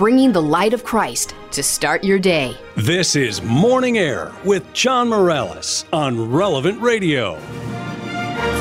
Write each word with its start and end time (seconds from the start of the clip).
Bringing 0.00 0.32
the 0.32 0.40
light 0.40 0.72
of 0.72 0.82
Christ 0.82 1.34
to 1.50 1.62
start 1.62 2.02
your 2.02 2.18
day. 2.18 2.56
This 2.74 3.16
is 3.16 3.42
Morning 3.42 3.98
Air 3.98 4.32
with 4.46 4.72
John 4.72 5.10
Morales 5.10 5.84
on 5.92 6.32
Relevant 6.32 6.80
Radio. 6.80 7.38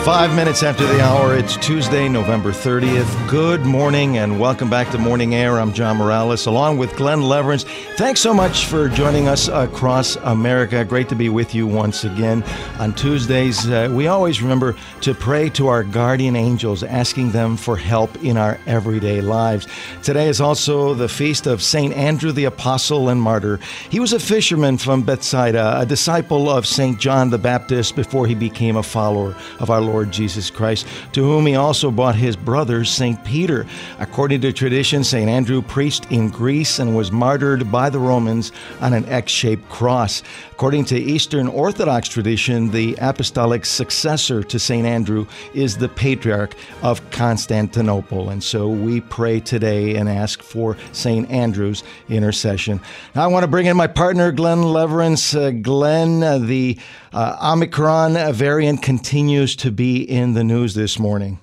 Five 0.05 0.33
minutes 0.33 0.63
after 0.63 0.87
the 0.87 1.01
hour, 1.01 1.35
it's 1.35 1.57
Tuesday, 1.57 2.07
November 2.07 2.51
30th. 2.51 3.29
Good 3.29 3.65
morning 3.65 4.17
and 4.17 4.39
welcome 4.39 4.69
back 4.69 4.89
to 4.91 4.97
Morning 4.97 5.35
Air. 5.35 5.59
I'm 5.59 5.73
John 5.73 5.97
Morales 5.97 6.45
along 6.47 6.77
with 6.77 6.95
Glen 6.95 7.19
Lewerenz. 7.19 7.65
Thanks 7.97 8.21
so 8.21 8.33
much 8.33 8.65
for 8.65 8.87
joining 8.87 9.27
us 9.27 9.49
across 9.49 10.15
America. 10.15 10.85
Great 10.85 11.09
to 11.09 11.15
be 11.15 11.27
with 11.27 11.53
you 11.53 11.67
once 11.67 12.05
again. 12.05 12.43
On 12.79 12.93
Tuesdays, 12.93 13.69
uh, 13.69 13.91
we 13.93 14.07
always 14.07 14.41
remember 14.41 14.73
to 15.01 15.13
pray 15.13 15.49
to 15.49 15.67
our 15.67 15.83
guardian 15.83 16.35
angels, 16.35 16.81
asking 16.81 17.31
them 17.31 17.57
for 17.57 17.75
help 17.75 18.23
in 18.23 18.37
our 18.37 18.57
everyday 18.65 19.19
lives. 19.19 19.67
Today 20.01 20.29
is 20.29 20.39
also 20.39 20.93
the 20.93 21.09
feast 21.09 21.45
of 21.45 21.61
St. 21.61 21.93
Andrew 21.93 22.31
the 22.31 22.45
Apostle 22.45 23.09
and 23.09 23.21
Martyr. 23.21 23.59
He 23.89 23.99
was 23.99 24.13
a 24.13 24.19
fisherman 24.19 24.77
from 24.77 25.03
Bethsaida, 25.03 25.77
a 25.77 25.85
disciple 25.85 26.49
of 26.49 26.65
St. 26.65 26.97
John 26.99 27.29
the 27.29 27.37
Baptist 27.37 27.97
before 27.97 28.25
he 28.25 28.33
became 28.33 28.77
a 28.77 28.83
follower 28.83 29.35
of 29.59 29.69
our 29.69 29.81
Lord 29.89 30.11
Jesus 30.11 30.49
Christ, 30.49 30.85
to 31.13 31.23
whom 31.23 31.47
he 31.47 31.55
also 31.55 31.89
brought 31.89 32.15
his 32.15 32.35
brother, 32.35 32.85
St. 32.85 33.23
Peter. 33.23 33.65
According 33.97 34.41
to 34.41 34.53
tradition, 34.53 35.03
St. 35.03 35.27
Andrew 35.27 35.61
preached 35.61 36.11
in 36.11 36.29
Greece 36.29 36.77
and 36.77 36.95
was 36.95 37.11
martyred 37.11 37.71
by 37.71 37.89
the 37.89 37.99
Romans 37.99 38.51
on 38.81 38.93
an 38.93 39.05
X 39.05 39.31
shaped 39.31 39.67
cross. 39.69 40.21
According 40.59 40.83
to 40.87 40.99
Eastern 40.99 41.47
Orthodox 41.47 42.09
tradition, 42.09 42.69
the 42.69 42.93
apostolic 42.99 43.65
successor 43.65 44.43
to 44.43 44.59
St. 44.59 44.85
Andrew 44.85 45.25
is 45.53 45.77
the 45.77 45.87
Patriarch 45.87 46.53
of 46.83 46.99
Constantinople. 47.11 48.29
And 48.29 48.43
so 48.43 48.67
we 48.67 48.99
pray 48.99 49.39
today 49.39 49.95
and 49.95 50.09
ask 50.09 50.43
for 50.43 50.75
St. 50.91 51.31
Andrew's 51.31 51.85
intercession. 52.09 52.81
Now, 53.15 53.23
I 53.23 53.27
want 53.27 53.43
to 53.43 53.47
bring 53.47 53.67
in 53.67 53.77
my 53.77 53.87
partner, 53.87 54.33
Glen 54.33 54.57
Lewerenz. 54.57 55.33
Uh, 55.33 55.51
Glen, 55.51 56.21
uh, 56.23 56.39
the 56.39 56.77
uh, 57.13 57.53
Omicron 57.53 58.33
variant 58.33 58.81
continues 58.83 59.55
to 59.55 59.71
be 59.71 60.01
in 60.01 60.33
the 60.33 60.43
news 60.43 60.73
this 60.73 60.99
morning. 60.99 61.39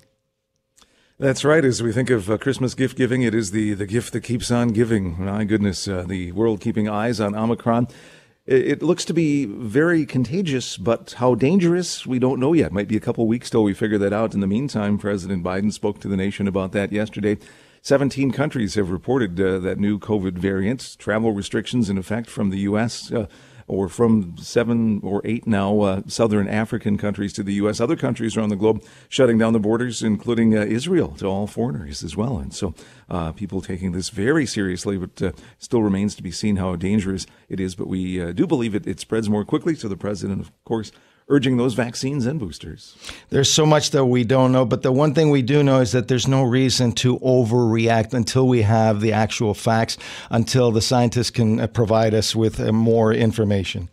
That's 1.19 1.43
right. 1.47 1.65
As 1.65 1.83
we 1.83 1.93
think 1.93 2.11
of 2.11 2.31
uh, 2.31 2.37
Christmas 2.37 2.75
gift 2.75 2.99
giving, 2.99 3.23
it 3.23 3.35
is 3.35 3.51
the, 3.51 3.73
the 3.73 3.87
gift 3.87 4.13
that 4.13 4.21
keeps 4.21 4.51
on 4.51 4.69
giving. 4.69 5.25
My 5.25 5.45
goodness, 5.45 5.89
uh, 5.89 6.05
the 6.07 6.33
world 6.33 6.61
keeping 6.61 6.91
eyes 6.91 7.19
on 7.21 7.35
Omicron. 7.35 7.89
It, 8.47 8.81
looks 8.81 9.05
to 9.07 9.13
be 9.13 9.45
very 9.45 10.07
contagious, 10.07 10.77
but 10.77 11.17
how 11.19 11.35
dangerous, 11.35 12.07
we 12.07 12.21
don't 12.21 12.39
know 12.39 12.53
yet. 12.53 12.71
Might 12.71 12.87
be 12.87 12.97
a 12.97 13.01
couple 13.01 13.27
weeks 13.27 13.51
till 13.51 13.65
we 13.65 13.75
figure 13.75 13.99
that 13.99 14.13
out. 14.13 14.35
In 14.35 14.41
the 14.41 14.47
meantime, 14.47 14.99
President 14.99 15.43
Biden 15.43 15.73
spoke 15.73 15.99
to 16.01 16.09
the 16.09 16.17
nation 16.17 16.47
about 16.47 16.71
that 16.71 16.93
yesterday. 16.93 17.39
17 17.83 18.31
countries 18.31 18.77
have 18.77 18.91
reported 18.91 19.41
uh, 19.41 19.59
that 19.59 19.79
new 19.79 19.99
COVID 19.99 20.35
variant. 20.35 20.97
Travel 21.01 21.33
restrictions 21.33 21.91
in 21.91 21.99
effect 21.99 22.31
from 22.31 22.51
the 22.51 22.59
U.S. 22.59 23.11
Uh, 23.11 23.27
or 23.69 23.89
from 23.89 24.37
seven 24.39 25.01
or 25.03 25.21
eight 25.25 25.47
now 25.47 25.81
uh, 25.81 26.03
southern 26.07 26.49
African 26.49 26.97
countries 26.97 27.33
to 27.35 27.43
the 27.43 27.55
U.S. 27.55 27.81
Other 27.81 27.97
countries 27.97 28.37
around 28.37 28.51
the 28.51 28.57
globe 28.57 28.83
shutting 29.09 29.39
down 29.39 29.53
the 29.53 29.61
borders, 29.61 30.03
including 30.03 30.57
uh, 30.57 30.63
Israel, 30.63 31.09
to 31.19 31.27
all 31.27 31.47
foreigners 31.47 32.03
as 32.03 32.17
well. 32.17 32.39
And 32.39 32.55
so 32.55 32.75
uh, 33.09 33.33
people 33.33 33.61
taking 33.61 33.93
this 33.93 34.11
very 34.11 34.47
seriously, 34.47 34.97
but 34.99 35.21
uh, 35.23 35.33
still 35.59 35.83
remains 35.83 36.15
to 36.17 36.23
be 36.23 36.31
seen 36.31 36.57
how 36.57 36.77
dangerous 36.77 37.27
it 37.49 37.61
is. 37.61 37.75
But 37.75 37.89
we 37.89 38.21
uh, 38.21 38.33
do 38.33 38.47
believe 38.47 38.75
it, 38.75 38.87
it 38.87 39.01
spreads 39.01 39.29
more 39.29 39.45
quickly. 39.45 39.75
So 39.75 39.89
the 39.89 39.97
president, 39.97 40.41
of 40.41 40.53
course, 40.65 40.93
urging 41.29 41.57
those 41.57 41.75
vaccines 41.75 42.25
and 42.27 42.39
boosters. 42.39 42.97
There's 43.31 43.53
so 43.53 43.67
much 43.67 43.91
that 43.91 44.07
we 44.07 44.23
don't 44.23 44.53
know, 44.53 44.65
but 44.65 44.83
the 44.83 44.93
one 44.93 45.13
thing 45.13 45.31
we 45.31 45.43
do 45.43 45.63
know 45.63 45.81
is 45.81 45.93
that 45.93 46.09
there's 46.09 46.29
no 46.29 46.43
reason 46.43 46.93
to 46.93 47.19
overreact 47.19 48.15
until 48.15 48.47
we 48.47 48.63
have 48.63 49.01
the 49.01 49.13
actual 49.13 49.53
facts, 49.53 49.99
until 50.31 50.71
the 50.71 50.81
scientists 50.81 51.31
can 51.31 51.59
uh, 51.59 51.67
provide 51.67 52.15
us 52.15 52.37
with 52.37 52.61
uh, 52.61 52.73
more 52.73 53.13
information. 53.13 53.89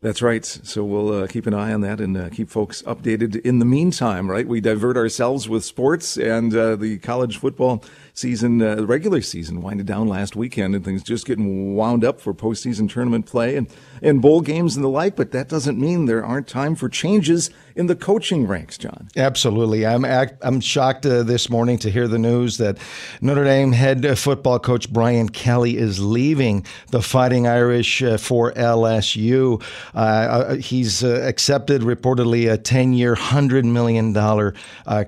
That's 0.00 0.20
right. 0.20 0.44
So 0.44 0.84
we'll 0.84 1.22
uh, 1.22 1.26
keep 1.26 1.46
an 1.46 1.54
eye 1.54 1.72
on 1.72 1.80
that 1.80 1.98
and 1.98 2.14
uh, 2.14 2.28
keep 2.28 2.50
folks 2.50 2.82
updated. 2.82 3.40
In 3.40 3.58
the 3.58 3.64
meantime, 3.64 4.30
right, 4.30 4.46
we 4.46 4.60
divert 4.60 4.98
ourselves 4.98 5.48
with 5.48 5.64
sports 5.64 6.18
and 6.18 6.54
uh, 6.54 6.76
the 6.76 6.98
college 6.98 7.38
football 7.38 7.82
season, 8.14 8.62
uh, 8.62 8.76
regular 8.84 9.20
season, 9.20 9.60
winded 9.60 9.86
down 9.86 10.08
last 10.08 10.36
weekend, 10.36 10.74
and 10.74 10.84
things 10.84 11.02
just 11.02 11.26
getting 11.26 11.74
wound 11.74 12.04
up 12.04 12.20
for 12.20 12.32
postseason 12.32 12.88
tournament 12.88 13.26
play 13.26 13.56
and, 13.56 13.68
and 14.00 14.22
bowl 14.22 14.40
games 14.40 14.76
and 14.76 14.84
the 14.84 14.88
like. 14.88 15.16
But 15.16 15.32
that 15.32 15.48
doesn't 15.48 15.78
mean 15.78 16.06
there 16.06 16.24
aren't 16.24 16.46
time 16.46 16.76
for 16.76 16.88
changes 16.88 17.50
in 17.76 17.88
the 17.88 17.96
coaching 17.96 18.46
ranks, 18.46 18.78
John. 18.78 19.08
Absolutely. 19.16 19.84
I'm 19.84 20.04
I'm 20.04 20.60
shocked 20.60 21.04
uh, 21.04 21.24
this 21.24 21.50
morning 21.50 21.78
to 21.78 21.90
hear 21.90 22.06
the 22.06 22.18
news 22.18 22.58
that 22.58 22.78
Notre 23.20 23.44
Dame 23.44 23.72
head 23.72 24.18
football 24.18 24.58
coach 24.58 24.92
Brian 24.92 25.28
Kelly 25.28 25.76
is 25.76 26.00
leaving 26.00 26.64
the 26.90 27.02
Fighting 27.02 27.46
Irish 27.46 28.02
uh, 28.02 28.16
for 28.16 28.52
LSU. 28.52 29.62
Uh, 29.94 29.98
uh, 29.98 30.54
he's 30.56 31.02
uh, 31.02 31.20
accepted 31.24 31.82
reportedly 31.82 32.52
a 32.52 32.56
10-year, 32.56 33.14
hundred 33.14 33.64
million 33.64 34.12
dollar 34.12 34.54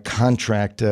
contract, 0.05 0.83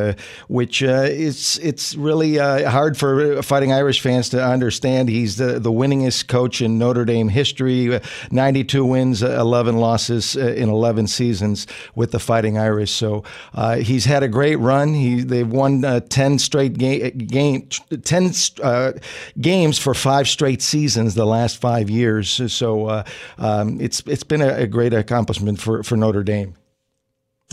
which 0.49 0.83
is 0.83 1.59
it's 1.63 1.97
really 2.05 2.39
uh, 2.39 2.71
hard 2.71 2.97
for 2.97 3.43
Fighting 3.43 3.73
Irish 3.73 4.01
fans 4.01 4.29
to 4.31 4.45
understand. 4.45 5.09
He's 5.09 5.37
the, 5.37 5.59
the 5.59 5.73
winningest 5.73 6.29
coach 6.29 6.61
in 6.61 6.79
Notre 6.79 7.05
Dame 7.05 7.29
history 7.29 8.01
92 8.31 8.85
wins, 8.85 9.23
11 9.23 9.79
losses 9.79 10.37
uh, 10.37 10.41
in 10.41 10.69
11 10.69 11.07
seasons 11.07 11.67
with 11.95 12.11
the 12.13 12.19
Fighting 12.19 12.59
Irish. 12.59 12.91
So 12.93 13.25
uh, 13.55 13.77
he's 13.77 14.05
had 14.05 14.23
a 14.23 14.29
great 14.29 14.57
run. 14.57 14.95
He, 14.95 15.23
they've 15.23 15.49
won 15.49 15.85
uh, 15.85 16.01
10 16.01 16.39
straight 16.39 16.79
ga- 16.79 17.11
game, 17.11 17.69
10 18.03 18.33
uh, 18.63 18.93
games 19.41 19.79
for 19.79 19.95
five 19.95 20.29
straight 20.29 20.63
seasons 20.63 21.15
the 21.15 21.27
last 21.27 21.61
five 21.61 21.91
years. 21.91 22.53
So 22.53 22.87
uh, 22.87 23.05
um, 23.39 23.81
it's, 23.81 24.01
it's 24.07 24.25
been 24.25 24.43
a, 24.43 24.49
a 24.49 24.67
great 24.67 24.93
accomplishment 24.93 25.61
for, 25.61 25.83
for 25.83 25.97
Notre 25.97 26.23
Dame. 26.23 26.55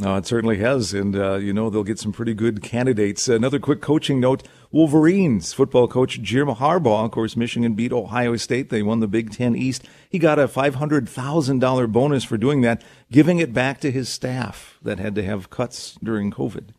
Oh, 0.04 0.16
it 0.16 0.26
certainly 0.26 0.58
has. 0.58 0.94
And, 0.94 1.16
uh, 1.16 1.36
you 1.36 1.54
know, 1.54 1.70
they'll 1.70 1.84
get 1.84 2.00
some 2.00 2.12
pretty 2.12 2.34
good 2.34 2.64
candidates. 2.64 3.28
Another 3.28 3.60
quick 3.60 3.82
coaching 3.82 4.20
note 4.20 4.48
Wolverines 4.72 5.54
football 5.54 5.88
coach 5.88 6.22
Jim 6.22 6.48
Harbaugh, 6.48 7.06
of 7.06 7.12
course, 7.12 7.38
Michigan 7.38 7.76
beat 7.76 7.92
Ohio 7.92 8.36
State. 8.36 8.70
They 8.70 8.82
won 8.82 9.00
the 9.00 9.08
Big 9.08 9.32
Ten 9.32 9.56
East. 9.56 9.84
He 10.10 10.18
got 10.18 10.40
a 10.40 10.48
$500,000 10.48 11.92
bonus 11.92 12.24
for 12.24 12.38
doing 12.38 12.62
that, 12.62 12.82
giving 13.12 13.38
it 13.40 13.54
back 13.54 13.80
to 13.82 13.92
his 13.92 14.10
staff 14.10 14.80
that 14.82 14.98
had 14.98 15.14
to 15.16 15.24
have 15.24 15.50
cuts 15.50 15.98
during 16.02 16.32
COVID 16.32 16.70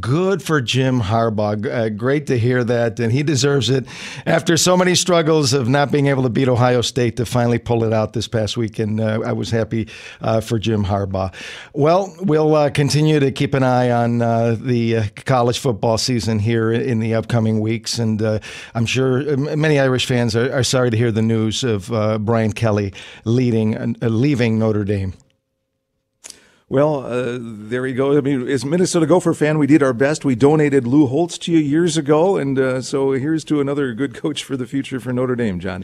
good 0.00 0.42
for 0.42 0.60
Jim 0.60 1.00
Harbaugh. 1.00 1.64
Uh, 1.64 1.88
great 1.88 2.26
to 2.26 2.38
hear 2.38 2.64
that, 2.64 3.00
and 3.00 3.12
he 3.12 3.22
deserves 3.22 3.70
it 3.70 3.86
after 4.26 4.56
so 4.56 4.76
many 4.76 4.94
struggles 4.94 5.52
of 5.52 5.68
not 5.68 5.90
being 5.90 6.06
able 6.06 6.22
to 6.22 6.28
beat 6.28 6.48
Ohio 6.48 6.80
State 6.80 7.16
to 7.16 7.26
finally 7.26 7.58
pull 7.58 7.84
it 7.84 7.92
out 7.92 8.12
this 8.12 8.28
past 8.28 8.56
week. 8.56 8.78
And 8.78 9.00
uh, 9.00 9.20
I 9.24 9.32
was 9.32 9.50
happy 9.50 9.88
uh, 10.20 10.40
for 10.40 10.58
Jim 10.58 10.84
Harbaugh. 10.84 11.32
Well, 11.72 12.14
we'll 12.20 12.54
uh, 12.54 12.70
continue 12.70 13.20
to 13.20 13.30
keep 13.30 13.54
an 13.54 13.62
eye 13.62 13.90
on 13.90 14.22
uh, 14.22 14.56
the 14.58 14.96
uh, 14.96 15.04
college 15.24 15.58
football 15.58 15.98
season 15.98 16.38
here 16.38 16.72
in 16.72 17.00
the 17.00 17.14
upcoming 17.14 17.60
weeks, 17.60 17.98
and 17.98 18.20
I'm 18.74 18.86
sure 18.86 19.36
many 19.36 19.78
Irish 19.78 20.06
fans 20.06 20.36
are, 20.36 20.52
are, 20.52 20.62
sorry 20.62 20.90
to 20.90 20.96
hear 20.96 21.10
the 21.10 21.22
news 21.22 21.64
of 21.64 21.88
Brian 22.24 22.52
Kelly 22.52 22.92
leading 23.24 23.96
leaving 24.00 24.58
Notre 24.58 24.84
Dame. 24.84 25.14
Well, 26.70 27.06
uh, 27.06 27.38
there 27.40 27.86
you 27.86 27.94
go. 27.94 28.18
I 28.18 28.20
mean, 28.20 28.46
as 28.46 28.62
Minnesota 28.62 29.06
Gopher 29.06 29.32
fan, 29.32 29.56
we 29.56 29.66
did 29.66 29.82
our 29.82 29.94
best. 29.94 30.26
We 30.26 30.34
donated 30.34 30.86
Lou 30.86 31.06
Holtz 31.06 31.38
to 31.38 31.52
you 31.52 31.60
years 31.60 31.96
ago, 31.96 32.36
and 32.36 32.58
uh, 32.58 32.82
so 32.82 33.12
here's 33.12 33.42
to 33.44 33.62
another 33.62 33.94
good 33.94 34.14
coach 34.14 34.44
for 34.44 34.54
the 34.54 34.66
future 34.66 35.00
for 35.00 35.10
Notre 35.10 35.34
Dame, 35.34 35.60
John. 35.60 35.82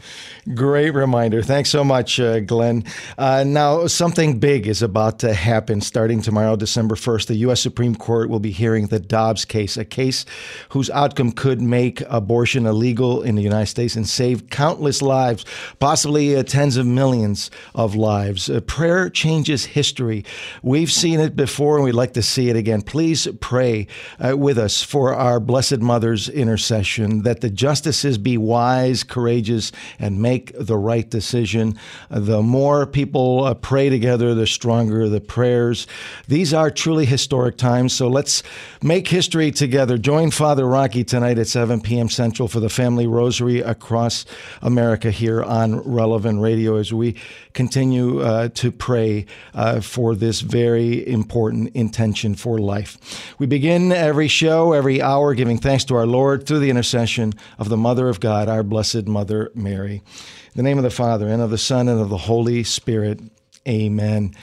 Great 0.53 0.91
reminder. 0.91 1.41
Thanks 1.41 1.71
so 1.71 1.83
much, 1.83 2.19
uh, 2.19 2.39
Glen. 2.41 2.83
Uh, 3.17 3.43
now, 3.47 3.87
something 3.87 4.37
big 4.37 4.67
is 4.67 4.83
about 4.83 5.17
to 5.19 5.33
happen 5.33 5.81
starting 5.81 6.21
tomorrow, 6.21 6.55
December 6.55 6.93
1st. 6.93 7.27
The 7.29 7.35
U.S. 7.37 7.61
Supreme 7.61 7.95
Court 7.95 8.29
will 8.29 8.39
be 8.39 8.51
hearing 8.51 8.85
the 8.85 8.99
Dobbs 8.99 9.43
case, 9.43 9.77
a 9.77 9.85
case 9.85 10.23
whose 10.69 10.91
outcome 10.91 11.31
could 11.31 11.63
make 11.63 12.01
abortion 12.01 12.67
illegal 12.67 13.23
in 13.23 13.33
the 13.33 13.41
United 13.41 13.71
States 13.71 13.95
and 13.95 14.07
save 14.07 14.51
countless 14.51 15.01
lives, 15.01 15.45
possibly 15.79 16.35
uh, 16.35 16.43
tens 16.43 16.77
of 16.77 16.85
millions 16.85 17.49
of 17.73 17.95
lives. 17.95 18.51
Uh, 18.51 18.59
prayer 18.59 19.09
changes 19.09 19.65
history 19.65 20.23
We've 20.75 20.91
seen 20.91 21.21
it 21.21 21.37
before 21.37 21.77
and 21.77 21.85
we'd 21.85 21.93
like 21.93 22.15
to 22.15 22.21
see 22.21 22.49
it 22.49 22.57
again. 22.57 22.81
Please 22.81 23.29
pray 23.39 23.87
uh, 24.19 24.35
with 24.35 24.57
us 24.57 24.83
for 24.83 25.15
our 25.15 25.39
Blessed 25.39 25.79
Mother's 25.79 26.27
intercession 26.27 27.21
that 27.21 27.39
the 27.39 27.49
justices 27.49 28.17
be 28.17 28.37
wise, 28.37 29.01
courageous, 29.01 29.71
and 29.99 30.21
make 30.21 30.51
the 30.53 30.75
right 30.75 31.09
decision. 31.09 31.79
Uh, 32.11 32.19
the 32.19 32.41
more 32.41 32.85
people 32.85 33.45
uh, 33.45 33.53
pray 33.53 33.87
together, 33.87 34.33
the 34.33 34.45
stronger 34.45 35.07
the 35.07 35.21
prayers. 35.21 35.87
These 36.27 36.53
are 36.53 36.69
truly 36.69 37.05
historic 37.05 37.55
times, 37.55 37.93
so 37.93 38.09
let's 38.09 38.43
make 38.83 39.07
history 39.07 39.51
together. 39.51 39.97
Join 39.97 40.29
Father 40.29 40.65
Rocky 40.65 41.05
tonight 41.05 41.39
at 41.39 41.47
7 41.47 41.79
p.m. 41.79 42.09
Central 42.09 42.49
for 42.49 42.59
the 42.59 42.67
Family 42.67 43.07
Rosary 43.07 43.61
across 43.61 44.25
America 44.61 45.09
here 45.09 45.41
on 45.41 45.79
Relevant 45.89 46.41
Radio 46.41 46.75
as 46.75 46.91
we 46.91 47.15
continue 47.53 48.19
uh, 48.19 48.49
to 48.49 48.73
pray 48.73 49.25
uh, 49.53 49.79
for 49.79 50.15
this 50.15 50.41
very 50.41 50.64
important 50.65 51.75
intention 51.75 52.35
for 52.35 52.57
life. 52.57 53.35
We 53.37 53.45
begin 53.45 53.91
every 53.91 54.27
show, 54.27 54.73
every 54.73 55.01
hour, 55.01 55.33
giving 55.33 55.57
thanks 55.57 55.85
to 55.85 55.95
our 55.95 56.07
Lord 56.07 56.45
through 56.45 56.59
the 56.59 56.69
intercession 56.69 57.33
of 57.59 57.69
the 57.69 57.77
Mother 57.77 58.09
of 58.09 58.19
God, 58.19 58.49
our 58.49 58.63
Blessed 58.63 59.05
Mother 59.05 59.51
Mary. 59.53 59.95
In 59.95 60.53
the 60.55 60.63
name 60.63 60.77
of 60.77 60.83
the 60.83 60.89
Father, 60.89 61.27
and 61.27 61.41
of 61.41 61.49
the 61.49 61.57
Son, 61.57 61.87
and 61.87 62.01
of 62.01 62.09
the 62.09 62.17
Holy 62.17 62.63
Spirit. 62.63 63.19
Amen. 63.67 64.33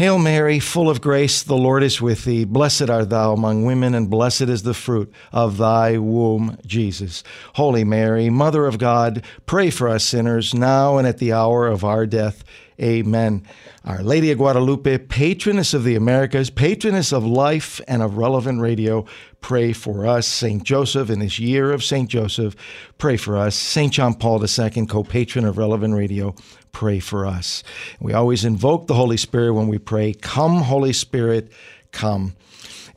Hail 0.00 0.18
Mary, 0.18 0.58
full 0.60 0.88
of 0.88 1.02
grace, 1.02 1.42
the 1.42 1.58
Lord 1.58 1.82
is 1.82 2.00
with 2.00 2.24
thee. 2.24 2.46
Blessed 2.46 2.88
art 2.88 3.10
thou 3.10 3.34
among 3.34 3.66
women, 3.66 3.94
and 3.94 4.08
blessed 4.08 4.48
is 4.48 4.62
the 4.62 4.72
fruit 4.72 5.12
of 5.30 5.58
thy 5.58 5.98
womb, 5.98 6.56
Jesus. 6.64 7.22
Holy 7.56 7.84
Mary, 7.84 8.30
Mother 8.30 8.64
of 8.64 8.78
God, 8.78 9.22
pray 9.44 9.68
for 9.68 9.88
us 9.90 10.02
sinners, 10.02 10.54
now 10.54 10.96
and 10.96 11.06
at 11.06 11.18
the 11.18 11.34
hour 11.34 11.66
of 11.66 11.84
our 11.84 12.06
death. 12.06 12.42
Amen. 12.80 13.46
Our 13.84 14.02
Lady 14.02 14.30
of 14.30 14.38
Guadalupe, 14.38 14.96
patroness 14.98 15.74
of 15.74 15.84
the 15.84 15.96
Americas, 15.96 16.48
patroness 16.48 17.12
of 17.12 17.26
life 17.26 17.78
and 17.86 18.02
of 18.02 18.16
relevant 18.16 18.62
radio, 18.62 19.04
pray 19.42 19.74
for 19.74 20.06
us. 20.06 20.26
St. 20.26 20.62
Joseph, 20.62 21.10
in 21.10 21.18
this 21.18 21.38
year 21.38 21.72
of 21.72 21.84
St. 21.84 22.08
Joseph, 22.08 22.56
pray 22.96 23.18
for 23.18 23.36
us. 23.36 23.54
St. 23.54 23.92
John 23.92 24.14
Paul 24.14 24.42
II, 24.42 24.86
co 24.86 25.04
patron 25.04 25.44
of 25.44 25.58
relevant 25.58 25.94
radio, 25.94 26.34
pray 26.72 27.00
for 27.00 27.26
us. 27.26 27.62
We 28.00 28.14
always 28.14 28.46
invoke 28.46 28.86
the 28.86 28.94
Holy 28.94 29.18
Spirit 29.18 29.52
when 29.52 29.68
we 29.68 29.78
pray, 29.78 30.14
Come, 30.14 30.62
Holy 30.62 30.94
Spirit, 30.94 31.52
come. 31.92 32.34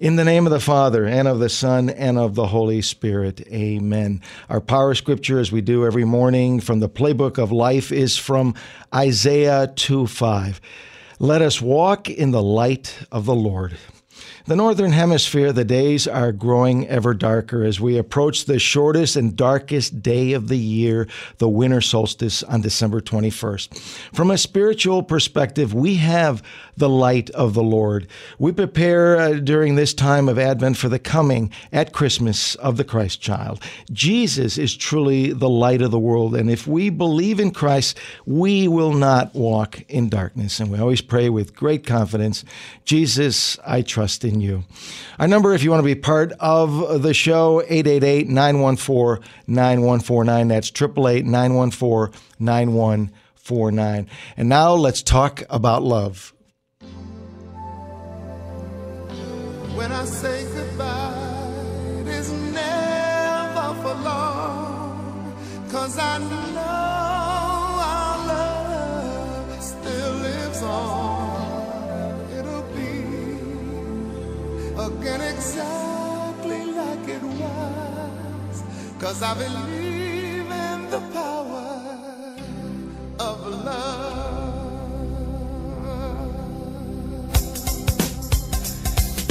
In 0.03 0.17
the 0.17 0.25
name 0.25 0.45
of 0.45 0.51
the 0.51 0.59
Father, 0.59 1.05
and 1.05 1.29
of 1.29 1.39
the 1.39 1.47
Son, 1.47 1.89
and 1.89 2.17
of 2.17 2.35
the 2.35 2.47
Holy 2.47 2.81
Spirit. 2.81 3.39
Amen. 3.47 4.21
Our 4.49 4.59
power 4.59 4.95
scripture, 4.95 5.39
as 5.39 5.49
we 5.49 5.61
do 5.61 5.85
every 5.85 6.03
morning 6.03 6.59
from 6.59 6.81
the 6.81 6.89
playbook 6.89 7.37
of 7.37 7.53
life, 7.53 7.89
is 7.89 8.17
from 8.17 8.53
Isaiah 8.93 9.71
2 9.73 10.07
5. 10.07 10.59
Let 11.19 11.41
us 11.41 11.61
walk 11.61 12.09
in 12.09 12.31
the 12.31 12.43
light 12.43 12.99
of 13.13 13.23
the 13.23 13.33
Lord. 13.33 13.77
The 14.45 14.57
Northern 14.57 14.91
Hemisphere, 14.91 15.53
the 15.53 15.63
days 15.63 16.05
are 16.05 16.33
growing 16.33 16.85
ever 16.89 17.13
darker 17.13 17.63
as 17.63 17.79
we 17.79 17.97
approach 17.97 18.43
the 18.43 18.59
shortest 18.59 19.15
and 19.15 19.37
darkest 19.37 20.03
day 20.03 20.33
of 20.33 20.49
the 20.49 20.57
year, 20.57 21.07
the 21.37 21.47
winter 21.47 21.79
solstice 21.79 22.43
on 22.43 22.59
December 22.59 22.99
21st. 22.99 23.79
From 24.13 24.29
a 24.29 24.37
spiritual 24.37 25.01
perspective, 25.01 25.73
we 25.73 25.95
have 25.95 26.43
the 26.75 26.89
light 26.89 27.29
of 27.29 27.53
the 27.53 27.63
Lord. 27.63 28.05
We 28.37 28.51
prepare 28.51 29.17
uh, 29.17 29.33
during 29.35 29.75
this 29.75 29.93
time 29.93 30.27
of 30.27 30.37
Advent 30.37 30.75
for 30.75 30.89
the 30.89 30.99
coming 30.99 31.49
at 31.71 31.93
Christmas 31.93 32.55
of 32.55 32.75
the 32.75 32.83
Christ 32.83 33.21
child. 33.21 33.63
Jesus 33.93 34.57
is 34.57 34.75
truly 34.75 35.31
the 35.31 35.47
light 35.47 35.81
of 35.81 35.91
the 35.91 35.99
world, 35.99 36.35
and 36.35 36.49
if 36.49 36.67
we 36.67 36.89
believe 36.89 37.39
in 37.39 37.51
Christ, 37.51 37.97
we 38.25 38.67
will 38.67 38.93
not 38.93 39.33
walk 39.33 39.83
in 39.87 40.09
darkness. 40.09 40.59
And 40.59 40.69
we 40.69 40.79
always 40.79 41.01
pray 41.01 41.29
with 41.29 41.55
great 41.55 41.85
confidence 41.85 42.43
Jesus, 42.83 43.57
I 43.65 43.81
trust 43.81 44.25
in 44.25 44.32
you. 44.41 44.63
Our 45.19 45.27
number, 45.27 45.53
if 45.53 45.63
you 45.63 45.71
want 45.71 45.81
to 45.81 45.85
be 45.85 45.95
part 45.95 46.31
of 46.39 47.01
the 47.01 47.13
show, 47.13 47.61
888 47.61 48.27
914 48.29 49.23
9149. 49.47 50.47
That's 50.47 50.69
888 50.69 51.25
914 51.25 52.19
9149. 52.39 54.09
And 54.37 54.49
now 54.49 54.73
let's 54.73 55.01
talk 55.01 55.43
about 55.49 55.83
love. 55.83 56.33
When 59.75 59.91
I 59.91 60.05
say 60.05 60.45
goodbye, 60.53 61.51
it 62.01 62.07
is 62.07 62.31
never 62.31 63.81
for 63.81 63.95
long. 63.95 65.35
Cause 65.71 65.97
I 65.97 66.19
know 66.19 66.62
again 74.77 75.21
exactly 75.21 76.65
like 76.65 77.07
it 77.07 77.23
was. 77.23 78.63
Cause 78.99 79.21
I 79.21 79.33
believe 79.35 80.49
in 80.51 80.89
the 80.89 80.99
power 81.13 81.32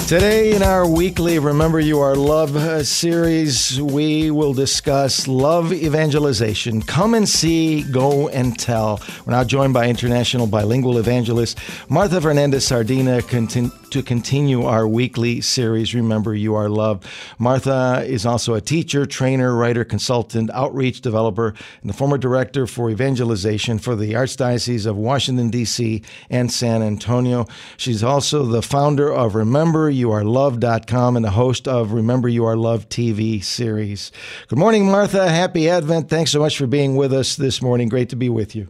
Today, 0.06 0.54
in 0.54 0.62
our 0.62 0.86
weekly 0.86 1.38
Remember 1.38 1.80
You 1.80 2.00
Are 2.00 2.14
Love 2.14 2.54
uh, 2.54 2.84
series, 2.84 3.80
we 3.80 4.30
will 4.30 4.52
discuss 4.52 5.26
love 5.26 5.72
evangelization. 5.72 6.82
Come 6.82 7.14
and 7.14 7.26
see, 7.26 7.82
go 7.84 8.28
and 8.28 8.58
tell. 8.58 9.00
We're 9.24 9.32
now 9.32 9.44
joined 9.44 9.72
by 9.72 9.88
international 9.88 10.46
bilingual 10.46 10.98
evangelist 10.98 11.58
Martha 11.88 12.20
Fernandez 12.20 12.66
Sardina 12.66 13.22
to 13.22 14.02
continue 14.02 14.64
our 14.64 14.88
weekly 14.88 15.40
series, 15.40 15.94
Remember 15.94 16.34
You 16.34 16.54
Are 16.54 16.68
Love. 16.68 17.06
Martha 17.38 18.02
is 18.06 18.26
also 18.26 18.54
a 18.54 18.60
teacher, 18.60 19.06
trainer, 19.06 19.54
writer, 19.54 19.84
consultant, 19.84 20.50
outreach 20.52 21.00
developer, 21.00 21.48
and 21.80 21.88
the 21.90 21.94
former 21.94 22.18
director 22.18 22.66
for 22.66 22.90
evangelization 22.90 23.78
for 23.78 23.94
the 23.94 24.12
Archdiocese 24.12 24.86
of 24.86 24.96
Washington, 24.96 25.50
D.C. 25.50 26.02
and 26.28 26.50
San 26.50 26.82
Antonio. 26.82 27.46
She's 27.76 28.02
also 28.02 28.44
the 28.44 28.62
founder 28.62 29.12
of 29.12 29.34
RememberYouAreLove.com 29.92 31.16
and 31.16 31.24
the 31.24 31.30
host 31.30 31.68
of 31.68 31.92
Remember 31.92 32.28
You 32.28 32.44
Are 32.44 32.56
Love 32.56 32.88
TV 32.88 33.42
series. 33.42 34.10
Good 34.48 34.58
morning, 34.58 34.90
Martha. 34.90 35.28
Happy 35.28 35.68
Advent. 35.68 36.08
Thanks 36.08 36.30
so 36.30 36.40
much 36.40 36.56
for 36.56 36.66
being 36.66 36.96
with 36.96 37.12
us 37.12 37.36
this 37.36 37.60
morning. 37.60 37.88
Great 37.88 38.08
to 38.10 38.16
be 38.16 38.28
with 38.28 38.56
you. 38.56 38.68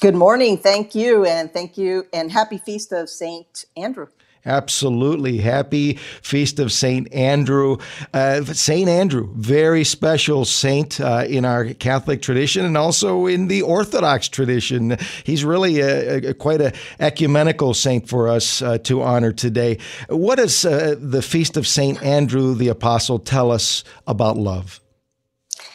Good 0.00 0.14
morning. 0.14 0.58
Thank 0.58 0.94
you. 0.94 1.24
And 1.24 1.52
thank 1.52 1.78
you. 1.78 2.06
And 2.12 2.30
happy 2.30 2.58
feast 2.58 2.92
of 2.92 3.08
St. 3.08 3.64
Andrew. 3.76 4.08
Absolutely. 4.46 5.38
Happy 5.38 5.94
Feast 6.22 6.60
of 6.60 6.70
St. 6.70 7.12
Andrew. 7.12 7.78
Uh, 8.14 8.44
St. 8.44 8.88
Andrew, 8.88 9.28
very 9.34 9.82
special 9.82 10.44
saint 10.44 11.00
uh, 11.00 11.24
in 11.28 11.44
our 11.44 11.74
Catholic 11.74 12.22
tradition 12.22 12.64
and 12.64 12.78
also 12.78 13.26
in 13.26 13.48
the 13.48 13.62
Orthodox 13.62 14.28
tradition. 14.28 14.96
He's 15.24 15.44
really 15.44 15.80
a, 15.80 16.28
a, 16.28 16.34
quite 16.34 16.60
an 16.60 16.72
ecumenical 17.00 17.74
saint 17.74 18.08
for 18.08 18.28
us 18.28 18.62
uh, 18.62 18.78
to 18.78 19.02
honor 19.02 19.32
today. 19.32 19.78
What 20.08 20.36
does 20.36 20.64
uh, 20.64 20.94
the 20.96 21.22
Feast 21.22 21.56
of 21.56 21.66
St. 21.66 22.00
Andrew 22.00 22.54
the 22.54 22.68
Apostle 22.68 23.18
tell 23.18 23.50
us 23.50 23.82
about 24.06 24.36
love? 24.36 24.80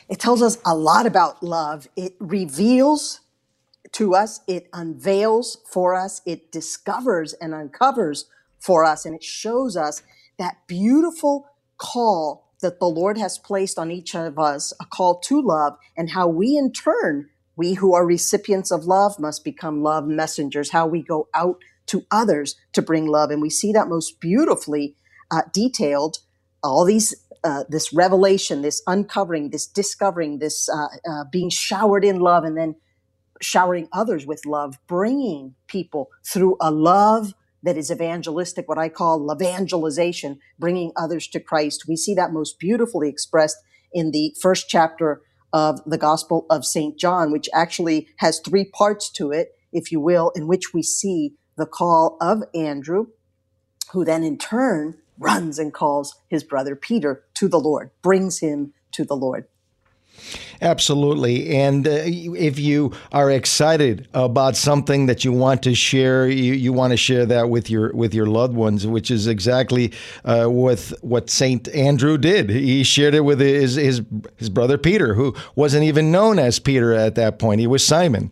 It 0.07 0.19
tells 0.19 0.41
us 0.41 0.57
a 0.65 0.75
lot 0.75 1.05
about 1.05 1.43
love. 1.43 1.89
It 1.97 2.15
reveals 2.19 3.19
to 3.93 4.15
us, 4.15 4.39
it 4.47 4.69
unveils 4.71 5.57
for 5.69 5.93
us, 5.95 6.21
it 6.25 6.53
discovers 6.53 7.33
and 7.33 7.53
uncovers 7.53 8.25
for 8.61 8.85
us, 8.85 9.05
and 9.05 9.15
it 9.15 9.23
shows 9.23 9.75
us 9.75 10.03
that 10.37 10.57
beautiful 10.67 11.47
call 11.77 12.51
that 12.61 12.79
the 12.79 12.85
Lord 12.87 13.17
has 13.17 13.39
placed 13.39 13.79
on 13.79 13.91
each 13.91 14.15
of 14.15 14.37
us, 14.39 14.71
a 14.79 14.85
call 14.85 15.19
to 15.21 15.41
love, 15.41 15.73
and 15.97 16.11
how 16.11 16.27
we 16.27 16.55
in 16.57 16.71
turn, 16.71 17.29
we 17.55 17.73
who 17.73 17.93
are 17.93 18.05
recipients 18.05 18.71
of 18.71 18.85
love 18.85 19.19
must 19.19 19.43
become 19.43 19.83
love 19.83 20.07
messengers, 20.07 20.71
how 20.71 20.87
we 20.87 21.01
go 21.01 21.27
out 21.33 21.57
to 21.87 22.05
others 22.11 22.55
to 22.73 22.81
bring 22.81 23.07
love. 23.07 23.31
And 23.31 23.41
we 23.41 23.49
see 23.49 23.71
that 23.73 23.87
most 23.87 24.19
beautifully 24.19 24.95
uh, 25.31 25.41
detailed, 25.53 26.19
all 26.63 26.85
these 26.85 27.15
uh, 27.43 27.63
this 27.69 27.91
revelation, 27.91 28.61
this 28.61 28.83
uncovering, 28.85 29.49
this 29.49 29.65
discovering, 29.65 30.37
this 30.37 30.69
uh, 30.69 30.87
uh, 31.09 31.23
being 31.31 31.49
showered 31.49 32.05
in 32.05 32.19
love, 32.19 32.43
and 32.43 32.55
then 32.55 32.75
showering 33.41 33.89
others 33.91 34.27
with 34.27 34.45
love, 34.45 34.77
bringing 34.87 35.55
people 35.67 36.09
through 36.23 36.55
a 36.61 36.69
love 36.69 37.33
that 37.63 37.77
is 37.77 37.91
evangelistic, 37.91 38.67
what 38.67 38.77
I 38.77 38.89
call 38.89 39.31
evangelization, 39.31 40.39
bringing 40.57 40.91
others 40.95 41.27
to 41.29 41.39
Christ. 41.39 41.85
We 41.87 41.95
see 41.95 42.13
that 42.15 42.33
most 42.33 42.59
beautifully 42.59 43.09
expressed 43.09 43.57
in 43.93 44.11
the 44.11 44.35
first 44.41 44.67
chapter 44.69 45.21
of 45.53 45.81
the 45.85 45.97
Gospel 45.97 46.45
of 46.49 46.65
St. 46.65 46.97
John, 46.97 47.31
which 47.31 47.49
actually 47.53 48.07
has 48.17 48.39
three 48.39 48.65
parts 48.65 49.09
to 49.11 49.31
it, 49.31 49.49
if 49.73 49.91
you 49.91 49.99
will, 49.99 50.31
in 50.35 50.47
which 50.47 50.73
we 50.73 50.81
see 50.81 51.35
the 51.57 51.65
call 51.65 52.17
of 52.21 52.43
Andrew, 52.55 53.07
who 53.91 54.05
then 54.05 54.23
in 54.23 54.37
turn 54.37 54.97
runs 55.19 55.59
and 55.59 55.73
calls 55.73 56.15
his 56.29 56.43
brother 56.43 56.75
Peter 56.75 57.23
to 57.35 57.47
the 57.47 57.59
Lord, 57.59 57.91
brings 58.01 58.39
him 58.39 58.73
to 58.93 59.03
the 59.03 59.15
Lord. 59.15 59.45
Absolutely. 60.61 61.55
And 61.57 61.87
uh, 61.87 62.03
if 62.05 62.59
you 62.59 62.93
are 63.11 63.31
excited 63.31 64.07
about 64.13 64.55
something 64.55 65.07
that 65.07 65.25
you 65.25 65.31
want 65.31 65.63
to 65.63 65.73
share, 65.73 66.27
you, 66.27 66.53
you 66.53 66.71
want 66.71 66.91
to 66.91 66.97
share 66.97 67.25
that 67.25 67.49
with 67.49 67.69
your 67.69 67.91
with 67.93 68.13
your 68.13 68.27
loved 68.27 68.53
ones, 68.53 68.85
which 68.85 69.09
is 69.09 69.25
exactly 69.25 69.91
uh, 70.23 70.47
with 70.49 70.93
what 71.01 71.29
Saint 71.29 71.67
Andrew 71.69 72.17
did. 72.17 72.49
He 72.49 72.83
shared 72.83 73.15
it 73.15 73.21
with 73.21 73.39
his, 73.39 73.75
his 73.75 74.01
his 74.37 74.49
brother 74.49 74.77
Peter, 74.77 75.15
who 75.15 75.35
wasn't 75.55 75.83
even 75.83 76.11
known 76.11 76.37
as 76.37 76.59
Peter 76.59 76.93
at 76.93 77.15
that 77.15 77.39
point. 77.39 77.59
He 77.59 77.67
was 77.67 77.85
Simon. 77.85 78.31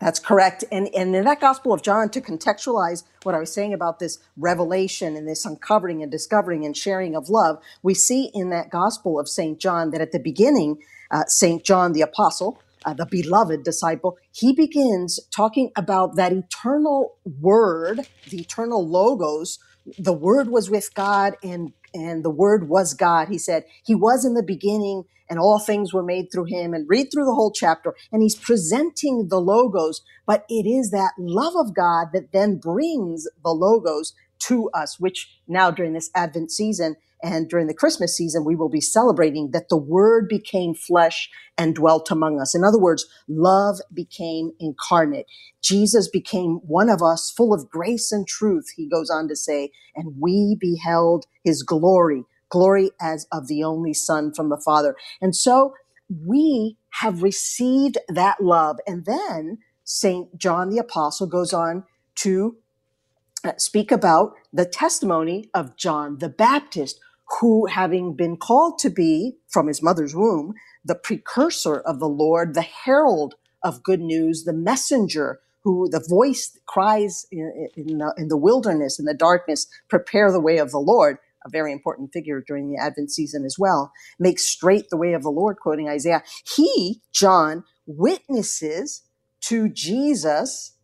That's 0.00 0.20
correct. 0.20 0.64
And, 0.70 0.88
and 0.94 1.14
in 1.14 1.24
that 1.24 1.40
Gospel 1.40 1.72
of 1.72 1.82
John, 1.82 2.08
to 2.10 2.20
contextualize 2.20 3.02
what 3.24 3.34
I 3.34 3.40
was 3.40 3.52
saying 3.52 3.74
about 3.74 3.98
this 3.98 4.18
revelation 4.36 5.16
and 5.16 5.26
this 5.26 5.44
uncovering 5.44 6.02
and 6.02 6.12
discovering 6.12 6.64
and 6.64 6.76
sharing 6.76 7.16
of 7.16 7.28
love, 7.28 7.60
we 7.82 7.94
see 7.94 8.30
in 8.32 8.50
that 8.50 8.70
Gospel 8.70 9.18
of 9.18 9.28
St. 9.28 9.58
John 9.58 9.90
that 9.90 10.00
at 10.00 10.12
the 10.12 10.20
beginning, 10.20 10.78
uh, 11.10 11.24
St. 11.26 11.64
John 11.64 11.92
the 11.92 12.02
Apostle, 12.02 12.60
uh, 12.84 12.94
the 12.94 13.06
beloved 13.06 13.64
disciple, 13.64 14.16
he 14.32 14.54
begins 14.54 15.20
talking 15.34 15.70
about 15.76 16.16
that 16.16 16.32
eternal 16.32 17.16
word, 17.40 18.02
the 18.26 18.40
eternal 18.42 18.88
logos. 18.88 19.58
The 19.98 20.14
word 20.14 20.50
was 20.50 20.70
with 20.70 20.94
God 20.94 21.34
and 21.42 21.72
and 21.94 22.24
the 22.24 22.30
word 22.30 22.68
was 22.68 22.94
God. 22.94 23.28
He 23.28 23.38
said, 23.38 23.64
He 23.84 23.94
was 23.96 24.24
in 24.24 24.34
the 24.34 24.44
beginning 24.44 25.04
and 25.30 25.38
all 25.40 25.58
things 25.60 25.92
were 25.94 26.02
made 26.04 26.26
through 26.32 26.46
him. 26.46 26.74
And 26.74 26.86
read 26.88 27.08
through 27.12 27.24
the 27.26 27.34
whole 27.34 27.52
chapter. 27.52 27.94
And 28.12 28.22
he's 28.22 28.36
presenting 28.36 29.28
the 29.30 29.40
logos, 29.40 30.02
but 30.26 30.44
it 30.48 30.66
is 30.68 30.90
that 30.92 31.12
love 31.18 31.54
of 31.56 31.74
God 31.74 32.08
that 32.14 32.32
then 32.32 32.58
brings 32.58 33.24
the 33.44 33.50
logos 33.50 34.14
to 34.40 34.70
us, 34.70 34.98
which 35.00 35.40
now 35.46 35.70
during 35.70 35.92
this 35.92 36.10
Advent 36.14 36.50
season 36.50 36.96
and 37.22 37.48
during 37.48 37.66
the 37.66 37.74
Christmas 37.74 38.16
season, 38.16 38.44
we 38.44 38.54
will 38.54 38.68
be 38.68 38.80
celebrating 38.80 39.50
that 39.50 39.68
the 39.68 39.76
word 39.76 40.28
became 40.28 40.74
flesh 40.74 41.28
and 41.56 41.74
dwelt 41.74 42.10
among 42.10 42.40
us. 42.40 42.54
In 42.54 42.62
other 42.62 42.78
words, 42.78 43.06
love 43.26 43.80
became 43.92 44.52
incarnate. 44.60 45.26
Jesus 45.60 46.08
became 46.08 46.60
one 46.64 46.88
of 46.88 47.02
us, 47.02 47.32
full 47.36 47.52
of 47.52 47.68
grace 47.68 48.12
and 48.12 48.26
truth, 48.26 48.66
he 48.76 48.88
goes 48.88 49.10
on 49.10 49.28
to 49.28 49.36
say, 49.36 49.70
and 49.96 50.14
we 50.20 50.56
beheld 50.60 51.26
his 51.42 51.62
glory, 51.62 52.24
glory 52.50 52.92
as 53.00 53.26
of 53.32 53.48
the 53.48 53.64
only 53.64 53.92
Son 53.94 54.32
from 54.32 54.48
the 54.48 54.60
Father. 54.64 54.94
And 55.20 55.34
so 55.34 55.74
we 56.24 56.76
have 57.00 57.22
received 57.22 57.98
that 58.08 58.40
love. 58.40 58.78
And 58.86 59.04
then 59.04 59.58
St. 59.84 60.38
John 60.38 60.70
the 60.70 60.78
Apostle 60.78 61.26
goes 61.26 61.52
on 61.52 61.84
to 62.16 62.56
Uh, 63.44 63.52
speak 63.56 63.92
about 63.92 64.34
the 64.52 64.66
testimony 64.66 65.50
of 65.54 65.76
John 65.76 66.18
the 66.18 66.28
Baptist, 66.28 67.00
who, 67.40 67.66
having 67.66 68.14
been 68.14 68.36
called 68.36 68.78
to 68.80 68.90
be 68.90 69.38
from 69.48 69.68
his 69.68 69.82
mother's 69.82 70.14
womb, 70.14 70.54
the 70.84 70.94
precursor 70.96 71.76
of 71.78 72.00
the 72.00 72.08
Lord, 72.08 72.54
the 72.54 72.62
herald 72.62 73.36
of 73.62 73.82
good 73.82 74.00
news, 74.00 74.44
the 74.44 74.52
messenger 74.52 75.40
who 75.62 75.88
the 75.90 76.04
voice 76.08 76.58
cries 76.66 77.26
in, 77.32 77.68
in, 77.76 77.98
the, 77.98 78.14
in 78.18 78.28
the 78.28 78.36
wilderness, 78.36 78.98
in 78.98 79.06
the 79.06 79.14
darkness, 79.14 79.66
prepare 79.88 80.32
the 80.32 80.40
way 80.40 80.58
of 80.58 80.70
the 80.70 80.78
Lord, 80.78 81.18
a 81.44 81.50
very 81.50 81.72
important 81.72 82.12
figure 82.12 82.42
during 82.46 82.70
the 82.70 82.80
Advent 82.80 83.10
season 83.12 83.44
as 83.44 83.56
well, 83.58 83.92
makes 84.18 84.48
straight 84.48 84.90
the 84.90 84.96
way 84.96 85.14
of 85.14 85.22
the 85.22 85.30
Lord, 85.30 85.58
quoting 85.58 85.88
Isaiah. 85.88 86.22
He, 86.56 87.02
John, 87.12 87.64
witnesses 87.86 89.02
to 89.42 89.68
Jesus 89.68 90.74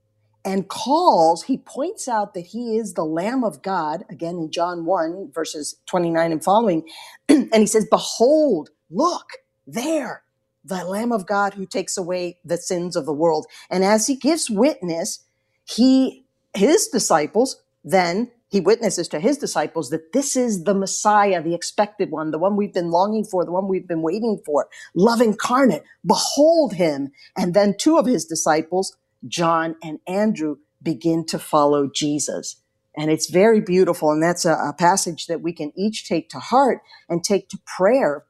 and 0.44 0.68
calls, 0.68 1.44
he 1.44 1.58
points 1.58 2.08
out 2.08 2.34
that 2.34 2.46
he 2.46 2.76
is 2.76 2.94
the 2.94 3.04
Lamb 3.04 3.44
of 3.44 3.62
God, 3.62 4.04
again 4.10 4.36
in 4.36 4.50
John 4.50 4.84
1, 4.84 5.32
verses 5.32 5.76
29 5.86 6.32
and 6.32 6.44
following. 6.44 6.88
and 7.28 7.54
he 7.54 7.66
says, 7.66 7.86
Behold, 7.90 8.70
look, 8.90 9.26
there, 9.66 10.22
the 10.64 10.84
Lamb 10.84 11.12
of 11.12 11.26
God 11.26 11.54
who 11.54 11.66
takes 11.66 11.96
away 11.96 12.38
the 12.44 12.58
sins 12.58 12.96
of 12.96 13.06
the 13.06 13.12
world. 13.12 13.46
And 13.70 13.84
as 13.84 14.06
he 14.06 14.16
gives 14.16 14.50
witness, 14.50 15.24
he, 15.64 16.26
his 16.54 16.88
disciples, 16.88 17.62
then 17.84 18.30
he 18.48 18.60
witnesses 18.60 19.08
to 19.08 19.20
his 19.20 19.38
disciples 19.38 19.90
that 19.90 20.12
this 20.12 20.36
is 20.36 20.64
the 20.64 20.74
Messiah, 20.74 21.42
the 21.42 21.54
expected 21.54 22.10
one, 22.10 22.30
the 22.30 22.38
one 22.38 22.56
we've 22.56 22.72
been 22.72 22.90
longing 22.90 23.24
for, 23.24 23.44
the 23.44 23.52
one 23.52 23.66
we've 23.68 23.88
been 23.88 24.02
waiting 24.02 24.40
for, 24.44 24.68
love 24.94 25.20
incarnate. 25.20 25.84
Behold 26.06 26.74
him. 26.74 27.10
And 27.36 27.54
then 27.54 27.74
two 27.76 27.98
of 27.98 28.06
his 28.06 28.24
disciples, 28.24 28.96
John 29.26 29.76
and 29.82 30.00
Andrew 30.06 30.56
begin 30.82 31.24
to 31.26 31.38
follow 31.38 31.88
Jesus. 31.92 32.56
And 32.96 33.10
it's 33.10 33.28
very 33.28 33.60
beautiful. 33.60 34.10
And 34.10 34.22
that's 34.22 34.44
a, 34.44 34.52
a, 34.52 34.74
passage 34.76 35.26
that 35.26 35.40
we 35.40 35.52
can 35.52 35.72
each 35.76 36.08
take 36.08 36.28
to 36.30 36.38
heart 36.38 36.80
and 37.08 37.24
take 37.24 37.48
to 37.48 37.58
prayer 37.66 38.24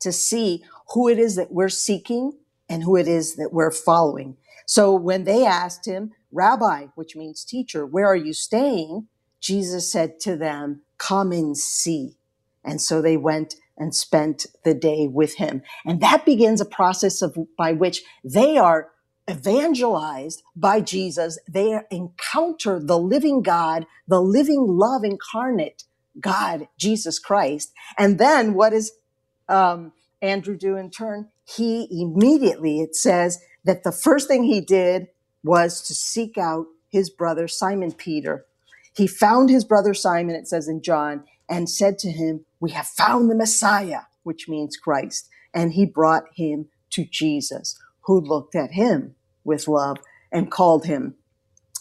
to 0.00 0.12
see 0.12 0.62
who 0.92 1.08
it 1.08 1.18
is 1.18 1.36
that 1.36 1.52
we're 1.52 1.68
seeking 1.68 2.32
and 2.68 2.84
who 2.84 2.96
it 2.96 3.08
is 3.08 3.36
that 3.36 3.52
we're 3.52 3.70
following. 3.70 4.36
So 4.66 4.94
when 4.94 5.24
they 5.24 5.44
asked 5.44 5.86
him, 5.86 6.12
Rabbi, 6.30 6.86
which 6.94 7.16
means 7.16 7.44
teacher, 7.44 7.84
where 7.84 8.06
are 8.06 8.16
you 8.16 8.32
staying? 8.32 9.08
Jesus 9.40 9.90
said 9.90 10.20
to 10.20 10.36
them, 10.36 10.82
come 10.98 11.32
and 11.32 11.56
see. 11.56 12.16
And 12.64 12.80
so 12.80 13.02
they 13.02 13.16
went 13.16 13.56
and 13.76 13.94
spent 13.94 14.46
the 14.64 14.74
day 14.74 15.08
with 15.08 15.36
him. 15.36 15.62
And 15.84 16.00
that 16.00 16.24
begins 16.24 16.60
a 16.60 16.66
process 16.66 17.20
of 17.22 17.36
by 17.58 17.72
which 17.72 18.02
they 18.22 18.56
are 18.56 18.91
evangelized 19.30 20.42
by 20.56 20.80
Jesus, 20.80 21.38
they 21.48 21.80
encounter 21.90 22.80
the 22.80 22.98
living 22.98 23.42
God, 23.42 23.86
the 24.08 24.20
living 24.20 24.66
love 24.66 25.04
incarnate 25.04 25.84
God, 26.20 26.68
Jesus 26.78 27.18
Christ. 27.18 27.72
And 27.98 28.18
then 28.18 28.54
what 28.54 28.70
does 28.70 28.92
um, 29.48 29.92
Andrew 30.20 30.56
do 30.56 30.76
in 30.76 30.90
turn? 30.90 31.28
He 31.44 31.88
immediately, 31.90 32.80
it 32.80 32.94
says 32.94 33.38
that 33.64 33.84
the 33.84 33.92
first 33.92 34.28
thing 34.28 34.44
he 34.44 34.60
did 34.60 35.08
was 35.42 35.82
to 35.82 35.94
seek 35.94 36.36
out 36.38 36.66
his 36.90 37.08
brother 37.10 37.48
Simon 37.48 37.92
Peter. 37.92 38.44
He 38.94 39.06
found 39.06 39.48
his 39.48 39.64
brother 39.64 39.94
Simon, 39.94 40.34
it 40.34 40.46
says 40.46 40.68
in 40.68 40.82
John, 40.82 41.24
and 41.48 41.68
said 41.68 41.98
to 42.00 42.10
him, 42.10 42.44
We 42.60 42.70
have 42.72 42.86
found 42.86 43.30
the 43.30 43.34
Messiah, 43.34 44.02
which 44.22 44.48
means 44.48 44.76
Christ. 44.76 45.28
And 45.54 45.72
he 45.72 45.86
brought 45.86 46.24
him 46.34 46.66
to 46.90 47.04
Jesus 47.04 47.78
who 48.04 48.20
looked 48.20 48.54
at 48.54 48.72
him 48.72 49.14
with 49.44 49.68
love 49.68 49.98
and 50.32 50.50
called 50.50 50.86
him 50.86 51.14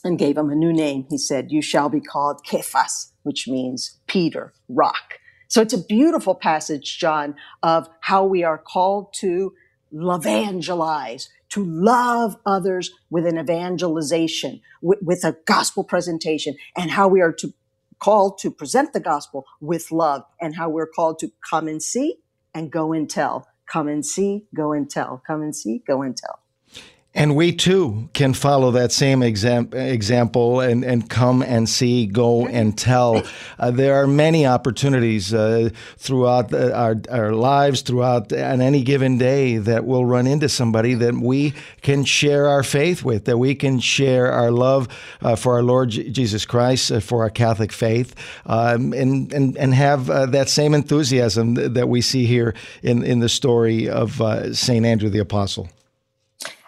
and 0.04 0.20
gave 0.20 0.38
him 0.38 0.50
a 0.50 0.56
new 0.56 0.74
name. 0.74 1.06
He 1.10 1.18
said, 1.18 1.52
You 1.52 1.62
shall 1.62 1.90
be 1.90 2.02
called 2.02 2.46
Kephas, 2.46 3.12
which 3.24 3.48
means 3.48 4.00
Peter, 4.08 4.54
rock. 4.70 5.20
So 5.48 5.62
it's 5.62 5.74
a 5.74 5.84
beautiful 5.84 6.36
passage, 6.36 6.98
John, 6.98 7.36
of 7.62 7.90
how 8.02 8.26
we 8.26 8.44
are 8.44 8.58
called 8.58 9.14
to 9.16 9.54
evangelize, 9.94 11.30
to 11.50 11.66
love 11.66 12.38
others 12.46 12.92
with 13.10 13.26
an 13.28 13.38
evangelization, 13.38 14.62
with, 14.82 15.00
with 15.02 15.24
a 15.26 15.38
gospel 15.46 15.84
presentation, 15.84 16.56
and 16.78 16.92
how 16.92 17.08
we 17.08 17.22
are 17.22 17.34
to 17.34 17.54
called 18.00 18.40
to 18.40 18.50
present 18.50 18.94
the 18.94 19.00
gospel 19.00 19.46
with 19.60 19.92
love, 19.92 20.24
and 20.42 20.56
how 20.56 20.70
we're 20.70 20.88
called 20.88 21.20
to 21.20 21.32
come 21.48 21.68
and 21.68 21.84
see 21.84 22.16
and 22.54 22.72
go 22.72 22.94
and 22.94 23.10
tell. 23.10 23.48
Come 23.72 23.90
and 23.90 24.06
see, 24.06 24.46
go 24.56 24.74
and 24.74 24.90
tell. 24.90 25.24
Come 25.28 25.44
and 25.44 25.56
see, 25.56 25.84
go 25.88 26.04
and 26.04 26.18
tell. 26.18 26.41
And 27.14 27.36
we 27.36 27.52
too 27.52 28.10
can 28.14 28.34
follow 28.34 28.72
that 28.72 28.94
same 28.94 29.22
exam- 29.22 29.74
example 29.74 30.62
and, 30.62 30.86
and 30.86 31.10
come 31.10 31.42
and 31.42 31.68
see, 31.68 32.06
go 32.06 32.48
and 32.48 32.78
tell. 32.78 33.24
Uh, 33.60 33.70
there 33.70 33.96
are 33.96 34.08
many 34.08 34.46
opportunities 34.46 35.34
uh, 35.34 35.72
throughout 35.98 36.50
the, 36.50 36.74
our, 36.74 36.96
our 37.10 37.34
lives, 37.34 37.82
throughout 37.82 38.32
on 38.32 38.62
any 38.62 38.82
given 38.82 39.18
day, 39.18 39.58
that 39.58 39.84
we'll 39.84 40.06
run 40.06 40.26
into 40.26 40.48
somebody 40.48 40.94
that 40.94 41.14
we 41.14 41.54
can 41.82 42.06
share 42.06 42.48
our 42.48 42.64
faith 42.64 43.04
with, 43.04 43.26
that 43.26 43.38
we 43.38 43.56
can 43.56 43.82
share 43.82 44.32
our 44.32 44.50
love 44.50 44.88
uh, 45.22 45.36
for 45.36 45.56
our 45.56 45.64
Lord 45.64 45.90
J- 45.90 46.10
Jesus 46.12 46.46
Christ, 46.46 46.94
uh, 46.94 47.02
for 47.02 47.24
our 47.24 47.30
Catholic 47.30 47.74
faith, 47.74 48.16
um, 48.46 48.94
and, 48.94 49.34
and, 49.34 49.58
and 49.58 49.74
have 49.74 50.10
uh, 50.10 50.28
that 50.28 50.48
same 50.48 50.74
enthusiasm 50.74 51.56
that 51.56 51.90
we 51.90 52.00
see 52.00 52.26
here 52.26 52.54
in, 52.84 53.04
in 53.04 53.20
the 53.20 53.30
story 53.30 53.90
of 53.90 54.22
uh, 54.22 54.54
St. 54.54 54.86
Andrew 54.86 55.10
the 55.10 55.20
Apostle. 55.20 55.68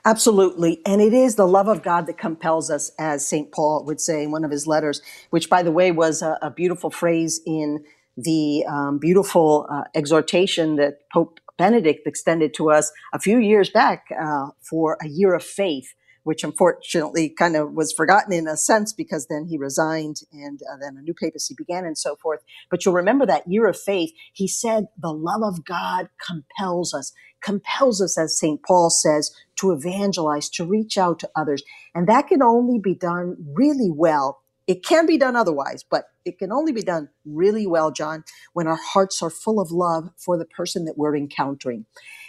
Absolutely. 0.05 0.81
And 0.85 1.01
it 1.01 1.13
is 1.13 1.35
the 1.35 1.47
love 1.47 1.67
of 1.69 1.81
God 1.81 2.07
that 2.07 2.17
compels 2.17 2.69
us, 2.69 2.91
as 2.99 3.25
St. 3.25 3.51
Paul 3.51 3.85
would 3.85 4.01
say 4.01 4.23
in 4.23 4.31
one 4.31 4.43
of 4.43 4.51
his 4.51 4.67
letters, 4.67 5.01
which, 5.29 5.49
by 5.49 5.63
the 5.63 5.71
way, 5.71 5.91
was 5.91 6.21
a, 6.21 6.37
a 6.41 6.51
beautiful 6.51 6.89
phrase 6.89 7.39
in 7.45 7.83
the 8.17 8.65
um, 8.67 8.99
beautiful 8.99 9.65
uh, 9.69 9.83
exhortation 9.95 10.75
that 10.75 10.99
Pope 11.13 11.39
Benedict 11.57 12.05
extended 12.05 12.53
to 12.55 12.69
us 12.69 12.91
a 13.13 13.19
few 13.19 13.37
years 13.37 13.69
back 13.69 14.07
uh, 14.19 14.47
for 14.61 14.97
a 15.01 15.07
year 15.07 15.33
of 15.33 15.43
faith 15.43 15.93
which 16.23 16.43
unfortunately 16.43 17.29
kind 17.29 17.55
of 17.55 17.73
was 17.73 17.93
forgotten 17.93 18.33
in 18.33 18.47
a 18.47 18.57
sense 18.57 18.93
because 18.93 19.27
then 19.29 19.47
he 19.49 19.57
resigned 19.57 20.17
and 20.33 20.61
uh, 20.71 20.77
then 20.81 20.97
a 20.97 21.01
new 21.03 21.13
papacy 21.15 21.55
began 21.57 21.85
and 21.85 21.97
so 21.97 22.15
forth. 22.17 22.41
But 22.71 22.85
you'll 22.85 22.95
remember 22.95 23.25
that 23.27 23.47
year 23.47 23.67
of 23.67 23.79
faith. 23.79 24.11
He 24.33 24.47
said, 24.47 24.87
the 25.01 25.13
love 25.13 25.43
of 25.43 25.65
God 25.65 26.09
compels 26.25 26.93
us, 26.93 27.13
compels 27.43 28.01
us, 28.01 28.17
as 28.19 28.39
St. 28.39 28.61
Paul 28.63 28.89
says, 28.91 29.31
to 29.57 29.71
evangelize, 29.71 30.49
to 30.51 30.65
reach 30.65 30.97
out 30.97 31.19
to 31.19 31.29
others. 31.35 31.63
And 31.95 32.07
that 32.07 32.27
can 32.27 32.43
only 32.43 32.79
be 32.79 32.95
done 32.95 33.37
really 33.55 33.91
well 33.91 34.37
It 34.67 34.85
can 34.85 35.05
be 35.05 35.17
done 35.17 35.35
otherwise, 35.35 35.83
but 35.83 36.05
it 36.25 36.39
can 36.39 36.51
only 36.51 36.71
be 36.71 36.83
done 36.83 37.09
really 37.25 37.67
well, 37.67 37.91
John, 37.91 38.23
when 38.53 38.67
our 38.67 38.77
hearts 38.81 39.21
are 39.21 39.29
full 39.29 39.59
of 39.59 39.71
love 39.71 40.09
for 40.17 40.37
the 40.37 40.45
person 40.45 40.85
that 40.85 40.97
we're 40.97 41.17
encountering. 41.17 41.85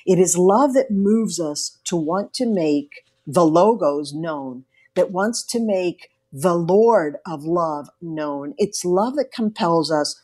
It 0.07 0.19
is 0.19 0.37
love 0.37 0.75
that 0.75 0.91
moves 0.91 1.41
us 1.41 1.79
to 1.85 1.97
want 1.97 2.35
to 2.35 2.47
make 2.47 3.03
the 3.27 3.47
logos 3.47 4.13
known, 4.15 4.65
that 4.95 5.11
wants 5.11 5.45
to 5.45 5.61
make 5.61 6.11
the 6.33 6.55
Lord 6.55 7.17
of 7.27 7.45
love 7.45 7.89
known. 8.01 8.55
It's 8.59 8.85
love 8.85 9.17
that 9.17 9.33
compels 9.33 9.91
us 9.93 10.21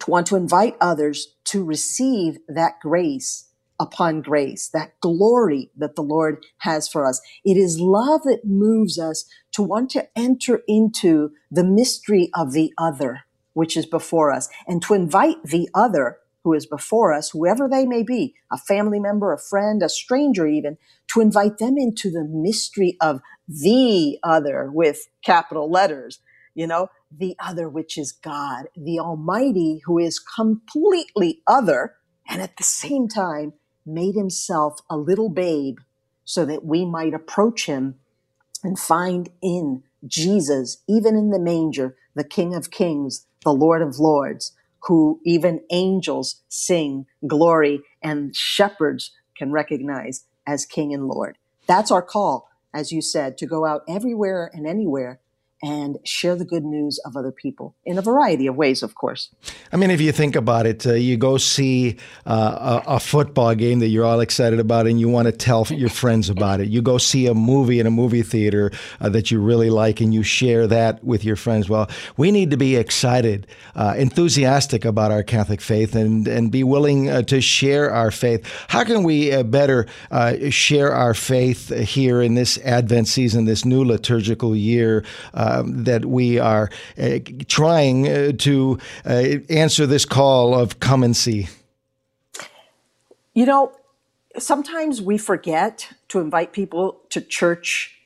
to 0.00 0.10
want 0.10 0.26
to 0.28 0.36
invite 0.36 0.76
others 0.80 1.34
to 1.44 1.64
receive 1.64 2.38
that 2.48 2.80
grace 2.80 3.48
upon 3.80 4.22
grace, 4.22 4.68
that 4.72 4.98
glory 5.00 5.70
that 5.76 5.96
the 5.96 6.02
Lord 6.02 6.44
has 6.58 6.88
for 6.88 7.06
us. 7.06 7.20
It 7.44 7.56
is 7.56 7.80
love 7.80 8.22
that 8.24 8.44
moves 8.44 8.98
us 8.98 9.26
to 9.52 9.62
want 9.62 9.90
to 9.90 10.08
enter 10.16 10.62
into 10.68 11.32
the 11.50 11.64
mystery 11.64 12.30
of 12.34 12.52
the 12.52 12.72
other, 12.78 13.22
which 13.54 13.76
is 13.76 13.86
before 13.86 14.32
us, 14.32 14.48
and 14.66 14.82
to 14.82 14.94
invite 14.94 15.42
the 15.44 15.68
other 15.74 16.18
who 16.44 16.54
is 16.54 16.66
before 16.66 17.12
us, 17.12 17.30
whoever 17.30 17.68
they 17.68 17.86
may 17.86 18.02
be, 18.02 18.34
a 18.50 18.58
family 18.58 19.00
member, 19.00 19.32
a 19.32 19.38
friend, 19.38 19.82
a 19.82 19.88
stranger 19.88 20.46
even, 20.46 20.78
to 21.08 21.20
invite 21.20 21.58
them 21.58 21.76
into 21.76 22.10
the 22.10 22.24
mystery 22.24 22.96
of 23.00 23.20
the 23.48 24.18
other 24.22 24.70
with 24.72 25.08
capital 25.24 25.70
letters, 25.70 26.20
you 26.54 26.66
know, 26.66 26.88
the 27.16 27.36
other, 27.40 27.68
which 27.68 27.98
is 27.98 28.12
God, 28.12 28.66
the 28.76 28.98
Almighty, 28.98 29.82
who 29.84 29.98
is 29.98 30.18
completely 30.18 31.42
other 31.46 31.94
and 32.28 32.40
at 32.40 32.56
the 32.56 32.64
same 32.64 33.08
time 33.08 33.52
made 33.84 34.14
himself 34.14 34.80
a 34.90 34.96
little 34.96 35.28
babe 35.28 35.78
so 36.24 36.44
that 36.44 36.64
we 36.64 36.84
might 36.84 37.14
approach 37.14 37.66
him 37.66 37.96
and 38.62 38.78
find 38.78 39.30
in 39.42 39.82
Jesus, 40.06 40.78
even 40.88 41.16
in 41.16 41.30
the 41.30 41.38
manger, 41.40 41.96
the 42.14 42.24
King 42.24 42.54
of 42.54 42.70
Kings, 42.70 43.26
the 43.44 43.52
Lord 43.52 43.82
of 43.82 43.98
Lords, 43.98 44.52
who 44.84 45.20
even 45.24 45.60
angels 45.70 46.42
sing 46.48 47.06
glory 47.26 47.80
and 48.02 48.34
shepherds 48.34 49.12
can 49.36 49.52
recognize 49.52 50.24
as 50.46 50.66
King 50.66 50.92
and 50.94 51.06
Lord. 51.06 51.36
That's 51.66 51.90
our 51.90 52.02
call, 52.02 52.48
as 52.74 52.92
you 52.92 53.02
said, 53.02 53.38
to 53.38 53.46
go 53.46 53.64
out 53.66 53.82
everywhere 53.88 54.50
and 54.52 54.66
anywhere 54.66 55.20
and 55.62 55.98
share 56.04 56.34
the 56.36 56.44
good 56.44 56.64
news 56.64 56.98
of 57.04 57.16
other 57.16 57.30
people 57.30 57.74
in 57.84 57.98
a 57.98 58.02
variety 58.02 58.46
of 58.46 58.56
ways, 58.56 58.82
of 58.82 58.94
course. 58.94 59.28
I 59.72 59.76
mean, 59.76 59.90
if 59.90 60.00
you 60.00 60.10
think 60.10 60.34
about 60.34 60.66
it, 60.66 60.86
uh, 60.86 60.94
you 60.94 61.16
go 61.18 61.36
see 61.36 61.96
uh, 62.26 62.82
a, 62.86 62.94
a, 62.94 63.00
football 63.00 63.54
game 63.54 63.80
that 63.80 63.88
you're 63.88 64.04
all 64.04 64.20
excited 64.20 64.58
about 64.58 64.86
and 64.86 64.98
you 64.98 65.08
want 65.08 65.26
to 65.26 65.32
tell 65.32 65.66
your 65.66 65.90
friends 65.90 66.30
about 66.30 66.60
it. 66.60 66.68
You 66.68 66.80
go 66.80 66.96
see 66.96 67.26
a 67.26 67.34
movie 67.34 67.78
in 67.78 67.86
a 67.86 67.90
movie 67.90 68.22
theater 68.22 68.72
uh, 69.00 69.10
that 69.10 69.30
you 69.30 69.40
really 69.40 69.68
like 69.68 70.00
and 70.00 70.14
you 70.14 70.22
share 70.22 70.66
that 70.66 71.04
with 71.04 71.24
your 71.24 71.36
friends. 71.36 71.68
Well, 71.68 71.90
we 72.16 72.30
need 72.30 72.50
to 72.52 72.56
be 72.56 72.76
excited, 72.76 73.46
uh, 73.74 73.94
enthusiastic 73.98 74.84
about 74.84 75.12
our 75.12 75.22
Catholic 75.22 75.60
faith 75.60 75.94
and, 75.94 76.26
and 76.26 76.50
be 76.50 76.64
willing 76.64 77.10
uh, 77.10 77.22
to 77.22 77.40
share 77.42 77.90
our 77.90 78.10
faith. 78.10 78.46
How 78.68 78.84
can 78.84 79.02
we 79.02 79.32
uh, 79.32 79.42
better 79.42 79.86
share 80.50 80.92
our 80.92 81.12
faith 81.12 81.68
here 81.68 82.22
in 82.22 82.34
this 82.34 82.58
Advent 82.58 83.08
season, 83.08 83.44
this 83.44 83.64
new 83.64 83.84
liturgical 83.84 84.56
year? 84.56 85.04
Um, 85.50 85.84
that 85.84 86.04
we 86.04 86.38
are 86.38 86.70
uh, 86.98 87.18
trying 87.48 88.08
uh, 88.08 88.32
to 88.38 88.78
uh, 89.04 89.24
answer 89.48 89.86
this 89.86 90.04
call 90.04 90.54
of 90.54 90.80
come 90.80 91.02
and 91.02 91.16
see? 91.16 91.48
You 93.34 93.46
know, 93.46 93.72
sometimes 94.38 95.00
we 95.00 95.18
forget 95.18 95.92
to 96.08 96.18
invite 96.18 96.52
people 96.52 97.00
to 97.10 97.20
church. 97.20 97.99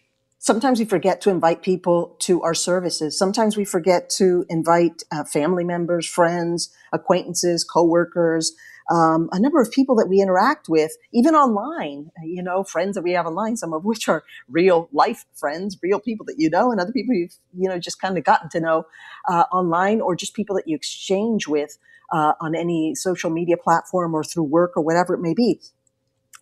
Sometimes 0.44 0.78
we 0.78 0.84
forget 0.84 1.22
to 1.22 1.30
invite 1.30 1.62
people 1.62 2.16
to 2.18 2.42
our 2.42 2.52
services. 2.52 3.18
Sometimes 3.18 3.56
we 3.56 3.64
forget 3.64 4.10
to 4.18 4.44
invite 4.50 5.02
uh, 5.10 5.24
family 5.24 5.64
members, 5.64 6.06
friends, 6.06 6.68
acquaintances, 6.92 7.64
coworkers, 7.64 8.52
um, 8.90 9.30
a 9.32 9.40
number 9.40 9.58
of 9.62 9.70
people 9.70 9.94
that 9.94 10.06
we 10.06 10.20
interact 10.20 10.68
with, 10.68 10.92
even 11.14 11.34
online, 11.34 12.10
you 12.22 12.42
know, 12.42 12.62
friends 12.62 12.94
that 12.94 13.00
we 13.00 13.12
have 13.12 13.24
online, 13.24 13.56
some 13.56 13.72
of 13.72 13.86
which 13.86 14.06
are 14.06 14.22
real 14.50 14.90
life 14.92 15.24
friends, 15.32 15.78
real 15.82 15.98
people 15.98 16.26
that 16.26 16.34
you 16.36 16.50
know, 16.50 16.70
and 16.70 16.78
other 16.78 16.92
people 16.92 17.14
you've, 17.14 17.36
you 17.56 17.66
know, 17.66 17.78
just 17.78 17.98
kind 17.98 18.18
of 18.18 18.24
gotten 18.24 18.50
to 18.50 18.60
know 18.60 18.84
uh, 19.26 19.44
online 19.50 20.02
or 20.02 20.14
just 20.14 20.34
people 20.34 20.54
that 20.56 20.68
you 20.68 20.76
exchange 20.76 21.48
with 21.48 21.78
uh, 22.12 22.34
on 22.42 22.54
any 22.54 22.94
social 22.94 23.30
media 23.30 23.56
platform 23.56 24.12
or 24.12 24.22
through 24.22 24.44
work 24.44 24.72
or 24.76 24.82
whatever 24.82 25.14
it 25.14 25.22
may 25.22 25.32
be. 25.32 25.58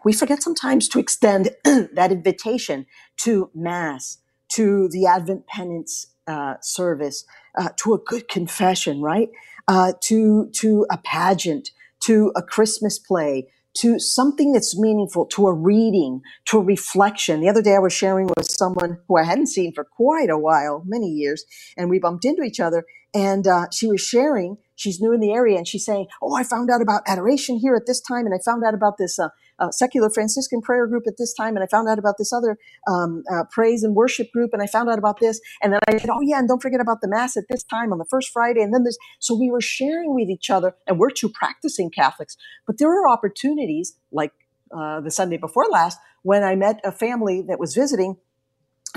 We 0.05 0.13
forget 0.13 0.43
sometimes 0.43 0.89
to 0.91 0.99
extend 0.99 1.51
that 1.65 2.13
invitation 2.13 2.87
to 3.19 3.51
Mass, 3.55 4.19
to 4.51 4.89
the 4.89 5.07
Advent 5.07 5.47
penance 5.47 6.09
uh, 6.27 6.55
service, 6.61 7.25
uh, 7.59 7.71
to 7.77 7.95
a 7.95 7.99
good 7.99 8.29
confession, 8.29 9.03
right? 9.03 9.31
Uh, 9.69 9.93
to 10.03 10.51
to 10.55 10.87
a 10.91 10.99
pageant, 10.99 11.71
to 12.01 12.33
a 12.35 12.43
Christmas 12.43 12.99
play, 12.99 13.49
to 13.75 13.99
something 13.99 14.53
that's 14.53 14.79
meaningful, 14.79 15.27
to 15.27 15.47
a 15.47 15.53
reading, 15.53 16.21
to 16.47 16.59
a 16.59 16.62
reflection. 16.62 17.41
The 17.41 17.49
other 17.49 17.62
day 17.62 17.75
I 17.75 17.79
was 17.79 17.93
sharing 17.93 18.27
with 18.27 18.47
someone 18.47 18.99
who 19.09 19.17
I 19.17 19.25
hadn't 19.25 19.47
seen 19.47 19.73
for 19.73 19.85
quite 19.85 20.31
a 20.31 20.38
while, 20.38 20.83
many 20.87 21.09
years, 21.09 21.45
and 21.77 21.88
we 21.88 21.99
bumped 21.99 22.25
into 22.25 22.43
each 22.43 22.61
other. 22.61 22.85
And 23.14 23.46
uh, 23.46 23.66
she 23.70 23.87
was 23.87 24.01
sharing, 24.01 24.57
she's 24.75 25.01
new 25.01 25.12
in 25.12 25.20
the 25.20 25.33
area, 25.33 25.59
and 25.59 25.68
she's 25.68 25.85
saying, 25.85 26.07
Oh, 26.22 26.35
I 26.35 26.44
found 26.44 26.70
out 26.70 26.81
about 26.81 27.03
adoration 27.07 27.59
here 27.59 27.75
at 27.75 27.87
this 27.87 28.01
time, 28.01 28.25
and 28.25 28.35
I 28.35 28.38
found 28.42 28.64
out 28.64 28.75
about 28.75 28.96
this 28.98 29.18
uh, 29.18 29.29
uh, 29.59 29.70
secular 29.70 30.09
Franciscan 30.11 30.61
prayer 30.61 30.87
group 30.87 31.05
at 31.07 31.14
this 31.18 31.35
time, 31.35 31.55
and 31.57 31.62
I 31.62 31.66
found 31.66 31.88
out 31.88 31.98
about 31.98 32.16
this 32.18 32.33
other 32.33 32.57
um, 32.90 33.22
uh, 33.31 33.44
praise 33.51 33.83
and 33.83 33.94
worship 33.94 34.33
group, 34.33 34.51
and 34.53 34.62
I 34.62 34.66
found 34.66 34.88
out 34.88 34.98
about 34.98 35.20
this, 35.20 35.40
and 35.62 35.72
then 35.72 35.81
I 35.88 35.98
said, 35.98 36.11
oh 36.11 36.20
yeah, 36.22 36.38
and 36.38 36.48
don't 36.48 36.62
forget 36.62 36.81
about 36.81 37.01
the 37.01 37.09
mass 37.09 37.37
at 37.37 37.44
this 37.51 37.62
time 37.62 37.92
on 37.92 37.98
the 37.98 38.07
first 38.11 38.31
Friday, 38.33 38.62
and 38.62 38.75
then 38.75 38.83
there's 38.83 38.98
so 39.20 39.38
we 39.38 39.51
were 39.51 39.61
sharing 39.61 40.14
with 40.14 40.29
each 40.29 40.51
other, 40.51 40.75
and 40.87 40.98
we're 40.98 41.11
two 41.11 41.29
practicing 41.29 41.90
Catholics, 41.90 42.37
but 42.66 42.79
there 42.79 42.90
are 42.90 43.09
opportunities 43.09 43.94
like 44.11 44.33
uh, 44.77 45.01
the 45.01 45.11
Sunday 45.11 45.37
before 45.37 45.66
last 45.70 45.98
when 46.22 46.42
I 46.42 46.57
met 46.57 46.81
a 46.83 46.92
family 46.92 47.42
that 47.48 47.59
was 47.59 47.75
visiting 47.75 48.16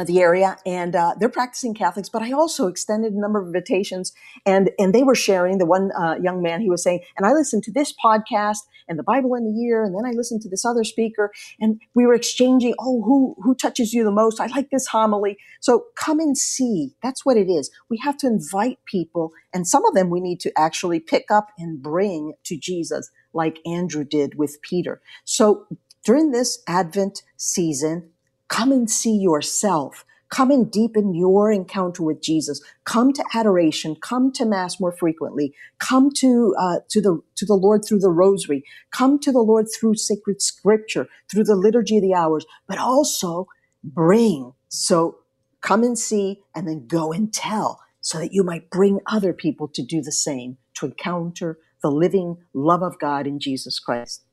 the 0.03 0.19
area 0.19 0.57
and 0.65 0.95
uh, 0.95 1.13
they're 1.19 1.29
practicing 1.29 1.73
catholics 1.73 2.09
but 2.09 2.21
i 2.21 2.31
also 2.31 2.67
extended 2.67 3.13
a 3.13 3.19
number 3.19 3.39
of 3.39 3.47
invitations 3.47 4.11
and 4.45 4.71
and 4.77 4.93
they 4.93 5.03
were 5.03 5.15
sharing 5.15 5.57
the 5.57 5.65
one 5.65 5.91
uh, 5.97 6.15
young 6.21 6.41
man 6.41 6.61
he 6.61 6.69
was 6.69 6.83
saying 6.83 6.99
and 7.17 7.25
i 7.25 7.31
listened 7.31 7.63
to 7.63 7.71
this 7.71 7.93
podcast 8.03 8.59
and 8.87 8.99
the 8.99 9.03
bible 9.03 9.33
in 9.35 9.45
the 9.45 9.59
year 9.59 9.83
and 9.83 9.95
then 9.95 10.05
i 10.05 10.11
listened 10.11 10.41
to 10.41 10.49
this 10.49 10.65
other 10.65 10.83
speaker 10.83 11.31
and 11.59 11.79
we 11.93 12.05
were 12.05 12.13
exchanging 12.13 12.73
oh 12.79 13.01
who 13.03 13.35
who 13.41 13.55
touches 13.55 13.93
you 13.93 14.03
the 14.03 14.11
most? 14.11 14.39
I 14.39 14.47
like 14.47 14.69
this 14.69 14.87
homily 14.87 15.37
so 15.59 15.85
come 15.95 16.19
and 16.19 16.37
see. 16.37 16.93
That's 17.01 17.25
what 17.25 17.37
it 17.37 17.49
is. 17.49 17.71
We 17.89 17.97
have 17.97 18.17
to 18.17 18.27
invite 18.27 18.79
people 18.85 19.31
and 19.53 19.67
some 19.67 19.85
of 19.85 19.93
them 19.93 20.09
we 20.09 20.19
need 20.19 20.39
to 20.41 20.51
actually 20.57 20.99
pick 20.99 21.31
up 21.31 21.49
and 21.57 21.81
bring 21.81 22.33
to 22.43 22.57
jesus 22.57 23.09
like 23.33 23.59
andrew 23.65 24.03
did 24.03 24.35
with 24.35 24.61
peter. 24.61 25.01
So 25.23 25.67
during 26.03 26.31
this 26.31 26.61
advent 26.67 27.23
season 27.37 28.11
Come 28.47 28.71
and 28.71 28.89
see 28.89 29.15
yourself. 29.15 30.05
Come 30.29 30.51
and 30.51 30.69
deepen 30.69 31.13
your 31.13 31.51
encounter 31.51 32.03
with 32.03 32.21
Jesus. 32.21 32.61
Come 32.83 33.13
to 33.13 33.23
adoration. 33.33 33.95
Come 33.95 34.31
to 34.33 34.45
Mass 34.45 34.79
more 34.79 34.91
frequently. 34.91 35.53
Come 35.79 36.11
to 36.17 36.55
uh, 36.59 36.77
to 36.89 37.01
the 37.01 37.21
to 37.35 37.45
the 37.45 37.53
Lord 37.53 37.83
through 37.87 37.99
the 37.99 38.09
Rosary. 38.09 38.63
Come 38.91 39.19
to 39.19 39.31
the 39.31 39.39
Lord 39.39 39.67
through 39.73 39.95
sacred 39.95 40.41
Scripture, 40.41 41.07
through 41.31 41.43
the 41.45 41.55
Liturgy 41.55 41.97
of 41.97 42.03
the 42.03 42.13
Hours. 42.13 42.45
But 42.67 42.79
also 42.79 43.47
bring. 43.83 44.53
So 44.67 45.19
come 45.61 45.83
and 45.83 45.97
see, 45.97 46.41
and 46.55 46.67
then 46.67 46.87
go 46.87 47.13
and 47.13 47.33
tell, 47.33 47.79
so 48.01 48.19
that 48.19 48.33
you 48.33 48.43
might 48.43 48.69
bring 48.69 48.99
other 49.07 49.33
people 49.33 49.67
to 49.69 49.83
do 49.83 50.01
the 50.01 50.11
same, 50.11 50.57
to 50.75 50.87
encounter 50.87 51.59
the 51.81 51.89
living 51.89 52.37
love 52.53 52.81
of 52.81 52.99
God 52.99 53.27
in 53.27 53.39
Jesus 53.39 53.79
Christ. 53.79 54.23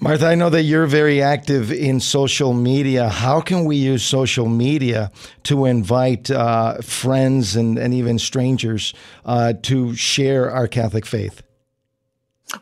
Martha, 0.00 0.26
I 0.26 0.34
know 0.34 0.50
that 0.50 0.64
you're 0.64 0.86
very 0.86 1.22
active 1.22 1.72
in 1.72 2.00
social 2.00 2.52
media. 2.52 3.08
How 3.08 3.40
can 3.40 3.64
we 3.64 3.76
use 3.76 4.02
social 4.02 4.48
media 4.48 5.10
to 5.44 5.64
invite 5.64 6.30
uh, 6.30 6.78
friends 6.82 7.56
and, 7.56 7.78
and 7.78 7.94
even 7.94 8.18
strangers 8.18 8.92
uh, 9.24 9.54
to 9.62 9.94
share 9.94 10.50
our 10.50 10.66
Catholic 10.66 11.06
faith? 11.06 11.42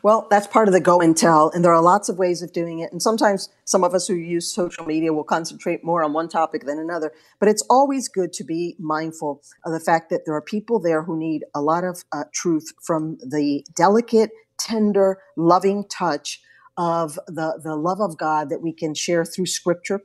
Well, 0.01 0.27
that's 0.29 0.47
part 0.47 0.67
of 0.67 0.73
the 0.73 0.79
go 0.79 1.01
and 1.01 1.15
tell, 1.15 1.51
and 1.53 1.63
there 1.63 1.73
are 1.73 1.81
lots 1.81 2.07
of 2.07 2.17
ways 2.17 2.41
of 2.41 2.53
doing 2.53 2.79
it. 2.79 2.91
And 2.91 3.01
sometimes 3.01 3.49
some 3.65 3.83
of 3.83 3.93
us 3.93 4.07
who 4.07 4.15
use 4.15 4.51
social 4.51 4.85
media 4.85 5.11
will 5.11 5.25
concentrate 5.25 5.83
more 5.83 6.03
on 6.03 6.13
one 6.13 6.29
topic 6.29 6.65
than 6.65 6.79
another. 6.79 7.11
But 7.39 7.49
it's 7.49 7.63
always 7.69 8.07
good 8.07 8.31
to 8.33 8.43
be 8.43 8.75
mindful 8.79 9.41
of 9.65 9.73
the 9.73 9.79
fact 9.79 10.09
that 10.09 10.21
there 10.25 10.33
are 10.33 10.41
people 10.41 10.79
there 10.79 11.03
who 11.03 11.17
need 11.17 11.43
a 11.53 11.61
lot 11.61 11.83
of 11.83 12.03
uh, 12.11 12.23
truth 12.33 12.73
from 12.81 13.17
the 13.19 13.65
delicate, 13.75 14.31
tender, 14.57 15.19
loving 15.35 15.85
touch 15.89 16.41
of 16.77 17.19
the, 17.27 17.59
the 17.63 17.75
love 17.75 18.01
of 18.01 18.17
God 18.17 18.49
that 18.49 18.61
we 18.61 18.73
can 18.73 18.93
share 18.93 19.25
through 19.25 19.45
scripture 19.45 20.01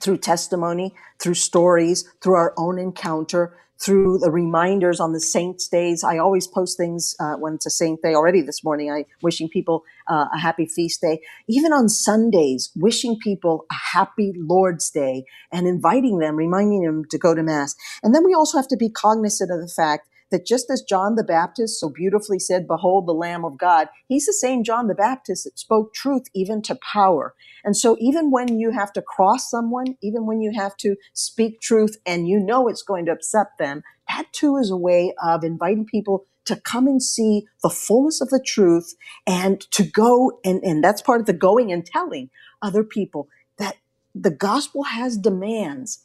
through 0.00 0.18
testimony, 0.18 0.94
through 1.20 1.34
stories, 1.34 2.08
through 2.22 2.34
our 2.34 2.54
own 2.56 2.78
encounter, 2.78 3.56
through 3.78 4.18
the 4.18 4.30
reminders 4.30 5.00
on 5.00 5.12
the 5.12 5.20
saints' 5.20 5.66
days. 5.66 6.04
I 6.04 6.18
always 6.18 6.46
post 6.46 6.76
things 6.76 7.16
uh, 7.18 7.34
when 7.34 7.54
it's 7.54 7.66
a 7.66 7.70
saint 7.70 8.00
day. 8.00 8.14
Already 8.14 8.40
this 8.40 8.62
morning, 8.62 8.92
I 8.92 9.06
wishing 9.22 9.48
people 9.48 9.82
uh, 10.08 10.26
a 10.32 10.38
happy 10.38 10.66
feast 10.66 11.00
day. 11.00 11.20
Even 11.48 11.72
on 11.72 11.88
Sundays, 11.88 12.70
wishing 12.76 13.18
people 13.20 13.66
a 13.70 13.74
happy 13.96 14.32
Lord's 14.36 14.88
Day 14.90 15.24
and 15.50 15.66
inviting 15.66 16.18
them, 16.18 16.36
reminding 16.36 16.82
them 16.82 17.04
to 17.10 17.18
go 17.18 17.34
to 17.34 17.42
mass. 17.42 17.74
And 18.04 18.14
then 18.14 18.24
we 18.24 18.34
also 18.34 18.56
have 18.56 18.68
to 18.68 18.76
be 18.76 18.88
cognizant 18.88 19.50
of 19.50 19.60
the 19.60 19.68
fact 19.68 20.08
that 20.32 20.46
just 20.46 20.70
as 20.70 20.82
John 20.82 21.16
the 21.16 21.24
Baptist 21.24 21.80
so 21.80 21.90
beautifully 21.90 22.40
said, 22.40 22.68
Behold 22.68 23.08
the 23.08 23.14
Lamb 23.14 23.46
of 23.46 23.58
God, 23.58 23.88
he's 24.08 24.26
the 24.26 24.34
same 24.34 24.64
John 24.64 24.88
the 24.88 24.96
Baptist 24.96 25.44
that 25.44 25.60
spoke 25.60 25.94
truth 25.94 26.24
even 26.34 26.62
to 26.64 26.78
power. 26.92 27.34
And 27.64 27.76
so 27.76 27.96
even 28.00 28.32
when 28.32 28.60
you 28.60 28.72
have 28.72 28.92
to 28.94 29.02
cross 29.02 29.50
someone, 29.50 29.98
even 30.02 30.26
when 30.26 30.42
you 30.42 30.52
have 30.56 30.76
to 30.78 30.96
speak 31.14 31.62
truth 31.62 31.98
and 32.06 32.28
you 32.28 32.40
know 32.40 32.68
it's 32.68 32.84
going 32.84 33.06
to 33.06 33.12
upset 33.12 33.48
them, 33.60 33.84
that 34.08 34.32
too 34.32 34.58
is 34.58 34.70
a 34.70 34.78
way 34.78 35.14
of 35.22 35.44
inviting 35.44 35.86
people 35.86 36.26
to 36.46 36.56
come 36.56 36.88
and 36.88 37.02
see 37.02 37.46
the 37.62 37.70
fullness 37.70 38.20
of 38.22 38.30
the 38.30 38.42
truth 38.44 38.96
and 39.26 39.62
to 39.72 39.84
go 39.84 40.40
and, 40.44 40.64
and 40.64 40.84
that's 40.84 41.02
part 41.02 41.20
of 41.20 41.26
the 41.26 41.34
going 41.34 41.72
and 41.72 41.86
telling 41.86 42.30
other 42.62 42.84
people 42.84 43.28
that 43.58 43.76
the 44.14 44.32
gospel 44.32 44.84
has 44.84 45.18
demands 45.18 46.00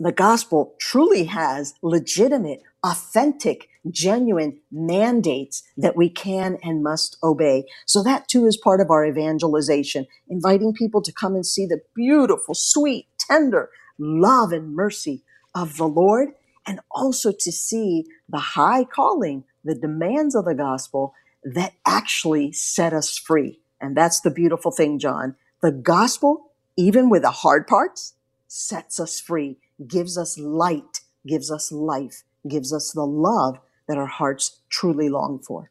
the 0.00 0.12
gospel 0.12 0.74
truly 0.78 1.24
has 1.24 1.74
legitimate, 1.82 2.62
authentic, 2.84 3.70
genuine 3.90 4.60
mandates 4.72 5.64
that 5.78 5.96
we 5.96 6.10
can 6.10 6.58
and 6.64 6.84
must 6.84 7.18
obey. 7.24 7.66
So 7.86 8.04
that 8.04 8.28
too 8.28 8.46
is 8.46 8.58
part 8.58 8.82
of 8.82 8.90
our 8.90 9.06
evangelization, 9.06 10.06
inviting 10.28 10.74
people 10.74 11.02
to 11.02 11.12
come 11.12 11.34
and 11.36 11.46
see 11.46 11.66
the 11.66 11.82
beautiful, 11.96 12.54
sweet, 12.54 13.08
tender 13.18 13.70
love 13.98 14.52
and 14.52 14.76
mercy 14.76 15.24
of 15.54 15.78
the 15.78 15.88
Lord 15.88 16.30
and 16.66 16.80
also 16.92 17.32
to 17.32 17.52
see 17.52 18.06
the 18.28 18.38
high 18.38 18.84
calling, 18.84 19.44
the 19.64 19.76
demands 19.76 20.36
of 20.36 20.46
the 20.46 20.54
gospel 20.54 21.14
that 21.44 21.74
actually 21.86 22.52
set 22.52 22.94
us 22.94 23.18
free. 23.18 23.60
And 23.80 23.96
that's 23.96 24.20
the 24.22 24.32
beautiful 24.32 24.72
thing, 24.72 25.00
John. 25.00 25.36
The 25.62 25.72
gospel, 25.72 26.52
even 26.76 27.10
with 27.10 27.22
the 27.22 27.32
hard 27.32 27.66
parts, 27.68 28.14
sets 28.48 29.00
us 29.00 29.20
free 29.20 29.58
gives 29.86 30.16
us 30.18 30.38
light, 30.38 31.00
gives 31.26 31.50
us 31.50 31.72
life, 31.72 32.22
gives 32.48 32.72
us 32.72 32.92
the 32.92 33.04
love 33.04 33.58
that 33.86 33.98
our 33.98 34.06
hearts 34.06 34.60
truly 34.70 35.08
long 35.08 35.38
for. 35.38 35.70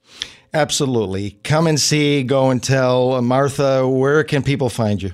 Absolutely. 0.53 1.31
Come 1.43 1.67
and 1.67 1.79
see, 1.79 2.23
go 2.23 2.49
and 2.49 2.61
tell. 2.61 3.21
Martha, 3.21 3.87
where 3.87 4.21
can 4.23 4.43
people 4.43 4.69
find 4.69 5.01
you? 5.01 5.13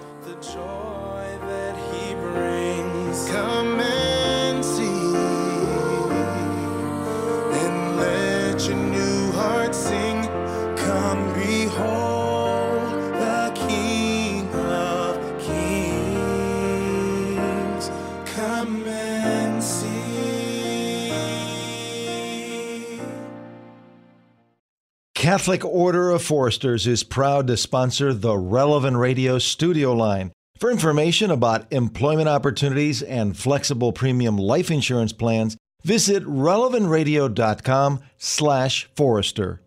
Catholic 25.33 25.65
Order 25.65 26.11
of 26.11 26.21
Foresters 26.21 26.85
is 26.85 27.03
proud 27.03 27.47
to 27.47 27.57
sponsor 27.57 28.13
the 28.13 28.37
Relevant 28.37 28.97
Radio 28.97 29.39
studio 29.39 29.91
line. 29.91 30.31
For 30.59 30.69
information 30.69 31.31
about 31.31 31.73
employment 31.73 32.29
opportunities 32.29 33.01
and 33.01 33.35
flexible 33.35 33.91
premium 33.91 34.37
life 34.37 34.69
insurance 34.69 35.11
plans, 35.11 35.57
visit 35.83 36.23
relevantradio.com 36.23 38.01
slash 38.19 38.87
forester. 38.95 39.63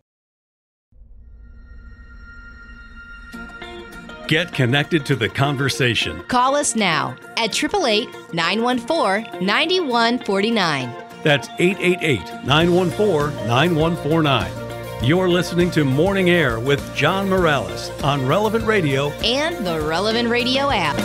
Get 4.29 4.53
connected 4.53 5.05
to 5.07 5.17
the 5.17 5.27
conversation. 5.27 6.23
Call 6.29 6.55
us 6.55 6.77
now 6.77 7.17
at 7.35 7.61
888 7.61 8.33
914 8.33 9.45
9149. 9.45 10.95
That's 11.23 11.49
888 11.59 12.45
914 12.45 13.35
9149. 13.49 14.66
You're 15.03 15.29
listening 15.29 15.69
to 15.71 15.85
Morning 15.85 16.31
Air 16.31 16.59
with 16.59 16.83
John 16.95 17.29
Morales 17.29 17.91
on 18.03 18.25
Relevant 18.25 18.65
Radio 18.65 19.11
and 19.23 19.65
the 19.65 19.79
Relevant 19.79 20.27
Radio 20.27 20.71
app. 20.71 20.95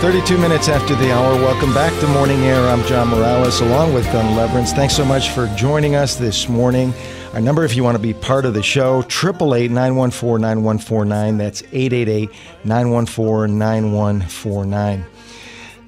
32 0.00 0.38
minutes 0.38 0.68
after 0.70 0.94
the 0.94 1.12
hour. 1.12 1.34
Welcome 1.34 1.74
back 1.74 1.92
to 2.00 2.06
Morning 2.08 2.40
Air. 2.40 2.66
I'm 2.68 2.82
John 2.86 3.08
Morales 3.08 3.60
along 3.60 3.92
with 3.92 4.10
Glen 4.10 4.34
Lewerenz. 4.34 4.72
Thanks 4.74 4.96
so 4.96 5.04
much 5.04 5.28
for 5.28 5.46
joining 5.56 5.94
us 5.94 6.16
this 6.16 6.48
morning. 6.48 6.94
Our 7.34 7.40
number, 7.40 7.64
if 7.64 7.76
you 7.76 7.84
want 7.84 7.96
to 7.96 8.02
be 8.02 8.14
part 8.14 8.46
of 8.46 8.54
the 8.54 8.62
show, 8.62 9.00
888 9.02 9.70
914 9.70 10.40
9149. 10.40 11.36
That's 11.36 11.62
888 11.64 12.30
914 12.64 13.58
9149. 13.58 15.04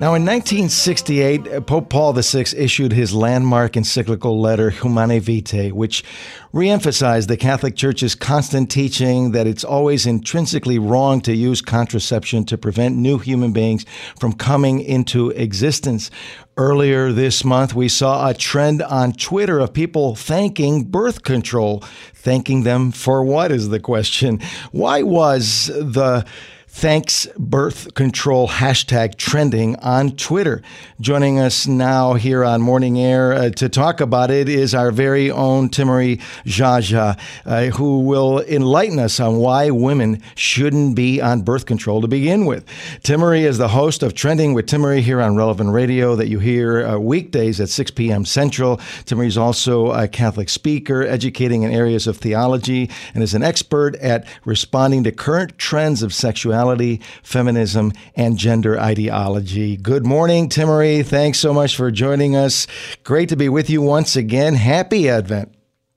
Now, 0.02 0.14
in 0.14 0.24
1968, 0.24 1.46
uh, 1.46 1.60
Pope 1.60 1.88
Paul 1.88 2.12
VI 2.12 2.46
issued 2.56 2.92
his 2.92 3.14
landmark 3.14 3.76
encyclical 3.76 4.40
letter, 4.40 4.70
Humanae 4.70 5.20
Vitae, 5.20 5.70
which 5.70 6.02
reemphasized 6.52 7.28
the 7.28 7.36
Catholic 7.36 7.76
Church's 7.76 8.16
constant 8.16 8.68
teaching 8.68 9.30
that 9.30 9.46
it's 9.46 9.62
always 9.62 10.04
intrinsically 10.04 10.76
wrong 10.76 11.20
to 11.20 11.32
use 11.32 11.62
contraception 11.62 12.44
to 12.46 12.58
prevent 12.58 12.96
new 12.96 13.18
human 13.18 13.52
beings 13.52 13.86
from 14.18 14.32
coming 14.32 14.80
into 14.80 15.30
existence. 15.30 16.10
Earlier 16.56 17.12
this 17.12 17.44
month, 17.44 17.72
we 17.72 17.88
saw 17.88 18.28
a 18.28 18.34
trend 18.34 18.82
on 18.82 19.12
Twitter 19.12 19.60
of 19.60 19.72
people 19.72 20.16
thanking 20.16 20.82
birth 20.82 21.22
control. 21.22 21.78
Thanking 22.12 22.64
them 22.64 22.90
for 22.90 23.22
what 23.22 23.52
is 23.52 23.68
the 23.68 23.78
question? 23.78 24.40
Why 24.72 25.04
was 25.04 25.66
the 25.66 26.26
Thanks 26.74 27.28
Birth 27.38 27.92
Control 27.94 28.48
hashtag 28.48 29.16
trending 29.16 29.76
on 29.76 30.16
Twitter. 30.16 30.62
Joining 31.00 31.38
us 31.38 31.66
now 31.66 32.14
here 32.14 32.42
on 32.42 32.62
Morning 32.62 32.98
Air 32.98 33.34
uh, 33.34 33.50
to 33.50 33.68
talk 33.68 34.00
about 34.00 34.30
it 34.30 34.48
is 34.48 34.74
our 34.74 34.90
very 34.90 35.30
own 35.30 35.68
Timmerie 35.68 36.20
Geagea, 36.46 37.20
uh, 37.44 37.64
who 37.66 38.00
will 38.00 38.40
enlighten 38.40 38.98
us 38.98 39.20
on 39.20 39.36
why 39.36 39.70
women 39.70 40.22
shouldn't 40.34 40.96
be 40.96 41.20
on 41.20 41.42
birth 41.42 41.66
control 41.66 42.00
to 42.00 42.08
begin 42.08 42.46
with. 42.46 42.66
Timmerie 43.04 43.42
is 43.42 43.58
the 43.58 43.68
host 43.68 44.02
of 44.02 44.14
Trending 44.14 44.54
with 44.54 44.66
Timmerie 44.66 45.02
here 45.02 45.20
on 45.20 45.36
Relevant 45.36 45.70
Radio 45.70 46.16
that 46.16 46.28
you 46.28 46.38
hear 46.38 46.86
uh, 46.86 46.98
weekdays 46.98 47.60
at 47.60 47.68
6 47.68 47.90
p.m. 47.92 48.24
Central. 48.24 48.78
Timmerie 49.04 49.26
is 49.26 49.38
also 49.38 49.92
a 49.92 50.08
Catholic 50.08 50.48
speaker, 50.48 51.02
educating 51.02 51.64
in 51.64 51.70
areas 51.70 52.06
of 52.06 52.16
theology, 52.16 52.90
and 53.12 53.22
is 53.22 53.34
an 53.34 53.42
expert 53.44 53.94
at 53.96 54.26
responding 54.46 55.04
to 55.04 55.12
current 55.12 55.58
trends 55.58 56.02
of 56.02 56.14
sexuality 56.14 56.61
sexuality, 56.62 57.00
feminism, 57.24 57.92
and 58.14 58.38
gender 58.38 58.78
ideology. 58.78 59.76
Good 59.76 60.06
morning, 60.06 60.48
Timmerie. 60.48 61.04
Thanks 61.04 61.38
so 61.40 61.52
much 61.52 61.76
for 61.76 61.90
joining 61.90 62.36
us. 62.36 62.68
Great 63.02 63.28
to 63.30 63.36
be 63.36 63.48
with 63.48 63.68
you 63.68 63.82
once 63.82 64.14
again. 64.14 64.54
Happy 64.54 65.08
Advent. 65.08 65.52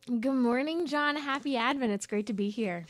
Good 0.08 0.34
morning, 0.34 0.88
John. 0.88 1.16
Happy 1.16 1.56
Advent. 1.56 1.92
It's 1.92 2.08
great 2.08 2.28
to 2.28 2.34
be 2.34 2.50
here. 2.50 2.86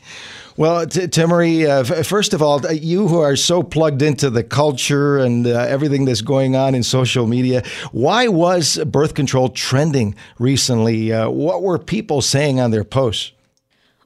Well, 0.56 0.86
T- 0.86 1.00
Timmerie, 1.06 1.66
uh, 1.66 1.94
f- 1.94 2.06
first 2.06 2.32
of 2.34 2.42
all, 2.42 2.60
you 2.72 3.08
who 3.08 3.20
are 3.20 3.36
so 3.36 3.62
plugged 3.62 4.00
into 4.00 4.30
the 4.30 4.42
culture 4.42 5.18
and 5.18 5.46
uh, 5.46 5.50
everything 5.68 6.06
that's 6.06 6.22
going 6.22 6.56
on 6.56 6.74
in 6.74 6.82
social 6.82 7.26
media, 7.26 7.62
why 7.92 8.28
was 8.28 8.78
birth 8.86 9.14
control 9.14 9.50
trending 9.50 10.14
recently? 10.38 11.12
Uh, 11.12 11.28
what 11.28 11.62
were 11.62 11.78
people 11.78 12.22
saying 12.22 12.58
on 12.58 12.70
their 12.70 12.84
posts? 12.84 13.32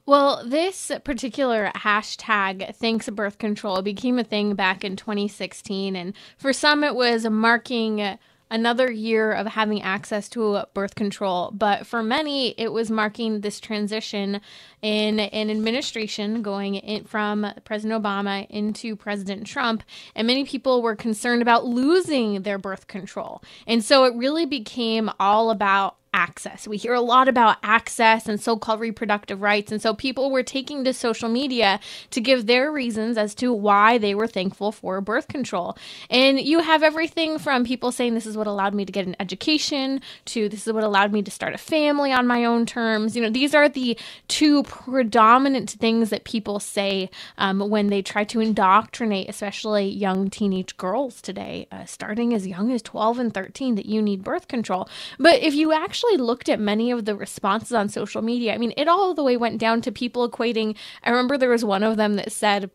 Well, 0.05 0.43
this 0.45 0.91
particular 1.03 1.71
hashtag, 1.75 2.75
thanks 2.75 3.07
birth 3.09 3.37
control, 3.37 3.81
became 3.81 4.17
a 4.17 4.23
thing 4.23 4.55
back 4.55 4.83
in 4.83 4.95
2016. 4.95 5.95
And 5.95 6.13
for 6.37 6.53
some, 6.53 6.83
it 6.83 6.95
was 6.95 7.25
marking 7.25 8.17
another 8.51 8.91
year 8.91 9.31
of 9.31 9.47
having 9.47 9.81
access 9.81 10.27
to 10.27 10.63
birth 10.73 10.93
control. 10.95 11.51
But 11.51 11.87
for 11.87 12.03
many, 12.03 12.49
it 12.59 12.73
was 12.73 12.91
marking 12.91 13.41
this 13.41 13.59
transition 13.59 14.41
in 14.81 15.19
an 15.21 15.49
administration 15.49 16.41
going 16.41 16.75
in 16.75 17.05
from 17.05 17.47
President 17.63 18.03
Obama 18.03 18.45
into 18.49 18.95
President 18.95 19.47
Trump. 19.47 19.83
And 20.15 20.27
many 20.27 20.43
people 20.43 20.81
were 20.81 20.97
concerned 20.97 21.41
about 21.41 21.65
losing 21.65 22.41
their 22.41 22.57
birth 22.57 22.87
control. 22.87 23.41
And 23.65 23.83
so 23.83 24.03
it 24.03 24.15
really 24.15 24.45
became 24.45 25.09
all 25.19 25.49
about 25.49 25.95
access. 26.13 26.67
We 26.67 26.77
hear 26.77 26.93
a 26.93 27.01
lot 27.01 27.27
about 27.27 27.57
access 27.63 28.27
and 28.27 28.39
so 28.39 28.57
called 28.57 28.79
reproductive 28.79 29.41
rights. 29.41 29.71
And 29.71 29.81
so 29.81 29.93
people 29.93 30.29
were 30.29 30.43
taking 30.43 30.83
to 30.83 30.93
social 30.93 31.29
media 31.29 31.79
to 32.09 32.19
give 32.21 32.47
their 32.47 32.71
reasons 32.71 33.17
as 33.17 33.33
to 33.35 33.53
why 33.53 33.97
they 33.97 34.13
were 34.13 34.27
thankful 34.27 34.71
for 34.71 34.99
birth 34.99 35.27
control. 35.27 35.77
And 36.09 36.39
you 36.39 36.59
have 36.59 36.83
everything 36.83 37.39
from 37.39 37.63
people 37.63 37.91
saying 37.91 38.13
this 38.13 38.25
is 38.25 38.35
what 38.35 38.47
allowed 38.47 38.73
me 38.73 38.85
to 38.85 38.91
get 38.91 39.07
an 39.07 39.15
education 39.19 40.01
to 40.25 40.49
this 40.49 40.67
is 40.67 40.73
what 40.73 40.83
allowed 40.83 41.13
me 41.13 41.21
to 41.21 41.31
start 41.31 41.53
a 41.53 41.57
family 41.57 42.11
on 42.11 42.27
my 42.27 42.43
own 42.43 42.65
terms. 42.65 43.15
You 43.15 43.21
know, 43.21 43.29
these 43.29 43.55
are 43.55 43.69
the 43.69 43.97
two 44.27 44.63
predominant 44.63 45.71
things 45.71 46.09
that 46.09 46.25
people 46.25 46.59
say 46.59 47.09
um, 47.37 47.59
when 47.69 47.87
they 47.87 48.01
try 48.01 48.25
to 48.25 48.41
indoctrinate, 48.41 49.29
especially 49.29 49.87
young 49.87 50.29
teenage 50.29 50.75
girls 50.77 51.21
today, 51.21 51.67
uh, 51.71 51.85
starting 51.85 52.33
as 52.33 52.45
young 52.47 52.71
as 52.71 52.81
12 52.81 53.19
and 53.19 53.33
13, 53.33 53.75
that 53.75 53.85
you 53.85 54.01
need 54.01 54.23
birth 54.23 54.47
control. 54.47 54.89
But 55.17 55.41
if 55.41 55.53
you 55.53 55.71
actually 55.71 56.00
actually 56.01 56.17
looked 56.17 56.49
at 56.49 56.59
many 56.59 56.91
of 56.91 57.05
the 57.05 57.15
responses 57.15 57.73
on 57.73 57.89
social 57.89 58.21
media, 58.21 58.53
I 58.53 58.57
mean, 58.57 58.73
it 58.75 58.87
all 58.87 59.13
the 59.13 59.23
way 59.23 59.37
went 59.37 59.59
down 59.59 59.81
to 59.81 59.91
people 59.91 60.27
equating. 60.27 60.75
I 61.03 61.09
remember 61.11 61.37
there 61.37 61.49
was 61.49 61.65
one 61.65 61.83
of 61.83 61.97
them 61.97 62.15
that 62.15 62.31
said, 62.31 62.71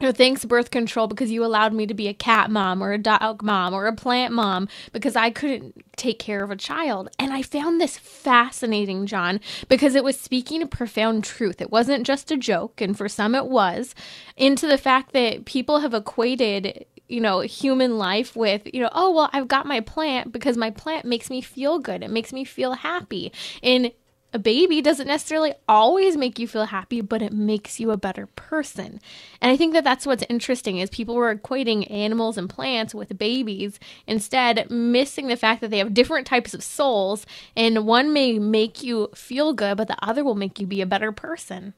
you 0.00 0.10
thanks 0.12 0.44
birth 0.44 0.70
control 0.70 1.06
because 1.06 1.30
you 1.30 1.44
allowed 1.44 1.72
me 1.72 1.86
to 1.86 1.94
be 1.94 2.08
a 2.08 2.14
cat 2.14 2.50
mom 2.50 2.82
or 2.82 2.92
a 2.92 2.98
dog 2.98 3.42
mom 3.42 3.72
or 3.72 3.86
a 3.86 3.94
plant 3.94 4.34
mom 4.34 4.68
because 4.92 5.14
I 5.14 5.30
couldn't 5.30 5.84
take 5.96 6.18
care 6.18 6.42
of 6.42 6.50
a 6.50 6.56
child. 6.56 7.10
And 7.18 7.32
I 7.32 7.42
found 7.42 7.80
this 7.80 7.96
fascinating, 7.96 9.06
John, 9.06 9.40
because 9.68 9.94
it 9.94 10.02
was 10.02 10.18
speaking 10.18 10.62
a 10.62 10.66
profound 10.66 11.22
truth. 11.22 11.60
It 11.60 11.70
wasn't 11.70 12.06
just 12.06 12.32
a 12.32 12.36
joke, 12.36 12.80
and 12.80 12.98
for 12.98 13.08
some 13.08 13.36
it 13.36 13.46
was, 13.46 13.94
into 14.36 14.66
the 14.66 14.78
fact 14.78 15.12
that 15.12 15.44
people 15.44 15.78
have 15.78 15.94
equated 15.94 16.86
you 17.08 17.20
know, 17.20 17.40
human 17.40 17.98
life 17.98 18.34
with, 18.34 18.62
you 18.72 18.80
know, 18.80 18.90
oh, 18.92 19.12
well, 19.12 19.30
I've 19.32 19.48
got 19.48 19.66
my 19.66 19.80
plant 19.80 20.32
because 20.32 20.56
my 20.56 20.70
plant 20.70 21.04
makes 21.04 21.30
me 21.30 21.40
feel 21.40 21.78
good. 21.78 22.02
It 22.02 22.10
makes 22.10 22.32
me 22.32 22.44
feel 22.44 22.72
happy. 22.72 23.32
And 23.62 23.92
a 24.34 24.38
baby 24.38 24.82
doesn't 24.82 25.06
necessarily 25.06 25.54
always 25.68 26.16
make 26.16 26.40
you 26.40 26.48
feel 26.48 26.64
happy, 26.64 27.00
but 27.00 27.22
it 27.22 27.32
makes 27.32 27.78
you 27.78 27.92
a 27.92 27.96
better 27.96 28.26
person. 28.26 29.00
And 29.40 29.52
I 29.52 29.56
think 29.56 29.74
that 29.74 29.84
that's 29.84 30.06
what's 30.06 30.24
interesting 30.28 30.78
is 30.78 30.90
people 30.90 31.14
were 31.14 31.32
equating 31.32 31.88
animals 31.88 32.36
and 32.36 32.50
plants 32.50 32.94
with 32.94 33.16
babies, 33.16 33.78
instead 34.08 34.68
missing 34.72 35.28
the 35.28 35.36
fact 35.36 35.60
that 35.60 35.70
they 35.70 35.78
have 35.78 35.94
different 35.94 36.26
types 36.26 36.52
of 36.52 36.64
souls 36.64 37.26
and 37.56 37.86
one 37.86 38.12
may 38.12 38.40
make 38.40 38.82
you 38.82 39.08
feel 39.14 39.52
good, 39.52 39.76
but 39.76 39.86
the 39.86 40.04
other 40.04 40.24
will 40.24 40.34
make 40.34 40.58
you 40.58 40.66
be 40.66 40.80
a 40.80 40.86
better 40.86 41.12
person. 41.12 41.74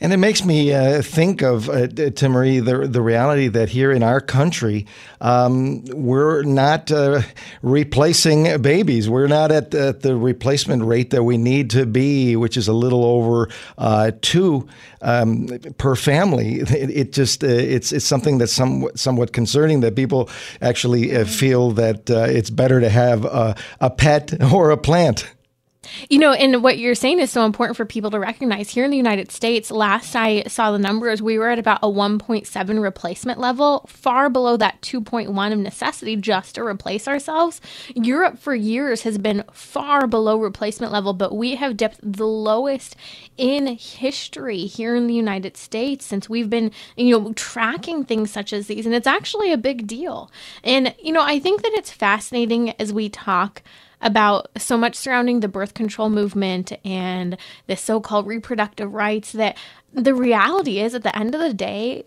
And 0.00 0.12
it 0.12 0.18
makes 0.18 0.44
me 0.44 0.72
uh, 0.72 1.02
think 1.02 1.42
of, 1.42 1.68
uh, 1.68 1.88
Timmerie, 1.88 2.64
the, 2.64 2.86
the 2.86 3.02
reality 3.02 3.48
that 3.48 3.68
here 3.68 3.90
in 3.90 4.04
our 4.04 4.20
country, 4.20 4.86
um, 5.20 5.84
we're 5.86 6.44
not 6.44 6.92
uh, 6.92 7.22
replacing 7.62 8.62
babies. 8.62 9.10
We're 9.10 9.26
not 9.26 9.50
at 9.50 9.72
the, 9.72 9.88
at 9.88 10.02
the, 10.02 10.16
replacement 10.16 10.84
rate 10.84 11.10
that 11.10 11.24
we 11.24 11.36
need 11.36 11.70
to 11.70 11.84
be, 11.84 12.36
which 12.36 12.56
is 12.56 12.68
a 12.68 12.72
little 12.72 13.04
over 13.04 13.48
uh, 13.76 14.12
two 14.20 14.68
um, 15.02 15.48
per 15.78 15.96
family. 15.96 16.62
It, 16.78 16.90
it 16.90 17.12
just 17.12 17.42
uh, 17.42 17.48
it's 17.48 17.92
it's 17.92 18.04
something 18.04 18.38
that's 18.38 18.52
somewhat 18.52 18.98
somewhat 18.98 19.32
concerning 19.32 19.80
that 19.80 19.96
people 19.96 20.28
actually 20.60 21.16
uh, 21.16 21.24
feel 21.24 21.72
that 21.72 22.08
it's 22.08 22.50
better 22.50 22.80
to 22.80 22.88
have 22.88 23.24
a, 23.24 23.56
a 23.80 23.90
pet 23.90 24.40
or 24.52 24.70
a 24.70 24.76
plant. 24.76 25.26
You 26.08 26.18
know, 26.18 26.32
and 26.32 26.62
what 26.62 26.78
you're 26.78 26.94
saying 26.94 27.20
is 27.20 27.30
so 27.30 27.44
important 27.44 27.76
for 27.76 27.84
people 27.84 28.10
to 28.10 28.18
recognize. 28.18 28.70
Here 28.70 28.84
in 28.84 28.90
the 28.90 28.96
United 28.96 29.30
States, 29.30 29.70
last 29.70 30.14
I 30.14 30.42
saw 30.44 30.72
the 30.72 30.78
numbers, 30.78 31.20
we 31.22 31.38
were 31.38 31.50
at 31.50 31.58
about 31.58 31.80
a 31.82 31.88
1.7 31.88 32.82
replacement 32.82 33.38
level, 33.38 33.84
far 33.88 34.30
below 34.30 34.56
that 34.56 34.80
2.1 34.82 35.52
of 35.52 35.58
necessity 35.58 36.16
just 36.16 36.54
to 36.54 36.64
replace 36.64 37.08
ourselves. 37.08 37.60
Europe 37.94 38.38
for 38.38 38.54
years 38.54 39.02
has 39.02 39.18
been 39.18 39.44
far 39.52 40.06
below 40.06 40.38
replacement 40.38 40.92
level, 40.92 41.12
but 41.12 41.34
we 41.34 41.56
have 41.56 41.76
dipped 41.76 42.00
the 42.02 42.26
lowest 42.26 42.96
in 43.36 43.66
history 43.66 44.66
here 44.66 44.94
in 44.94 45.06
the 45.06 45.14
United 45.14 45.56
States 45.56 46.04
since 46.04 46.28
we've 46.28 46.50
been, 46.50 46.70
you 46.96 47.18
know, 47.18 47.32
tracking 47.34 48.04
things 48.04 48.30
such 48.30 48.52
as 48.52 48.66
these. 48.66 48.86
And 48.86 48.94
it's 48.94 49.06
actually 49.06 49.52
a 49.52 49.58
big 49.58 49.86
deal. 49.86 50.30
And, 50.62 50.94
you 51.02 51.12
know, 51.12 51.22
I 51.22 51.38
think 51.38 51.62
that 51.62 51.72
it's 51.72 51.90
fascinating 51.90 52.70
as 52.80 52.92
we 52.92 53.08
talk 53.08 53.62
about 54.00 54.48
so 54.56 54.76
much 54.76 54.94
surrounding 54.94 55.40
the 55.40 55.48
birth 55.48 55.74
control 55.74 56.10
movement 56.10 56.72
and 56.84 57.36
the 57.66 57.76
so 57.76 58.00
called 58.00 58.26
reproductive 58.26 58.92
rights 58.92 59.32
that 59.32 59.56
the 59.92 60.14
reality 60.14 60.80
is, 60.80 60.94
at 60.94 61.02
the 61.02 61.16
end 61.16 61.34
of 61.34 61.40
the 61.40 61.54
day, 61.54 62.04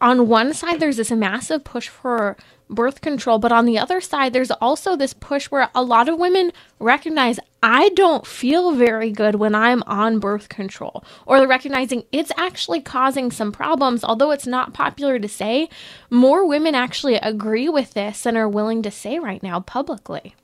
on 0.00 0.28
one 0.28 0.54
side, 0.54 0.80
there's 0.80 0.96
this 0.96 1.10
massive 1.10 1.64
push 1.64 1.88
for 1.88 2.36
birth 2.68 3.00
control, 3.00 3.38
but 3.38 3.52
on 3.52 3.66
the 3.66 3.78
other 3.78 4.00
side, 4.00 4.32
there's 4.32 4.52
also 4.52 4.94
this 4.96 5.12
push 5.12 5.46
where 5.46 5.68
a 5.74 5.82
lot 5.82 6.08
of 6.08 6.18
women 6.18 6.52
recognize 6.78 7.40
I 7.62 7.90
don't 7.90 8.26
feel 8.26 8.72
very 8.72 9.10
good 9.10 9.34
when 9.34 9.54
I'm 9.54 9.82
on 9.86 10.20
birth 10.20 10.48
control, 10.48 11.04
or 11.26 11.38
they're 11.38 11.48
recognizing 11.48 12.04
it's 12.12 12.32
actually 12.36 12.80
causing 12.80 13.30
some 13.30 13.52
problems. 13.52 14.04
Although 14.04 14.30
it's 14.30 14.46
not 14.46 14.72
popular 14.72 15.18
to 15.18 15.28
say, 15.28 15.68
more 16.08 16.46
women 16.46 16.74
actually 16.74 17.16
agree 17.16 17.68
with 17.68 17.92
this 17.94 18.24
and 18.24 18.36
are 18.36 18.48
willing 18.48 18.82
to 18.82 18.90
say 18.90 19.18
right 19.18 19.42
now 19.42 19.60
publicly. 19.60 20.34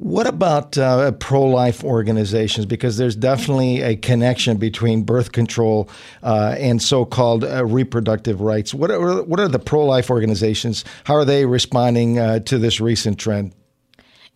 What 0.00 0.26
about 0.26 0.78
uh, 0.78 1.12
pro 1.12 1.42
life 1.42 1.84
organizations? 1.84 2.64
Because 2.64 2.96
there's 2.96 3.14
definitely 3.14 3.82
a 3.82 3.96
connection 3.96 4.56
between 4.56 5.02
birth 5.02 5.32
control 5.32 5.90
uh, 6.22 6.56
and 6.58 6.80
so 6.80 7.04
called 7.04 7.44
uh, 7.44 7.66
reproductive 7.66 8.40
rights. 8.40 8.72
What 8.72 8.90
are, 8.90 9.22
what 9.22 9.38
are 9.38 9.46
the 9.46 9.58
pro 9.58 9.84
life 9.84 10.08
organizations? 10.08 10.86
How 11.04 11.16
are 11.16 11.26
they 11.26 11.44
responding 11.44 12.18
uh, 12.18 12.38
to 12.40 12.56
this 12.56 12.80
recent 12.80 13.18
trend? 13.18 13.52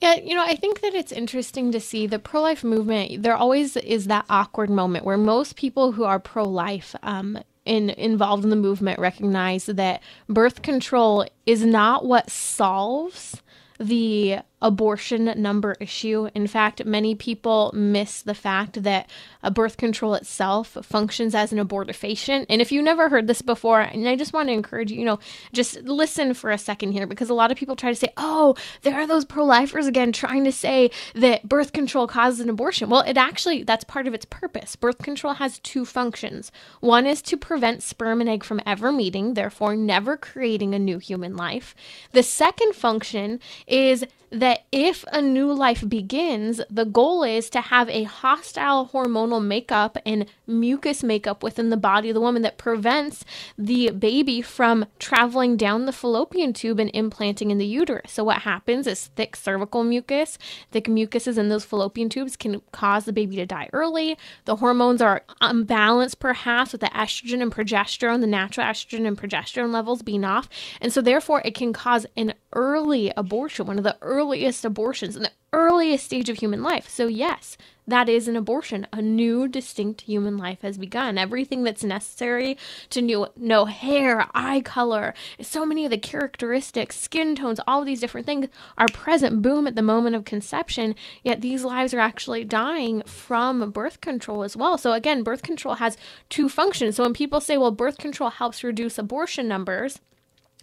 Yeah, 0.03 0.17
you 0.17 0.35
know, 0.35 0.45
I 0.45 0.55
think 0.55 0.83
that 0.83 0.93
it's 0.93 1.13
interesting 1.13 1.73
to 1.73 1.81
see 1.81 2.07
the 2.07 2.19
pro 2.19 2.43
life 2.43 2.63
movement. 2.63 3.23
There 3.23 3.35
always 3.35 3.75
is 3.79 4.05
that 4.09 4.27
awkward 4.29 4.69
moment 4.69 5.07
where 5.07 5.17
most 5.17 5.57
people 5.57 5.93
who 5.93 6.05
are 6.05 6.21
pro 6.21 6.45
life, 6.45 6.95
um, 7.03 7.39
in, 7.65 7.89
involved 7.89 8.45
in 8.45 8.51
the 8.51 8.57
movement 8.57 8.99
recognize 8.99 9.65
that 9.65 10.03
birth 10.29 10.61
control 10.61 11.25
is 11.47 11.65
not 11.65 12.05
what 12.05 12.31
solves 12.31 13.43
the 13.81 14.39
abortion 14.65 15.33
number 15.37 15.77
issue. 15.79 16.29
In 16.35 16.47
fact, 16.47 16.85
many 16.87 17.15
people 17.15 17.71
miss 17.75 18.23
the 18.23 18.35
fact 18.35 18.83
that 18.83 19.09
birth 19.53 19.77
control 19.77 20.15
itself 20.15 20.79
functions 20.83 21.35
as 21.35 21.53
an 21.53 21.59
abortifacient. 21.59 22.47
And 22.49 22.63
if 22.63 22.73
you 22.73 22.83
never 22.83 23.11
heard 23.11 23.27
this 23.27 23.43
before, 23.43 23.83
and 23.83 24.09
I 24.09 24.17
just 24.17 24.33
want 24.33 24.49
to 24.49 24.55
encourage 24.55 24.91
you, 24.91 24.99
you 24.99 25.05
know, 25.05 25.19
just 25.53 25.83
listen 25.83 26.33
for 26.33 26.51
a 26.51 26.57
second 26.57 26.93
here 26.93 27.07
because 27.07 27.29
a 27.29 27.35
lot 27.35 27.53
of 27.53 27.59
people 27.59 27.77
try 27.77 27.91
to 27.91 27.95
say, 27.95 28.09
oh, 28.17 28.57
there 28.83 28.95
are 28.95 29.07
those 29.07 29.27
pro 29.27 29.45
lifers 29.45 29.87
again 29.87 30.13
trying 30.13 30.45
to 30.45 30.53
say 30.53 30.91
that 31.15 31.47
birth 31.47 31.73
control 31.73 32.07
causes 32.07 32.41
an 32.41 32.49
abortion. 32.49 32.89
Well, 32.89 33.03
it 33.03 33.19
actually, 33.19 33.65
that's 33.65 33.85
part 33.85 34.07
of 34.07 34.15
its 34.15 34.25
purpose. 34.25 34.77
Birth 34.77 34.99
control 34.99 35.35
has 35.35 35.59
two 35.59 35.85
functions 35.85 36.51
one 36.81 37.07
is 37.07 37.21
to 37.23 37.37
prevent 37.37 37.83
sperm 37.83 38.23
and 38.23 38.31
egg 38.31 38.45
from 38.45 38.63
ever 38.65 38.91
meeting, 38.91 39.35
therefore, 39.35 39.77
never 39.77 40.17
creating 40.17 40.75
a 40.75 40.79
new 40.79 40.99
human 40.99 41.37
life. 41.37 41.75
The 42.13 42.23
second 42.23 42.75
function 42.75 43.41
is 43.67 44.07
that 44.31 44.54
if 44.73 45.05
a 45.13 45.23
new 45.23 45.53
life 45.53 45.89
begins, 45.89 46.61
the 46.71 46.85
goal 46.85 47.23
is 47.23 47.49
to 47.51 47.61
have 47.61 47.89
a 47.89 48.05
hostile 48.05 48.91
hormonal 48.93 49.45
makeup 49.45 49.99
and 50.05 50.27
mucus 50.47 51.03
makeup 51.03 51.43
within 51.43 51.71
the 51.71 51.77
body 51.77 52.11
of 52.11 52.15
the 52.15 52.21
woman 52.21 52.43
that 52.43 52.59
prevents 52.59 53.25
the 53.57 53.91
baby 53.91 54.43
from 54.43 54.87
traveling 54.99 55.57
down 55.57 55.87
the 55.87 55.93
fallopian 55.93 56.53
tube 56.53 56.81
and 56.81 56.91
implanting 56.95 57.51
in 57.51 57.59
the 57.59 57.67
uterus. 57.67 58.13
So, 58.13 58.25
what 58.25 58.43
happens 58.43 58.87
is 58.87 59.07
thick 59.17 59.37
cervical 59.37 59.85
mucus, 59.85 60.39
thick 60.71 60.89
mucuses 60.89 61.39
in 61.39 61.49
those 61.49 61.65
fallopian 61.65 62.09
tubes 62.09 62.37
can 62.37 62.61
cause 62.73 63.05
the 63.05 63.13
baby 63.13 63.37
to 63.37 63.47
die 63.47 63.71
early. 63.73 64.19
The 64.45 64.57
hormones 64.57 65.01
are 65.01 65.23
unbalanced, 65.41 66.21
perhaps, 66.21 66.73
with 66.73 66.81
the 66.81 66.89
estrogen 66.89 67.41
and 67.43 67.53
progesterone, 67.53 68.21
the 68.21 68.27
natural 68.27 68.67
estrogen 68.67 69.07
and 69.07 69.19
progesterone 69.19 69.73
levels 69.73 70.03
being 70.03 70.25
off. 70.25 70.49
And 70.81 70.93
so, 70.93 71.01
therefore, 71.01 71.43
it 71.45 71.55
can 71.55 71.73
cause 71.73 72.07
an 72.17 72.35
early 72.55 73.13
abortion, 73.17 73.67
one 73.67 73.79
of 73.79 73.85
the 73.85 73.99
earliest 74.01 74.65
abortions 74.65 75.17
in 75.17 75.23
the 75.23 75.33
earliest 75.53 76.05
stage 76.05 76.29
of 76.29 76.39
human 76.39 76.63
life. 76.63 76.89
So, 76.89 77.07
yes, 77.07 77.57
that 77.87 78.09
is 78.09 78.27
an 78.27 78.37
abortion. 78.37 78.87
A 78.93 79.03
new, 79.03 79.47
distinct 79.47 80.03
human 80.03 80.37
life 80.37 80.63
has 80.63 80.79
begun. 80.79 81.19
Everything 81.19 81.63
that's 81.63 81.85
necessary 81.85 82.57
to 82.91 83.03
know, 83.03 83.29
know 83.37 83.67
hair, 83.67 84.27
eye 84.35 84.63
color, 84.63 85.15
so 85.41 85.65
many 85.65 85.85
of 85.85 85.91
the 85.91 85.99
characteristics, 85.99 86.99
skin 86.99 87.37
tones, 87.37 87.61
all 87.67 87.81
of 87.81 87.87
these 87.87 88.01
different 88.01 88.27
things 88.27 88.49
are 88.79 88.89
present, 88.89 89.43
boom, 89.43 89.67
at 89.67 89.77
the 89.77 89.83
moment 89.83 90.17
of 90.17 90.25
conception. 90.25 90.95
Yet 91.23 91.41
these 91.41 91.63
lives 91.63 91.95
are 91.95 92.01
actually 92.01 92.45
dying 92.45 93.03
from 93.03 93.71
birth 93.71 94.01
control 94.01 94.43
as 94.43 94.57
well. 94.57 94.79
So, 94.79 94.93
again, 94.93 95.23
birth 95.23 95.43
control 95.43 95.75
has 95.75 95.97
two 96.31 96.49
functions. 96.49 96.97
So, 96.97 97.05
when 97.05 97.15
people 97.15 97.41
say, 97.41 97.59
well, 97.59 97.71
birth 97.71 97.99
control 97.99 98.31
helps 98.31 98.65
reduce 98.65 98.99
abortion 98.99 99.47
numbers, 99.47 100.01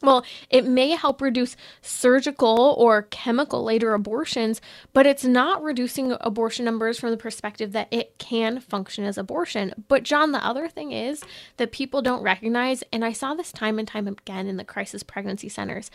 well, 0.02 0.26
it 0.50 0.66
may 0.66 0.92
help 0.92 1.22
reduce 1.22 1.56
surgical 1.82 2.76
or 2.78 3.04
chemical 3.04 3.64
later 3.64 3.94
abortions, 3.94 4.62
but 4.94 5.06
it's 5.06 5.24
not 5.24 5.62
reducing 5.62 6.16
abortion 6.22 6.66
numbers 6.66 7.00
from 7.00 7.12
the 7.12 7.18
perspective 7.18 7.72
that 7.74 7.88
it 7.92 8.18
can 8.18 8.60
function 8.60 9.04
as 9.04 9.18
abortion. 9.18 9.74
But, 9.88 10.04
John, 10.04 10.32
the 10.32 10.46
other 10.46 10.68
thing 10.68 10.92
is 10.92 11.24
that 11.58 11.72
people 11.72 12.02
don't 12.02 12.24
recognize, 12.24 12.84
and 12.92 13.06
I 13.06 13.12
saw 13.12 13.34
this 13.34 13.52
time 13.52 13.78
and 13.78 13.88
time 13.88 14.08
again 14.08 14.48
in 14.48 14.58
the 14.58 14.64
crisis 14.64 15.04
pregnancy 15.04 15.50
centers, 15.50 15.92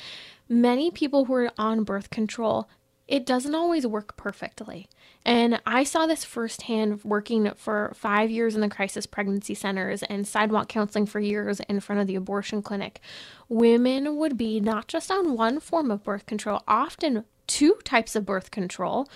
many 0.49 0.90
people 0.90 1.25
who 1.25 1.35
are 1.35 1.53
on 1.59 1.85
birth 1.85 2.11
control 2.11 2.69
it 3.09 3.25
doesn't 3.25 3.55
always 3.55 3.87
work 3.87 4.16
perfectly. 4.16 4.88
And 5.25 5.61
I 5.64 5.85
saw 5.85 6.07
this 6.07 6.25
firsthand 6.25 7.05
working 7.05 7.51
for 7.57 7.92
five 7.95 8.31
years 8.31 8.55
in 8.55 8.61
the 8.61 8.69
crisis 8.69 9.07
pregnancy 9.07 9.55
centers 9.55 10.03
and 10.05 10.27
sidewalk 10.27 10.69
counseling 10.69 11.07
for 11.07 11.21
years 11.21 11.61
in 11.69 11.81
front 11.81 12.01
of 12.01 12.07
the 12.07 12.16
abortion 12.16 12.62
clinic. 12.62 13.01
Women 13.49 14.16
would 14.16 14.37
be 14.37 14.61
not 14.61 14.88
just 14.88 15.11
on 15.11 15.37
one 15.37 15.61
form 15.61 15.90
of 15.90 16.03
birth 16.03 16.27
control, 16.27 16.62
often 16.66 17.25
two 17.46 17.74
types 17.85 18.16
of 18.16 18.26
birth 18.26 18.50
control, 18.50 19.09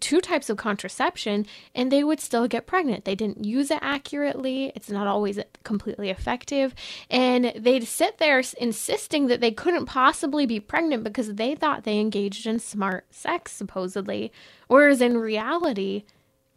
two 0.00 0.20
types 0.20 0.50
of 0.50 0.56
contraception, 0.56 1.46
and 1.74 1.90
they 1.90 2.04
would 2.04 2.20
still 2.20 2.46
get 2.48 2.66
pregnant. 2.66 3.04
They 3.04 3.14
didn't 3.14 3.44
use 3.44 3.70
it 3.70 3.78
accurately, 3.82 4.72
it's 4.74 4.90
not 4.90 5.06
always 5.06 5.38
completely 5.64 6.10
effective, 6.10 6.74
and 7.10 7.52
they'd 7.56 7.86
sit 7.86 8.18
there 8.18 8.42
insisting 8.58 9.26
that 9.26 9.40
they 9.40 9.50
couldn't 9.50 9.86
possibly 9.86 10.46
be 10.46 10.60
pregnant 10.60 11.04
because 11.04 11.34
they 11.34 11.54
thought 11.54 11.84
they 11.84 11.98
engaged 11.98 12.46
in 12.46 12.58
smart 12.58 13.06
sex, 13.10 13.52
supposedly. 13.52 14.32
Whereas 14.68 15.00
in 15.00 15.18
reality, 15.18 16.04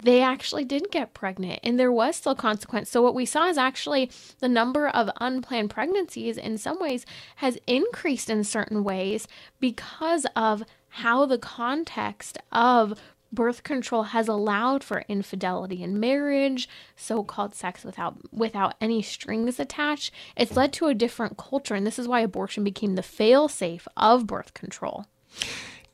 they 0.03 0.21
actually 0.21 0.65
did 0.65 0.91
get 0.91 1.13
pregnant 1.13 1.59
and 1.63 1.79
there 1.79 1.91
was 1.91 2.15
still 2.17 2.35
consequence. 2.35 2.89
So 2.89 3.01
what 3.01 3.15
we 3.15 3.25
saw 3.25 3.47
is 3.47 3.57
actually 3.57 4.11
the 4.39 4.49
number 4.49 4.87
of 4.87 5.09
unplanned 5.19 5.69
pregnancies 5.69 6.37
in 6.37 6.57
some 6.57 6.79
ways 6.79 7.05
has 7.37 7.57
increased 7.67 8.29
in 8.29 8.43
certain 8.43 8.83
ways 8.83 9.27
because 9.59 10.25
of 10.35 10.63
how 10.97 11.25
the 11.25 11.39
context 11.39 12.37
of 12.51 12.99
birth 13.31 13.63
control 13.63 14.03
has 14.03 14.27
allowed 14.27 14.83
for 14.83 15.03
infidelity 15.07 15.81
in 15.81 15.99
marriage, 15.99 16.69
so-called 16.95 17.55
sex 17.55 17.83
without 17.83 18.31
without 18.31 18.75
any 18.79 19.01
strings 19.01 19.59
attached. 19.59 20.13
It's 20.37 20.55
led 20.55 20.71
to 20.73 20.85
a 20.85 20.93
different 20.93 21.35
culture 21.35 21.73
and 21.73 21.85
this 21.85 21.97
is 21.97 22.07
why 22.07 22.19
abortion 22.19 22.63
became 22.63 22.93
the 22.93 23.01
fail-safe 23.01 23.87
of 23.97 24.27
birth 24.27 24.53
control. 24.53 25.07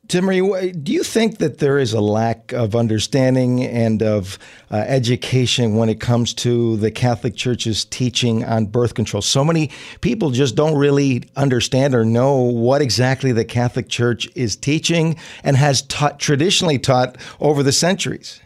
Timmerie, 0.09 0.83
do 0.83 0.91
you 0.91 1.03
think 1.03 1.37
that 1.37 1.59
there 1.59 1.77
is 1.77 1.93
a 1.93 2.01
lack 2.01 2.51
of 2.51 2.75
understanding 2.75 3.63
and 3.63 4.01
of 4.01 4.39
uh, 4.71 4.77
education 4.77 5.75
when 5.75 5.87
it 5.87 5.99
comes 5.99 6.33
to 6.33 6.77
the 6.77 6.89
Catholic 6.89 7.35
Church's 7.35 7.85
teaching 7.85 8.43
on 8.43 8.65
birth 8.65 8.95
control? 8.95 9.21
So 9.21 9.45
many 9.45 9.69
people 10.01 10.31
just 10.31 10.55
don't 10.55 10.75
really 10.75 11.29
understand 11.35 11.93
or 11.93 12.05
know 12.05 12.37
what 12.37 12.81
exactly 12.81 13.31
the 13.31 13.45
Catholic 13.45 13.87
Church 13.87 14.27
is 14.33 14.55
teaching 14.55 15.15
and 15.43 15.55
has 15.55 15.83
taught, 15.83 16.19
traditionally 16.19 16.79
taught 16.79 17.15
over 17.39 17.61
the 17.61 17.71
centuries. 17.71 18.41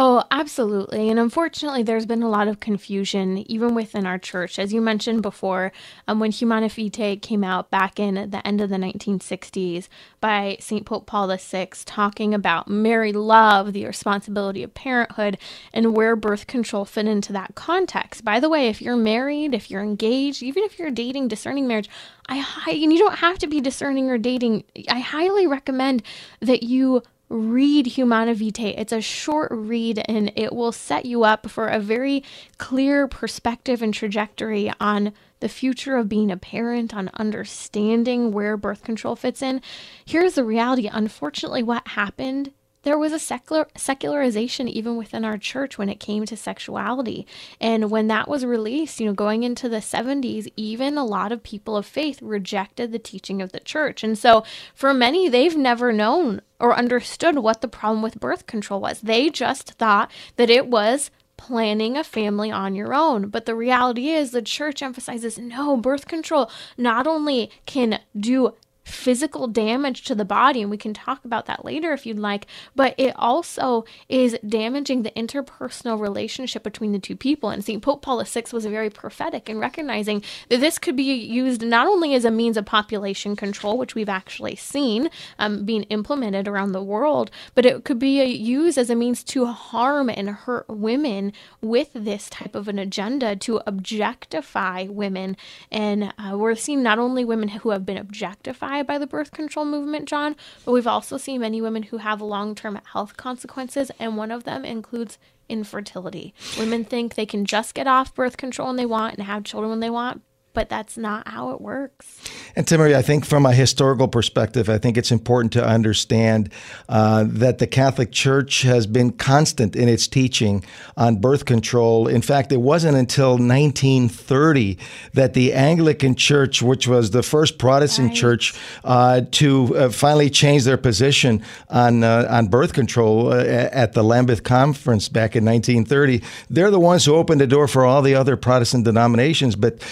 Oh, 0.00 0.22
absolutely. 0.30 1.10
And 1.10 1.18
unfortunately, 1.18 1.82
there's 1.82 2.06
been 2.06 2.22
a 2.22 2.28
lot 2.28 2.46
of 2.46 2.60
confusion 2.60 3.38
even 3.50 3.74
within 3.74 4.06
our 4.06 4.16
church. 4.16 4.56
As 4.56 4.72
you 4.72 4.80
mentioned 4.80 5.22
before, 5.22 5.72
um, 6.06 6.20
when 6.20 6.30
Humanae 6.30 6.68
Vitae 6.68 7.16
came 7.16 7.42
out 7.42 7.72
back 7.72 7.98
in 7.98 8.30
the 8.30 8.46
end 8.46 8.60
of 8.60 8.70
the 8.70 8.76
1960s 8.76 9.88
by 10.20 10.56
St. 10.60 10.86
Pope 10.86 11.06
Paul 11.06 11.36
VI, 11.36 11.70
talking 11.84 12.32
about 12.32 12.68
married 12.68 13.16
love, 13.16 13.72
the 13.72 13.86
responsibility 13.86 14.62
of 14.62 14.72
parenthood, 14.72 15.36
and 15.72 15.96
where 15.96 16.14
birth 16.14 16.46
control 16.46 16.84
fit 16.84 17.08
into 17.08 17.32
that 17.32 17.56
context. 17.56 18.24
By 18.24 18.38
the 18.38 18.48
way, 18.48 18.68
if 18.68 18.80
you're 18.80 18.96
married, 18.96 19.52
if 19.52 19.68
you're 19.68 19.82
engaged, 19.82 20.44
even 20.44 20.62
if 20.62 20.78
you're 20.78 20.92
dating 20.92 21.26
discerning 21.26 21.66
marriage, 21.66 21.90
I 22.28 22.44
and 22.68 22.92
you 22.92 23.00
don't 23.00 23.16
have 23.18 23.38
to 23.40 23.48
be 23.48 23.60
discerning 23.60 24.10
or 24.10 24.18
dating. 24.18 24.62
I 24.88 25.00
highly 25.00 25.48
recommend 25.48 26.04
that 26.40 26.62
you 26.62 27.02
read 27.28 27.86
Humanae 27.86 28.34
Vitae. 28.34 28.74
It's 28.76 28.92
a 28.92 29.00
short 29.00 29.50
read 29.50 30.02
and 30.06 30.32
it 30.36 30.52
will 30.52 30.72
set 30.72 31.04
you 31.04 31.24
up 31.24 31.50
for 31.50 31.68
a 31.68 31.80
very 31.80 32.24
clear 32.58 33.06
perspective 33.06 33.82
and 33.82 33.92
trajectory 33.92 34.72
on 34.80 35.12
the 35.40 35.48
future 35.48 35.96
of 35.96 36.08
being 36.08 36.30
a 36.30 36.36
parent, 36.36 36.94
on 36.94 37.10
understanding 37.14 38.32
where 38.32 38.56
birth 38.56 38.82
control 38.82 39.14
fits 39.14 39.42
in. 39.42 39.60
Here's 40.04 40.34
the 40.34 40.44
reality 40.44 40.88
unfortunately, 40.92 41.62
what 41.62 41.86
happened 41.88 42.52
there 42.82 42.98
was 42.98 43.12
a 43.12 43.18
secular 43.18 43.66
secularization 43.76 44.68
even 44.68 44.96
within 44.96 45.24
our 45.24 45.38
church 45.38 45.78
when 45.78 45.88
it 45.88 46.00
came 46.00 46.24
to 46.26 46.36
sexuality. 46.36 47.26
And 47.60 47.90
when 47.90 48.08
that 48.08 48.28
was 48.28 48.44
released, 48.44 49.00
you 49.00 49.06
know, 49.06 49.12
going 49.12 49.42
into 49.42 49.68
the 49.68 49.78
70s, 49.78 50.50
even 50.56 50.96
a 50.96 51.04
lot 51.04 51.32
of 51.32 51.42
people 51.42 51.76
of 51.76 51.86
faith 51.86 52.20
rejected 52.22 52.92
the 52.92 52.98
teaching 52.98 53.42
of 53.42 53.52
the 53.52 53.60
church. 53.60 54.02
And 54.02 54.16
so 54.16 54.44
for 54.74 54.94
many, 54.94 55.28
they've 55.28 55.56
never 55.56 55.92
known 55.92 56.40
or 56.60 56.76
understood 56.76 57.38
what 57.38 57.60
the 57.60 57.68
problem 57.68 58.02
with 58.02 58.20
birth 58.20 58.46
control 58.46 58.80
was. 58.80 59.00
They 59.00 59.30
just 59.30 59.72
thought 59.72 60.10
that 60.36 60.50
it 60.50 60.66
was 60.66 61.10
planning 61.38 61.96
a 61.96 62.04
family 62.04 62.50
on 62.50 62.74
your 62.74 62.92
own. 62.92 63.28
But 63.28 63.46
the 63.46 63.54
reality 63.54 64.08
is, 64.08 64.32
the 64.32 64.42
church 64.42 64.82
emphasizes 64.82 65.38
no, 65.38 65.76
birth 65.76 66.06
control 66.06 66.50
not 66.76 67.06
only 67.06 67.50
can 67.64 68.00
do 68.18 68.54
physical 68.88 69.46
damage 69.46 70.02
to 70.04 70.14
the 70.14 70.24
body, 70.24 70.62
and 70.62 70.70
we 70.70 70.76
can 70.76 70.94
talk 70.94 71.24
about 71.24 71.46
that 71.46 71.64
later 71.64 71.92
if 71.92 72.06
you'd 72.06 72.18
like, 72.18 72.46
but 72.74 72.94
it 72.98 73.14
also 73.16 73.84
is 74.08 74.38
damaging 74.46 75.02
the 75.02 75.10
interpersonal 75.12 76.00
relationship 76.00 76.62
between 76.62 76.92
the 76.92 76.98
two 76.98 77.16
people. 77.16 77.50
And 77.50 77.64
St. 77.64 77.82
Pope 77.82 78.02
Paul 78.02 78.22
VI 78.24 78.44
was 78.52 78.64
very 78.66 78.90
prophetic 78.90 79.48
in 79.48 79.58
recognizing 79.58 80.22
that 80.48 80.60
this 80.60 80.78
could 80.78 80.96
be 80.96 81.12
used 81.14 81.62
not 81.62 81.86
only 81.86 82.14
as 82.14 82.24
a 82.24 82.30
means 82.30 82.56
of 82.56 82.64
population 82.64 83.36
control, 83.36 83.78
which 83.78 83.94
we've 83.94 84.08
actually 84.08 84.56
seen 84.56 85.10
um, 85.38 85.64
being 85.64 85.84
implemented 85.84 86.48
around 86.48 86.72
the 86.72 86.82
world, 86.82 87.30
but 87.54 87.66
it 87.66 87.84
could 87.84 87.98
be 87.98 88.24
used 88.24 88.78
as 88.78 88.90
a 88.90 88.94
means 88.94 89.22
to 89.24 89.46
harm 89.46 90.08
and 90.08 90.30
hurt 90.30 90.68
women 90.68 91.32
with 91.60 91.90
this 91.94 92.30
type 92.30 92.54
of 92.54 92.68
an 92.68 92.78
agenda 92.78 93.36
to 93.36 93.60
objectify 93.66 94.84
women. 94.88 95.36
And 95.70 96.14
uh, 96.18 96.36
we're 96.36 96.54
seeing 96.54 96.82
not 96.82 96.98
only 96.98 97.24
women 97.24 97.48
who 97.48 97.70
have 97.70 97.84
been 97.84 97.96
objectified 97.96 98.77
by 98.82 98.98
the 98.98 99.06
birth 99.06 99.32
control 99.32 99.64
movement, 99.64 100.08
John, 100.08 100.36
but 100.64 100.72
we've 100.72 100.86
also 100.86 101.16
seen 101.16 101.40
many 101.40 101.60
women 101.60 101.84
who 101.84 101.98
have 101.98 102.20
long 102.20 102.54
term 102.54 102.80
health 102.92 103.16
consequences, 103.16 103.90
and 103.98 104.16
one 104.16 104.30
of 104.30 104.44
them 104.44 104.64
includes 104.64 105.18
infertility. 105.48 106.34
Women 106.58 106.84
think 106.84 107.14
they 107.14 107.26
can 107.26 107.44
just 107.44 107.74
get 107.74 107.86
off 107.86 108.14
birth 108.14 108.36
control 108.36 108.68
when 108.68 108.76
they 108.76 108.86
want 108.86 109.16
and 109.16 109.26
have 109.26 109.44
children 109.44 109.70
when 109.70 109.80
they 109.80 109.90
want, 109.90 110.22
but 110.52 110.68
that's 110.68 110.96
not 110.96 111.28
how 111.28 111.50
it 111.50 111.60
works. 111.60 112.20
And 112.56 112.66
Timmerie, 112.66 112.94
I 112.94 113.02
think 113.02 113.24
from 113.24 113.46
a 113.46 113.52
historical 113.52 114.08
perspective, 114.08 114.68
I 114.68 114.78
think 114.78 114.96
it's 114.96 115.12
important 115.12 115.52
to 115.52 115.64
understand 115.64 116.50
uh, 116.88 117.24
that 117.28 117.58
the 117.58 117.66
Catholic 117.66 118.10
Church 118.10 118.62
has 118.62 118.86
been 118.86 119.12
constant 119.12 119.76
in 119.76 119.88
its 119.88 120.08
teaching 120.08 120.64
on 120.96 121.16
birth 121.16 121.44
control. 121.44 122.08
In 122.08 122.22
fact, 122.22 122.50
it 122.50 122.60
wasn't 122.60 122.96
until 122.96 123.32
1930 123.32 124.78
that 125.14 125.34
the 125.34 125.52
Anglican 125.52 126.14
Church, 126.14 126.62
which 126.62 126.88
was 126.88 127.10
the 127.10 127.22
first 127.22 127.58
Protestant 127.58 128.08
right. 128.08 128.16
church 128.16 128.54
uh, 128.84 129.20
to 129.32 129.76
uh, 129.76 129.90
finally 129.90 130.30
change 130.30 130.64
their 130.64 130.78
position 130.78 131.42
on 131.68 132.02
uh, 132.02 132.26
on 132.30 132.48
birth 132.48 132.72
control 132.72 133.32
uh, 133.32 133.44
at 133.44 133.92
the 133.92 134.02
Lambeth 134.02 134.42
Conference 134.42 135.08
back 135.08 135.36
in 135.36 135.44
1930, 135.44 136.22
they're 136.50 136.70
the 136.70 136.80
ones 136.80 137.04
who 137.04 137.14
opened 137.14 137.40
the 137.40 137.46
door 137.46 137.68
for 137.68 137.84
all 137.84 138.02
the 138.02 138.14
other 138.14 138.36
Protestant 138.36 138.84
denominations. 138.84 139.56
But 139.56 139.84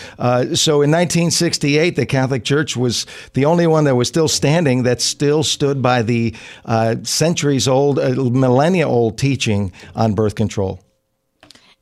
so 0.55 0.83
in 0.83 0.91
1968, 0.91 1.97
the 1.97 2.07
Catholic 2.07 2.45
Church 2.45 2.77
was 2.77 3.07
the 3.35 3.45
only 3.45 3.67
one 3.67 3.85
that 3.85 3.97
was 3.97 4.09
still 4.09 4.29
standing 4.29 4.85
that 4.85 5.01
still 5.01 5.43
stood 5.43 5.83
by 5.83 6.03
the 6.03 6.35
uh, 6.65 6.97
centuries 7.03 7.67
old, 7.67 7.99
uh, 7.99 8.15
millennia 8.15 8.89
old 8.89 9.19
teaching 9.19 9.73
on 9.95 10.15
birth 10.15 10.35
control. 10.35 10.81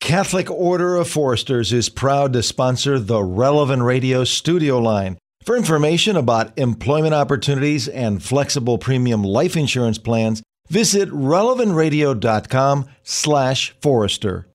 Catholic 0.00 0.50
Order 0.50 0.96
of 0.96 1.08
Foresters 1.08 1.72
is 1.72 1.88
proud 1.88 2.32
to 2.32 2.42
sponsor 2.42 2.98
the 2.98 3.22
Relevant 3.22 3.82
Radio 3.82 4.24
studio 4.24 4.78
line. 4.78 5.16
For 5.44 5.56
information 5.56 6.16
about 6.16 6.58
employment 6.58 7.14
opportunities 7.14 7.88
and 7.88 8.22
flexible 8.22 8.78
premium 8.78 9.24
life 9.24 9.56
insurance 9.56 9.98
plans, 9.98 10.42
Visit 10.68 11.08
relevantradio.com 11.10 12.86
slash 13.02 13.74
Forester. 13.80 14.48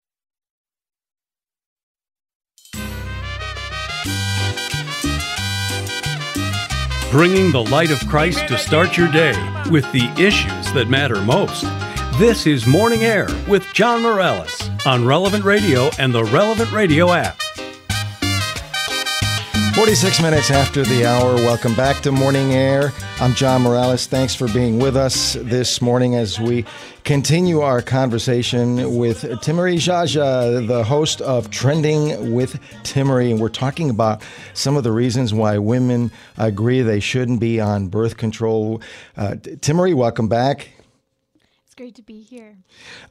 Bringing 7.11 7.51
the 7.51 7.63
light 7.71 7.89
of 7.89 7.99
Christ 8.09 8.47
to 8.49 8.57
start 8.57 8.97
your 8.97 9.09
day 9.11 9.31
with 9.71 9.89
the 9.93 10.11
issues 10.21 10.71
that 10.73 10.89
matter 10.89 11.21
most. 11.21 11.63
This 12.19 12.45
is 12.45 12.67
Morning 12.67 13.03
Air 13.05 13.27
with 13.47 13.63
John 13.73 14.01
Morales 14.01 14.69
on 14.85 15.05
Relevant 15.05 15.45
Radio 15.45 15.89
and 15.99 16.13
the 16.13 16.25
Relevant 16.25 16.71
Radio 16.71 17.13
app. 17.13 17.39
46 19.77 20.23
minutes 20.23 20.49
after 20.49 20.83
the 20.83 21.05
hour. 21.05 21.35
Welcome 21.35 21.75
back 21.75 22.01
to 22.01 22.11
Morning 22.11 22.51
Air. 22.55 22.91
I'm 23.19 23.35
John 23.35 23.61
Morales. 23.61 24.07
Thanks 24.07 24.33
for 24.33 24.47
being 24.47 24.79
with 24.79 24.97
us 24.97 25.33
this 25.33 25.83
morning 25.83 26.15
as 26.15 26.39
we 26.39 26.65
continue 27.03 27.61
our 27.61 27.83
conversation 27.83 28.97
with 28.97 29.21
Timmerie 29.21 29.75
Geagea, 29.75 30.67
the 30.67 30.83
host 30.83 31.21
of 31.21 31.51
Trending 31.51 32.33
with 32.33 32.59
Timmerie. 32.81 33.29
And 33.29 33.39
we're 33.39 33.49
talking 33.49 33.91
about 33.91 34.23
some 34.55 34.77
of 34.77 34.83
the 34.83 34.91
reasons 34.91 35.31
why 35.31 35.59
women 35.59 36.11
agree 36.37 36.81
they 36.81 36.99
shouldn't 36.99 37.39
be 37.39 37.59
on 37.59 37.87
birth 37.87 38.17
control. 38.17 38.81
Uh, 39.15 39.35
Timmerie, 39.35 39.93
welcome 39.93 40.27
back 40.27 40.69
great 41.77 41.93
to 41.93 42.01
be 42.01 42.21
here. 42.21 42.57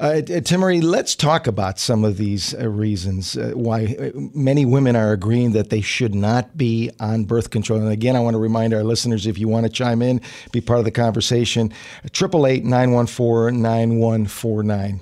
Uh, 0.01 0.21
Timmerie, 0.27 0.83
let's 0.83 1.15
talk 1.15 1.47
about 1.47 1.79
some 1.79 2.05
of 2.05 2.17
these 2.17 2.53
uh, 2.53 2.69
reasons 2.69 3.37
uh, 3.37 3.53
why 3.55 3.85
uh, 3.85 4.11
many 4.35 4.67
women 4.67 4.97
are 4.97 5.13
agreeing 5.13 5.53
that 5.53 5.71
they 5.71 5.81
should 5.81 6.17
not 6.17 6.57
be 6.57 6.91
on 6.99 7.25
birth 7.27 7.51
control. 7.51 7.79
And 7.79 7.93
again, 7.93 8.17
I 8.17 8.21
want 8.21 8.35
to 8.35 8.41
remind 8.41 8.75
our 8.75 8.83
listeners 8.83 9.25
if 9.25 9.39
you 9.39 9.47
want 9.47 9.67
to 9.67 9.71
chime 9.71 10.03
in, 10.03 10.21
be 10.51 10.61
part 10.61 10.81
of 10.81 10.85
the 10.85 10.91
conversation, 10.91 11.73
888 12.07 12.65
914 12.65 13.63
9149. 13.63 15.01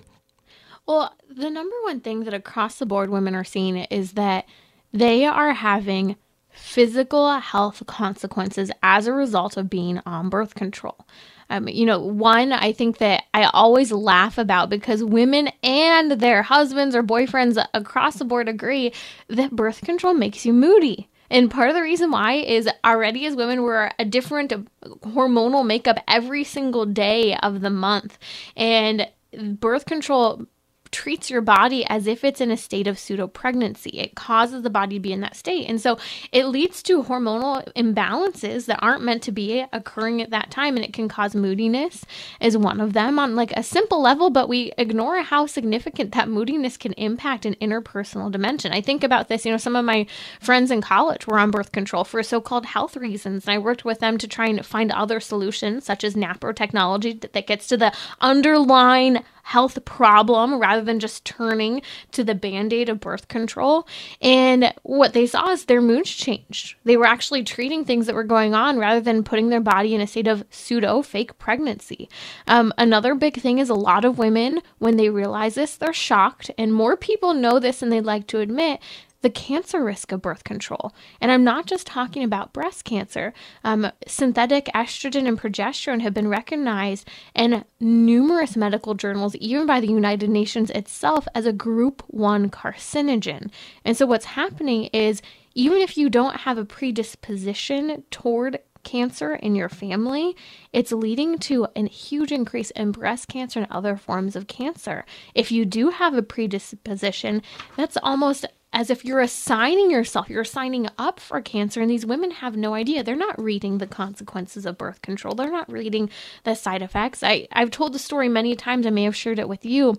Well, 0.85 1.15
the 1.31 1.49
number 1.49 1.77
one 1.85 2.01
thing 2.01 2.25
that 2.25 2.35
across 2.35 2.79
the 2.79 2.85
board 2.85 3.09
women 3.09 3.35
are 3.35 3.45
seeing 3.45 3.79
is 3.79 4.13
that 4.13 4.45
they 4.93 5.25
are 5.25 5.55
having 5.55 6.17
physical 6.51 7.33
health 7.39 7.83
consequences 7.87 8.71
as 8.83 9.07
a 9.07 9.13
result 9.15 9.57
of 9.57 9.71
being 9.71 10.03
on 10.05 10.29
birth 10.29 10.55
control. 10.55 11.07
Um, 11.51 11.69
you 11.69 11.87
know, 11.87 12.01
one 12.01 12.53
I 12.53 12.73
think 12.73 12.99
that 12.99 13.25
I 13.33 13.45
always 13.53 13.93
laugh 13.93 14.39
about 14.39 14.71
because 14.71 15.05
women 15.05 15.51
and 15.63 16.13
their 16.13 16.43
husbands 16.43 16.95
or 16.97 17.03
boyfriends 17.03 17.65
across 17.75 18.17
the 18.17 18.25
board 18.25 18.49
agree 18.49 18.93
that 19.29 19.55
birth 19.55 19.83
control 19.83 20.15
makes 20.15 20.45
you 20.47 20.53
moody. 20.53 21.09
And 21.31 21.51
part 21.51 21.69
of 21.69 21.75
the 21.75 21.83
reason 21.83 22.11
why 22.11 22.35
is 22.35 22.69
already 22.85 23.27
as 23.27 23.35
women, 23.35 23.63
we're 23.63 23.91
a 23.99 24.05
different 24.05 24.53
hormonal 24.85 25.67
makeup 25.67 25.99
every 26.07 26.45
single 26.45 26.87
day 26.87 27.37
of 27.37 27.61
the 27.61 27.71
month. 27.71 28.19
And 28.57 29.09
birth 29.33 29.87
control 29.87 30.47
treats 30.95 31.29
your 31.29 31.41
body 31.41 31.85
as 31.87 32.07
if 32.07 32.23
it's 32.23 32.41
in 32.41 32.53
a 32.53 32.57
state 32.57 32.87
of 32.87 32.99
pseudo 32.99 33.27
pregnancy. 33.27 33.91
It 33.99 34.15
causes 34.15 34.63
the 34.63 34.71
body 34.71 34.97
to 34.97 35.01
be 35.01 35.13
in 35.13 35.21
that 35.23 35.35
state. 35.35 35.69
And 35.69 35.81
so 35.81 35.99
it 36.31 36.47
leads 36.47 36.85
to 36.85 37.03
hormonal 37.03 37.67
imbalances 37.75 38.67
that 38.67 38.79
aren't 38.81 39.03
meant 39.03 39.23
to 39.25 39.33
be 39.33 39.67
occurring 39.73 40.23
at 40.23 40.31
that 40.31 40.53
time. 40.53 40.77
And 40.77 40.85
it 40.85 40.93
can 40.93 41.09
cause 41.09 41.35
moodiness, 41.35 42.07
is 42.41 42.57
one 42.57 42.81
of 42.81 42.93
them 42.93 43.19
on 43.19 43.35
like 43.35 43.51
a 43.57 43.63
simple 43.65 44.01
level, 44.01 44.31
but 44.31 44.49
we 44.49 44.73
ignore 44.79 45.21
how 45.23 45.47
significant 45.47 46.13
that 46.13 46.29
moodiness 46.29 46.77
can 46.77 46.93
impact 46.93 47.45
an 47.45 47.57
interpersonal 47.61 48.31
dimension. 48.31 48.73
I 48.73 48.81
think 48.81 49.03
about 49.03 49.27
this, 49.29 49.45
you 49.45 49.51
know, 49.51 49.59
some 49.59 49.75
of 49.75 49.85
my 49.85 50.07
friends 50.41 50.71
in 50.71 50.81
college 50.81 51.27
were 51.27 51.41
on 51.41 51.51
birth 51.51 51.73
control 51.73 52.05
for 52.05 52.23
so 52.23 52.41
called 52.41 52.67
health 52.67 52.97
reasons. 52.97 53.49
And 53.49 53.55
I 53.55 53.59
worked 53.59 53.85
with 53.85 53.99
them 53.99 54.17
to 54.19 54.29
try 54.29 54.47
and 54.47 54.65
find 54.65 54.93
other 54.93 55.19
solutions, 55.19 55.85
such 55.85 56.05
as 56.05 56.15
NAPRO 56.15 56.55
technology 56.55 57.15
that 57.15 57.49
gets 57.49 57.67
to 57.67 57.77
the 57.77 57.93
underlying 58.21 59.25
health 59.45 59.85
problem 59.85 60.59
rather 60.59 60.83
than 60.83 60.99
just 60.99 61.25
turning 61.25 61.83
to 62.11 62.25
the 62.25 62.35
band 62.35 62.73
aid 62.73 62.89
of 62.89 62.99
birth 62.99 63.29
control. 63.29 63.87
And 64.21 64.73
what 64.83 65.13
they 65.13 65.27
saw 65.27 65.51
is 65.51 65.67
their 65.67 65.83
moods 65.83 66.11
changed. 66.11 66.77
They 66.85 66.97
were 66.97 67.07
actually 67.07 67.45
treating 67.45 67.85
things 67.85 68.07
that 68.07 68.15
were 68.15 68.25
going 68.25 68.55
on 68.55 68.79
rather 68.79 69.01
than 69.01 69.23
putting 69.23 69.51
their 69.51 69.61
body 69.61 69.95
in 69.95 70.01
a 70.01 70.07
state 70.07 70.27
of 70.27 70.45
pseudo 70.51 71.03
fake 71.03 71.39
pregnancy. 71.39 72.09
Um, 72.47 72.73
another 72.79 73.15
big 73.15 73.41
thing 73.41 73.59
is 73.59 73.69
a 73.69 73.75
lot 73.75 74.05
of 74.05 74.19
women, 74.19 74.61
when 74.79 74.97
they 74.97 75.11
realize 75.11 75.55
this, 75.55 75.77
they're 75.77 75.93
shocked. 75.93 76.51
And 76.57 76.73
more 76.73 76.97
people 76.97 77.35
know 77.35 77.59
this 77.59 77.81
than 77.81 77.91
they'd 77.91 78.01
like 78.01 78.27
to 78.29 78.41
admit 78.41 78.81
the 79.25 79.31
cancer 79.31 79.83
risk 79.83 80.13
of 80.13 80.21
birth 80.21 80.45
control. 80.45 80.95
And 81.19 81.33
I'm 81.33 81.45
not 81.45 81.65
just 81.65 81.87
talking 81.87 82.23
about 82.23 82.53
breast 82.53 82.85
cancer. 82.85 83.33
Um, 83.65 83.91
synthetic 84.07 84.67
estrogen 84.75 85.27
and 85.27 85.41
progesterone 85.41 86.03
have 86.03 86.13
been 86.13 86.29
recognized 86.29 87.09
in 87.35 87.65
numerous 87.81 88.55
medical 88.55 88.93
journals, 88.93 89.35
even 89.37 89.67
by 89.67 89.81
the 89.81 89.89
United 89.89 90.29
Nations 90.29 90.69
itself, 90.71 91.27
as 91.35 91.47
a 91.47 91.55
group 91.55 92.03
1 92.09 92.51
carcinogen. 92.51 93.51
And 93.83 93.97
so 93.97 94.05
what's 94.05 94.27
happening 94.27 94.91
is 94.93 95.23
even 95.55 95.79
if 95.79 95.97
you 95.97 96.11
don't 96.11 96.41
have 96.41 96.59
a 96.59 96.67
predisposition 96.67 98.05
toward 98.11 98.59
cancer 98.83 99.35
in 99.37 99.55
your 99.55 99.71
family, 99.71 100.37
it's 100.71 100.93
leading 100.93 101.39
to 101.39 101.67
a 101.75 101.89
huge 101.89 102.31
increase 102.31 102.71
in 102.73 102.93
breast 102.93 103.29
cancer 103.29 103.61
and 103.61 103.69
other 103.71 103.97
forms 103.97 104.37
of 104.37 104.49
cancer. 104.49 105.07
If 105.35 105.51
you 105.51 105.65
do 105.65 105.89
have 105.89 106.13
a 106.13 106.23
predisposition, 106.23 107.41
that's 107.77 107.97
almost 108.03 108.45
as 108.75 108.91
if 108.91 109.05
you're 109.05 109.21
assigning 109.21 109.91
yourself, 109.91 110.29
you're 110.29 110.45
signing 110.45 110.89
up 110.99 111.21
for 111.21 111.41
cancer. 111.41 111.81
And 111.81 111.91
these 111.91 112.05
women 112.05 112.33
have 112.33 112.57
no 112.57 112.75
idea. 112.75 113.05
They're 113.05 113.17
not 113.17 113.41
reading 113.41 113.79
the 113.79 113.87
consequences 113.87 114.67
of 114.67 114.77
birth 114.77 115.01
control, 115.01 115.35
they're 115.35 115.51
not 115.51 115.71
reading 115.73 116.11
the 116.43 116.55
side 116.55 116.83
effects. 116.83 117.23
I, 117.23 117.47
I've 117.53 117.71
told 117.71 117.95
the 117.95 117.99
story 117.99 118.29
many 118.29 118.57
times, 118.57 118.87
I 118.87 118.91
may 118.91 119.05
have 119.05 119.17
shared 119.17 119.39
it 119.39 119.49
with 119.49 119.65
you. 119.65 119.97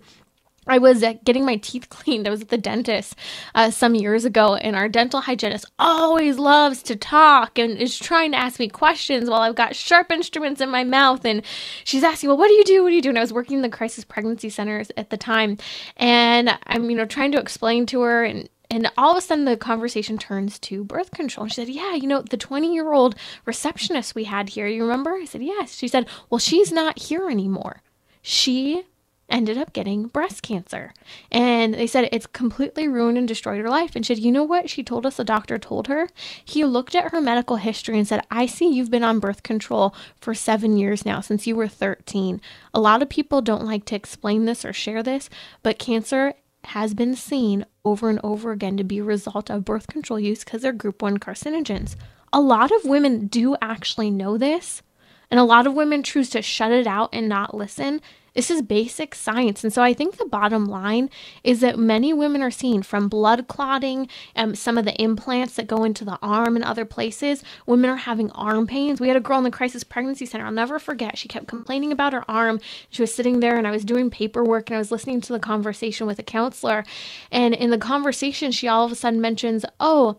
I 0.67 0.79
was 0.79 1.03
uh, 1.03 1.13
getting 1.23 1.45
my 1.45 1.57
teeth 1.57 1.89
cleaned. 1.89 2.27
I 2.27 2.31
was 2.31 2.41
at 2.41 2.49
the 2.49 2.57
dentist 2.57 3.15
uh, 3.53 3.71
some 3.71 3.95
years 3.95 4.25
ago, 4.25 4.55
and 4.55 4.75
our 4.75 4.89
dental 4.89 5.21
hygienist 5.21 5.65
always 5.77 6.37
loves 6.37 6.81
to 6.83 6.95
talk 6.95 7.57
and 7.57 7.77
is 7.77 7.97
trying 7.97 8.31
to 8.31 8.37
ask 8.37 8.59
me 8.59 8.67
questions 8.67 9.29
while 9.29 9.41
I've 9.41 9.55
got 9.55 9.75
sharp 9.75 10.11
instruments 10.11 10.61
in 10.61 10.69
my 10.69 10.83
mouth. 10.83 11.23
And 11.25 11.43
she's 11.83 12.03
asking, 12.03 12.29
"Well, 12.29 12.37
what 12.37 12.47
do 12.47 12.53
you 12.53 12.63
do? 12.63 12.83
What 12.83 12.89
do 12.89 12.95
you 12.95 13.01
do?" 13.01 13.09
And 13.09 13.17
I 13.17 13.21
was 13.21 13.33
working 13.33 13.57
in 13.57 13.61
the 13.61 13.69
crisis 13.69 14.03
pregnancy 14.03 14.49
centers 14.49 14.91
at 14.97 15.09
the 15.09 15.17
time, 15.17 15.57
and 15.97 16.57
I'm, 16.67 16.89
you 16.89 16.97
know, 16.97 17.05
trying 17.05 17.31
to 17.33 17.39
explain 17.39 17.85
to 17.87 18.01
her 18.01 18.23
and 18.23 18.49
and 18.69 18.91
all 18.97 19.11
of 19.11 19.17
a 19.17 19.21
sudden, 19.21 19.45
the 19.45 19.57
conversation 19.57 20.17
turns 20.17 20.59
to 20.59 20.83
birth 20.83 21.11
control. 21.11 21.43
And 21.43 21.51
she 21.51 21.55
said, 21.55 21.69
Yeah, 21.69 21.93
you 21.95 22.07
know, 22.07 22.21
the 22.21 22.37
20 22.37 22.73
year 22.73 22.93
old 22.93 23.15
receptionist 23.45 24.15
we 24.15 24.25
had 24.25 24.49
here, 24.49 24.67
you 24.67 24.83
remember? 24.83 25.13
I 25.13 25.25
said, 25.25 25.43
Yes. 25.43 25.75
She 25.75 25.87
said, 25.87 26.07
Well, 26.29 26.39
she's 26.39 26.71
not 26.71 26.99
here 26.99 27.29
anymore. 27.29 27.81
She 28.21 28.85
ended 29.29 29.57
up 29.57 29.73
getting 29.73 30.07
breast 30.07 30.43
cancer. 30.43 30.93
And 31.31 31.73
they 31.73 31.87
said 31.87 32.09
it's 32.11 32.27
completely 32.27 32.87
ruined 32.87 33.17
and 33.17 33.27
destroyed 33.27 33.59
her 33.59 33.69
life. 33.69 33.95
And 33.95 34.05
she 34.05 34.15
said, 34.15 34.23
You 34.23 34.31
know 34.31 34.43
what? 34.43 34.69
She 34.69 34.83
told 34.83 35.05
us 35.05 35.17
the 35.17 35.23
doctor 35.23 35.57
told 35.57 35.87
her. 35.87 36.09
He 36.43 36.63
looked 36.63 36.95
at 36.95 37.11
her 37.11 37.21
medical 37.21 37.57
history 37.57 37.97
and 37.97 38.07
said, 38.07 38.25
I 38.29 38.45
see 38.45 38.71
you've 38.71 38.91
been 38.91 39.03
on 39.03 39.19
birth 39.19 39.43
control 39.43 39.95
for 40.19 40.33
seven 40.33 40.77
years 40.77 41.05
now, 41.05 41.21
since 41.21 41.47
you 41.47 41.55
were 41.55 41.67
13. 41.67 42.41
A 42.73 42.79
lot 42.79 43.01
of 43.01 43.09
people 43.09 43.41
don't 43.41 43.65
like 43.65 43.85
to 43.85 43.95
explain 43.95 44.45
this 44.45 44.65
or 44.65 44.73
share 44.73 45.03
this, 45.03 45.29
but 45.63 45.79
cancer 45.79 46.33
has 46.67 46.93
been 46.93 47.15
seen 47.15 47.65
over 47.83 48.09
and 48.09 48.19
over 48.23 48.51
again 48.51 48.77
to 48.77 48.83
be 48.83 48.99
a 48.99 49.03
result 49.03 49.49
of 49.49 49.65
birth 49.65 49.87
control 49.87 50.19
use 50.19 50.43
because 50.43 50.61
they're 50.61 50.71
group 50.71 51.01
1 51.01 51.19
carcinogens. 51.19 51.95
A 52.33 52.41
lot 52.41 52.71
of 52.71 52.85
women 52.85 53.27
do 53.27 53.55
actually 53.61 54.11
know 54.11 54.37
this, 54.37 54.81
and 55.31 55.39
a 55.39 55.43
lot 55.43 55.67
of 55.67 55.73
women 55.73 56.03
choose 56.03 56.29
to 56.31 56.41
shut 56.41 56.71
it 56.71 56.87
out 56.87 57.09
and 57.13 57.29
not 57.29 57.55
listen 57.55 58.01
this 58.35 58.51
is 58.51 58.61
basic 58.61 59.15
science. 59.15 59.63
And 59.63 59.73
so 59.73 59.81
I 59.81 59.93
think 59.93 60.17
the 60.17 60.25
bottom 60.25 60.65
line 60.65 61.09
is 61.43 61.61
that 61.61 61.79
many 61.79 62.13
women 62.13 62.43
are 62.43 62.51
seeing 62.51 62.83
from 62.83 63.07
blood 63.07 63.47
clotting, 63.47 64.07
and 64.35 64.51
um, 64.51 64.55
some 64.55 64.77
of 64.77 64.85
the 64.85 65.01
implants 65.01 65.55
that 65.55 65.67
go 65.67 65.83
into 65.83 66.05
the 66.05 66.19
arm 66.21 66.55
and 66.55 66.63
other 66.63 66.85
places. 66.85 67.43
Women 67.65 67.89
are 67.89 67.95
having 67.95 68.29
arm 68.31 68.67
pains. 68.67 68.99
We 68.99 69.07
had 69.07 69.17
a 69.17 69.21
girl 69.21 69.37
in 69.37 69.43
the 69.43 69.51
crisis 69.51 69.83
pregnancy 69.83 70.25
center. 70.25 70.45
I'll 70.45 70.51
never 70.51 70.79
forget. 70.79 71.17
She 71.17 71.27
kept 71.27 71.47
complaining 71.47 71.91
about 71.91 72.13
her 72.13 72.29
arm. 72.29 72.59
She 72.89 73.01
was 73.01 73.13
sitting 73.13 73.39
there 73.39 73.57
and 73.57 73.67
I 73.67 73.71
was 73.71 73.85
doing 73.85 74.09
paperwork 74.09 74.69
and 74.69 74.75
I 74.75 74.79
was 74.79 74.91
listening 74.91 75.21
to 75.21 75.33
the 75.33 75.39
conversation 75.39 76.05
with 76.05 76.19
a 76.19 76.23
counselor. 76.23 76.83
And 77.31 77.53
in 77.53 77.69
the 77.69 77.77
conversation, 77.77 78.51
she 78.51 78.67
all 78.67 78.85
of 78.85 78.91
a 78.91 78.95
sudden 78.95 79.21
mentions, 79.21 79.65
Oh, 79.79 80.17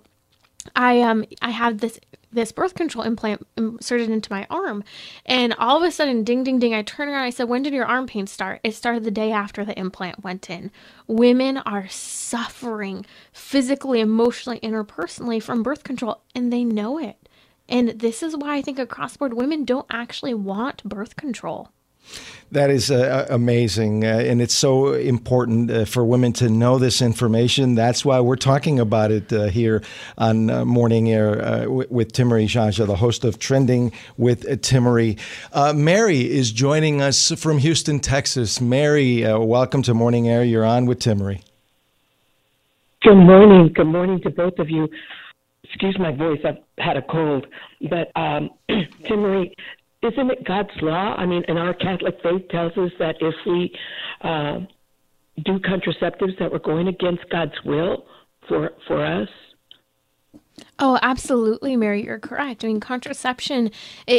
I 0.75 1.01
um 1.03 1.25
I 1.43 1.51
have 1.51 1.79
this 1.79 2.01
this 2.37 2.53
birth 2.53 2.75
control 2.75 3.05
implant 3.05 3.45
inserted 3.57 4.11
into 4.11 4.31
my 4.31 4.47
arm. 4.49 4.85
And 5.25 5.55
all 5.55 5.77
of 5.77 5.83
a 5.83 5.91
sudden, 5.91 6.23
ding, 6.23 6.45
ding, 6.45 6.61
ding, 6.61 6.75
I 6.75 6.83
turn 6.83 7.09
around. 7.09 7.25
I 7.25 7.31
said, 7.31 7.49
When 7.49 7.63
did 7.63 7.73
your 7.73 7.87
arm 7.87 8.07
pain 8.07 8.29
start? 8.29 8.61
It 8.63 8.75
started 8.75 9.03
the 9.03 9.11
day 9.11 9.33
after 9.33 9.65
the 9.65 9.77
implant 9.79 10.23
went 10.23 10.49
in. 10.49 10.71
Women 11.09 11.57
are 11.59 11.89
suffering 11.89 13.05
physically, 13.33 14.01
emotionally, 14.01 14.61
interpersonally 14.61 15.43
from 15.43 15.65
birth 15.65 15.83
control, 15.83 16.23
and 16.35 16.53
they 16.53 16.63
know 16.63 16.99
it. 16.99 17.29
And 17.69 17.89
this 17.89 18.23
is 18.23 18.37
why 18.37 18.57
I 18.57 18.63
think 18.63 18.79
across 18.79 19.17
board 19.17 19.35
women 19.35 19.65
don't 19.65 19.87
actually 19.91 20.35
want 20.35 20.85
birth 20.85 21.17
control. 21.17 21.71
That 22.53 22.71
is 22.71 22.93
uh, 22.93 23.27
amazing, 23.29 24.05
uh, 24.05 24.19
and 24.19 24.41
it's 24.41 24.55
so 24.55 24.93
important 24.93 25.69
uh, 25.69 25.85
for 25.85 26.05
women 26.05 26.33
to 26.35 26.49
know 26.49 26.79
this 26.79 27.03
information. 27.03 27.75
That's 27.75 28.05
why 28.05 28.21
we're 28.21 28.37
talking 28.37 28.79
about 28.79 29.11
it 29.11 29.33
uh, 29.33 29.47
here 29.47 29.83
on 30.17 30.49
uh, 30.49 30.65
Morning 30.65 31.11
Air 31.11 31.45
uh, 31.45 31.61
w- 31.63 31.89
with 31.91 32.13
Timmerie 32.13 32.47
Geagea, 32.47 32.87
the 32.87 32.95
host 32.95 33.25
of 33.25 33.41
Trending 33.41 33.91
with 34.17 34.45
Timmerie. 34.63 35.19
Mary 35.75 36.21
is 36.21 36.53
joining 36.53 37.03
us 37.03 37.33
from 37.33 37.59
Houston, 37.59 37.99
Texas. 37.99 38.61
Mary, 38.61 39.23
welcome 39.25 39.83
to 39.83 39.93
Morning 39.93 40.29
Air. 40.29 40.45
You're 40.45 40.65
on 40.65 40.87
with 40.87 41.01
Timmerie. 41.01 41.43
Good 43.03 43.17
morning. 43.17 43.73
Good 43.73 43.87
morning 43.87 44.21
to 44.23 44.31
both 44.31 44.59
of 44.61 44.71
you. 44.71 44.89
Excuse 45.65 45.99
my 45.99 46.13
voice. 46.13 46.41
I've 46.45 46.59
had 46.79 46.97
a 46.97 47.03
cold, 47.03 47.47
but 47.91 48.11
um, 48.15 48.51
Timmerie, 49.05 49.53
isn't 50.07 50.31
it 50.31 50.45
God's 50.45 50.71
law? 50.83 51.15
I 51.17 51.27
mean, 51.27 51.43
and 51.49 51.59
our 51.59 51.75
Catholic 51.75 52.17
faith 52.23 52.49
tells 52.51 52.73
us 52.77 52.91
that 52.99 53.17
if 53.21 53.35
we 53.47 53.73
uh, 54.23 54.61
do 55.45 55.59
contraceptives, 55.61 56.39
that 56.39 56.51
we're 56.51 56.59
going 56.59 56.89
against 56.89 57.29
God's 57.31 57.55
will 57.65 58.07
for 58.49 58.71
for 58.87 59.05
us. 59.05 59.29
Oh, 60.79 60.99
absolutely, 61.01 61.75
Mary. 61.75 62.05
You're 62.05 62.19
correct. 62.19 62.63
I 62.63 62.67
mean, 62.69 62.81
contraception 62.81 63.71
it, 64.07 64.13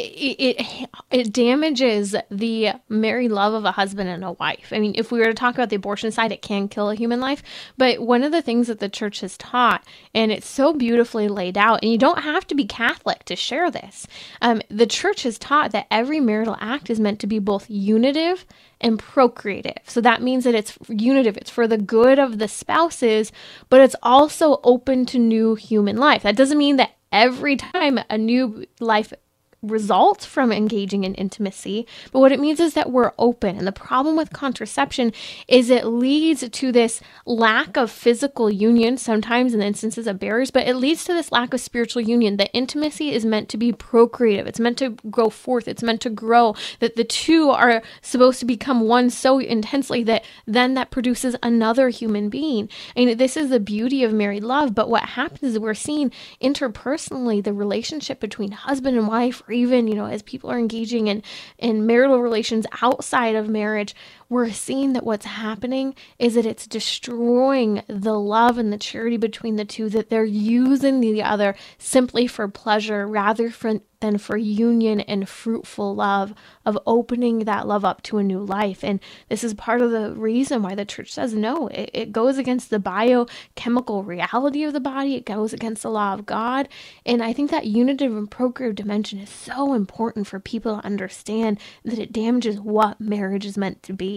it 0.58 0.89
it 1.12 1.32
damages 1.32 2.16
the 2.32 2.72
married 2.89 3.30
love 3.30 3.53
of 3.53 3.64
a 3.64 3.74
husband 3.74 4.10
and 4.10 4.24
a 4.24 4.32
wife. 4.32 4.70
I 4.72 4.80
mean, 4.80 4.93
if 4.95 5.12
we 5.12 5.20
were 5.20 5.26
to 5.26 5.36
talk 5.36 5.53
about 5.53 5.70
the 5.70 5.76
abortion 5.76 6.12
side, 6.12 6.32
it 6.32 6.41
can 6.41 6.68
kill 6.68 6.89
a 6.89 6.95
human 6.95 7.20
life. 7.20 7.43
But 7.78 8.01
one 8.01 8.24
of 8.24 8.32
the 8.32 8.41
things 8.41 8.66
that 8.68 8.80
the 8.80 8.89
church 8.89 9.20
has 9.20 9.38
taught, 9.38 9.86
and 10.16 10.32
it's 10.32 10.47
so 10.47 10.74
beautifully 10.74 11.28
laid 11.28 11.60
out, 11.60 11.84
and 11.84 11.91
you 11.91 11.97
don't 11.99 12.24
have 12.24 12.47
to 12.47 12.55
be 12.55 12.66
Catholic 12.66 13.24
to 13.26 13.36
share 13.36 13.70
this. 13.70 14.08
Um, 14.41 14.64
the 14.68 14.88
church 14.88 15.24
has 15.24 15.38
taught 15.38 15.72
that 15.74 15.86
every 15.91 16.20
marital 16.20 16.58
act 16.60 16.89
is 16.89 16.99
meant 16.99 17.20
to 17.20 17.28
be 17.28 17.38
both 17.38 17.70
unitive 17.70 18.47
and 18.82 19.00
procreative. 19.00 19.78
So 19.86 20.02
that 20.02 20.22
means 20.22 20.44
that 20.44 20.56
it's 20.56 20.78
unitive, 20.90 21.38
it's 21.38 21.50
for 21.50 21.68
the 21.68 21.78
good 21.78 22.20
of 22.20 22.40
the 22.40 22.48
spouses, 22.48 23.32
but 23.70 23.82
it's 23.82 23.96
also 24.04 24.60
open 24.64 25.06
to 25.08 25.20
new 25.20 25.56
human 25.56 25.98
life. 25.98 26.24
That 26.24 26.36
doesn't 26.36 26.58
mean 26.58 26.78
that 26.78 26.92
every 27.12 27.56
time 27.56 28.00
a 28.10 28.18
new 28.18 28.66
life 28.80 29.14
results 29.62 30.26
from 30.26 30.51
engaging 30.51 31.03
in 31.03 31.16
intimacy, 31.16 31.88
but 32.12 32.20
what 32.20 32.32
it 32.32 32.39
means 32.39 32.60
is 32.60 32.74
that 32.76 32.91
we're 32.91 33.12
open. 33.18 33.58
And 33.58 33.68
the 33.68 33.72
problem 33.72 34.16
with 34.16 34.32
contraception 34.32 35.12
is 35.47 35.70
it 35.70 35.86
leads 35.86 36.47
to 36.47 36.72
this 36.72 37.01
lack 37.26 37.76
of 37.76 37.89
physical 37.89 38.49
union, 38.51 38.97
sometimes 38.97 39.53
in 39.53 39.62
instances 39.62 40.08
of 40.08 40.20
barriers, 40.20 40.51
but 40.51 40.68
it 40.68 40.76
leads 40.76 41.03
to 41.05 41.14
this 41.14 41.32
lack 41.32 41.53
of 41.53 41.60
spiritual 41.60 42.01
union. 42.01 42.38
The 42.38 42.51
intimacy 42.53 43.12
is 43.12 43.26
meant 43.26 43.49
to 43.49 43.58
be 43.58 43.72
procreative, 43.74 44.47
it's 44.47 44.60
meant 44.60 44.78
to 44.78 44.91
go 45.10 45.30
forth, 45.30 45.68
it's 45.68 45.84
meant 45.84 46.01
to 46.01 46.10
grow, 46.10 46.55
that 46.80 46.95
the 46.95 47.03
two 47.03 47.49
are 47.49 47.82
supposed 48.01 48.39
to 48.39 48.45
become 48.45 48.82
one 48.82 49.10
so 49.10 49.39
intensely 49.39 50.03
that 50.03 50.24
then 50.45 50.76
that 50.76 50.91
produces 50.91 51.36
another 51.41 51.89
human 51.89 52.30
being. 52.30 52.70
And 52.95 53.18
this 53.18 53.36
is 53.36 53.49
the 53.49 53.60
beauty 53.60 54.03
of 54.03 54.14
married 54.14 54.43
love, 54.43 54.76
but 54.76 54.89
what 54.89 55.03
happens 55.03 55.43
is 55.43 55.60
we're 55.60 55.74
seeing 55.74 56.12
interpersonally 56.41 57.43
the 57.43 57.53
relationship 57.53 58.20
between 58.20 58.51
husband 58.51 58.97
and 58.97 59.08
wife 59.08 59.41
or 59.48 59.54
even, 59.54 59.88
you 59.88 59.95
know, 59.95 60.06
as 60.06 60.22
people 60.22 60.50
are 60.52 60.60
engaging 60.60 61.08
in, 61.08 61.24
in 61.58 61.86
marital 61.86 62.22
relations 62.22 62.66
outside 62.82 63.36
of 63.36 63.48
marriage, 63.50 63.95
we're 64.30 64.52
seeing 64.52 64.94
that 64.94 65.06
what's 65.06 65.26
happening 65.26 65.96
is 66.20 66.36
that 66.36 66.46
it's 66.46 66.68
destroying 66.68 67.82
the 67.88 68.20
love 68.20 68.58
and 68.58 68.74
the 68.74 68.78
charity 68.78 69.18
between 69.18 69.56
the 69.56 69.66
two, 69.66 69.90
that 69.90 70.10
they're 70.10 70.26
using 70.26 71.00
the 71.00 71.24
other 71.24 71.56
simply 71.78 72.28
for 72.28 72.48
pleasure 72.50 73.08
rather 73.08 73.50
for, 73.50 73.80
than 74.02 74.18
for 74.18 74.36
union 74.36 75.00
and 75.00 75.30
fruitful 75.30 75.96
love, 75.96 76.34
of 76.66 76.78
opening 76.86 77.40
that 77.40 77.68
love 77.68 77.86
up 77.86 78.02
to 78.04 78.18
a 78.18 78.24
new 78.24 78.40
life. 78.40 78.84
And 78.84 79.00
this 79.30 79.46
is 79.46 79.54
part 79.54 79.82
of 79.82 79.92
the 79.92 80.14
reason 80.14 80.62
why 80.62 80.76
the 80.76 80.84
church 80.84 81.14
says 81.14 81.34
no. 81.34 81.68
It, 81.68 81.90
it 81.94 82.12
goes 82.12 82.38
against 82.38 82.70
the 82.70 82.80
biochemical 82.80 84.04
reality 84.04 84.64
of 84.64 84.74
the 84.74 84.82
body, 84.82 85.16
it 85.16 85.26
goes 85.26 85.54
against 85.54 85.84
the 85.84 85.90
law 85.90 86.14
of 86.14 86.26
God. 86.26 86.68
And 87.06 87.24
I 87.24 87.32
think 87.32 87.50
that 87.52 87.68
unitive 87.68 88.12
and 88.12 88.30
procreative 88.30 88.76
dimension 88.76 89.20
is 89.20 89.30
so 89.30 89.74
important 89.74 90.28
for 90.28 90.40
people 90.40 90.76
to 90.76 90.86
understand 90.86 91.60
that 91.86 91.98
it 91.98 92.12
damages 92.12 92.60
what 92.60 93.00
marriage 93.00 93.46
is 93.46 93.58
meant 93.58 93.82
to 93.84 93.94
be. 93.94 94.16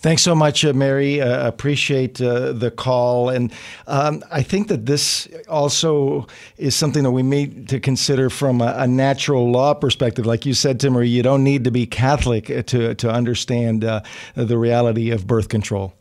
Thanks 0.00 0.22
so 0.22 0.32
much, 0.36 0.64
uh, 0.64 0.72
Mary. 0.72 1.20
Uh, 1.20 1.48
appreciate 1.48 2.20
uh, 2.20 2.52
the 2.52 2.70
call, 2.70 3.30
and 3.30 3.52
um, 3.88 4.22
I 4.30 4.44
think 4.44 4.68
that 4.68 4.86
this 4.86 5.26
also 5.48 6.28
is 6.56 6.76
something 6.76 7.02
that 7.02 7.10
we 7.10 7.24
need 7.24 7.68
to 7.70 7.80
consider 7.80 8.30
from 8.30 8.60
a, 8.60 8.74
a 8.76 8.86
natural 8.86 9.50
law 9.50 9.74
perspective. 9.74 10.24
Like 10.24 10.46
you 10.46 10.54
said, 10.54 10.78
Timmerie, 10.78 11.10
you 11.10 11.24
don't 11.24 11.42
need 11.42 11.64
to 11.64 11.72
be 11.72 11.84
Catholic 11.84 12.46
to 12.66 12.94
to 12.94 13.10
understand 13.10 13.82
uh, 13.82 14.02
the 14.36 14.56
reality 14.56 15.10
of 15.10 15.26
birth 15.26 15.48
control. 15.48 15.97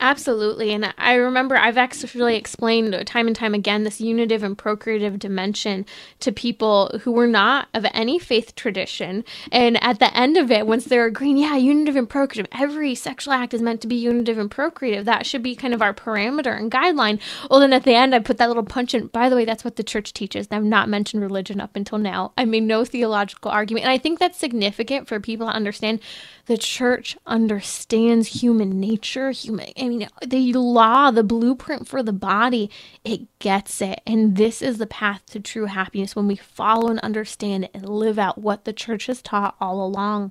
Absolutely. 0.00 0.72
And 0.72 0.92
I 0.98 1.14
remember 1.14 1.56
I've 1.56 1.76
actually 1.76 2.36
explained 2.36 3.06
time 3.06 3.28
and 3.28 3.36
time 3.36 3.54
again 3.54 3.84
this 3.84 4.00
unitive 4.00 4.42
and 4.42 4.58
procreative 4.58 5.18
dimension 5.18 5.86
to 6.20 6.32
people 6.32 6.98
who 7.02 7.12
were 7.12 7.26
not 7.26 7.68
of 7.72 7.86
any 7.92 8.18
faith 8.18 8.54
tradition. 8.56 9.24
And 9.52 9.82
at 9.82 10.00
the 10.00 10.14
end 10.16 10.36
of 10.36 10.50
it, 10.50 10.66
once 10.66 10.86
they're 10.86 11.06
agreeing, 11.06 11.36
yeah, 11.36 11.56
unitive 11.56 11.94
and 11.94 12.08
procreative, 12.08 12.50
every 12.58 12.94
sexual 12.94 13.34
act 13.34 13.54
is 13.54 13.62
meant 13.62 13.80
to 13.82 13.86
be 13.86 13.94
unitive 13.94 14.38
and 14.38 14.50
procreative. 14.50 15.04
That 15.04 15.26
should 15.26 15.42
be 15.42 15.54
kind 15.54 15.74
of 15.74 15.82
our 15.82 15.94
parameter 15.94 16.58
and 16.58 16.70
guideline. 16.70 17.20
Well, 17.48 17.60
then 17.60 17.72
at 17.72 17.84
the 17.84 17.94
end, 17.94 18.14
I 18.14 18.18
put 18.18 18.38
that 18.38 18.48
little 18.48 18.64
punch 18.64 18.94
in. 18.94 19.06
By 19.08 19.28
the 19.28 19.36
way, 19.36 19.44
that's 19.44 19.64
what 19.64 19.76
the 19.76 19.84
church 19.84 20.12
teaches. 20.12 20.48
I've 20.50 20.64
not 20.64 20.88
mentioned 20.88 21.22
religion 21.22 21.60
up 21.60 21.76
until 21.76 21.98
now. 21.98 22.32
I 22.36 22.44
made 22.44 22.64
no 22.64 22.84
theological 22.84 23.50
argument. 23.50 23.84
And 23.84 23.92
I 23.92 23.98
think 23.98 24.18
that's 24.18 24.38
significant 24.38 25.06
for 25.06 25.20
people 25.20 25.46
to 25.46 25.52
understand 25.52 26.00
the 26.46 26.58
church 26.58 27.16
understands 27.26 28.42
human 28.42 28.80
nature, 28.80 29.30
human, 29.30 29.70
I 29.82 29.88
mean, 29.88 30.08
the 30.24 30.52
law, 30.52 31.10
the 31.10 31.24
blueprint 31.24 31.88
for 31.88 32.04
the 32.04 32.12
body, 32.12 32.70
it 33.04 33.26
gets 33.40 33.82
it. 33.82 34.00
And 34.06 34.36
this 34.36 34.62
is 34.62 34.78
the 34.78 34.86
path 34.86 35.26
to 35.26 35.40
true 35.40 35.66
happiness 35.66 36.14
when 36.14 36.28
we 36.28 36.36
follow 36.36 36.88
and 36.88 37.00
understand 37.00 37.68
and 37.74 37.88
live 37.88 38.16
out 38.18 38.38
what 38.38 38.64
the 38.64 38.72
church 38.72 39.06
has 39.06 39.20
taught 39.20 39.56
all 39.60 39.84
along. 39.84 40.30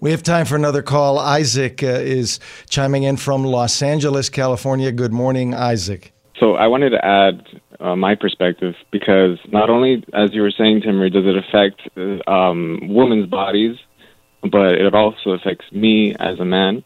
We 0.00 0.10
have 0.10 0.22
time 0.22 0.44
for 0.44 0.56
another 0.56 0.82
call. 0.82 1.18
Isaac 1.18 1.82
uh, 1.82 1.86
is 1.86 2.40
chiming 2.68 3.04
in 3.04 3.16
from 3.16 3.44
Los 3.44 3.80
Angeles, 3.80 4.28
California. 4.28 4.92
Good 4.92 5.14
morning, 5.14 5.54
Isaac. 5.54 6.12
So 6.38 6.54
I 6.54 6.66
wanted 6.66 6.90
to 6.90 7.04
add 7.04 7.46
uh, 7.80 7.96
my 7.96 8.14
perspective 8.14 8.74
because 8.90 9.38
not 9.48 9.70
only, 9.70 10.04
as 10.12 10.34
you 10.34 10.42
were 10.42 10.50
saying, 10.50 10.82
Timmerie, 10.82 11.12
does 11.12 11.24
it 11.26 11.36
affect 11.36 12.28
um, 12.28 12.80
women's 12.88 13.26
bodies, 13.26 13.76
but 14.42 14.72
it 14.74 14.94
also 14.94 15.30
affects 15.30 15.70
me 15.72 16.14
as 16.18 16.38
a 16.38 16.44
man, 16.44 16.82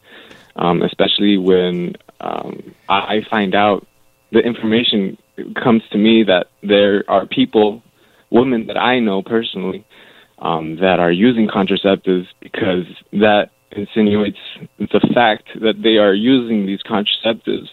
um, 0.56 0.82
especially 0.82 1.38
when 1.38 1.94
um, 2.20 2.74
I 2.88 3.22
find 3.30 3.54
out 3.54 3.86
the 4.32 4.40
information 4.40 5.18
comes 5.62 5.82
to 5.90 5.98
me 5.98 6.24
that 6.24 6.48
there 6.62 7.04
are 7.08 7.26
people, 7.26 7.82
women 8.30 8.66
that 8.66 8.76
I 8.76 9.00
know 9.00 9.22
personally, 9.22 9.84
um, 10.38 10.76
that 10.76 11.00
are 11.00 11.12
using 11.12 11.48
contraceptives 11.48 12.26
because 12.40 12.86
that 13.12 13.50
insinuates 13.72 14.38
the 14.78 15.00
fact 15.14 15.48
that 15.60 15.82
they 15.82 15.96
are 15.96 16.14
using 16.14 16.66
these 16.66 16.80
contraceptives 16.82 17.68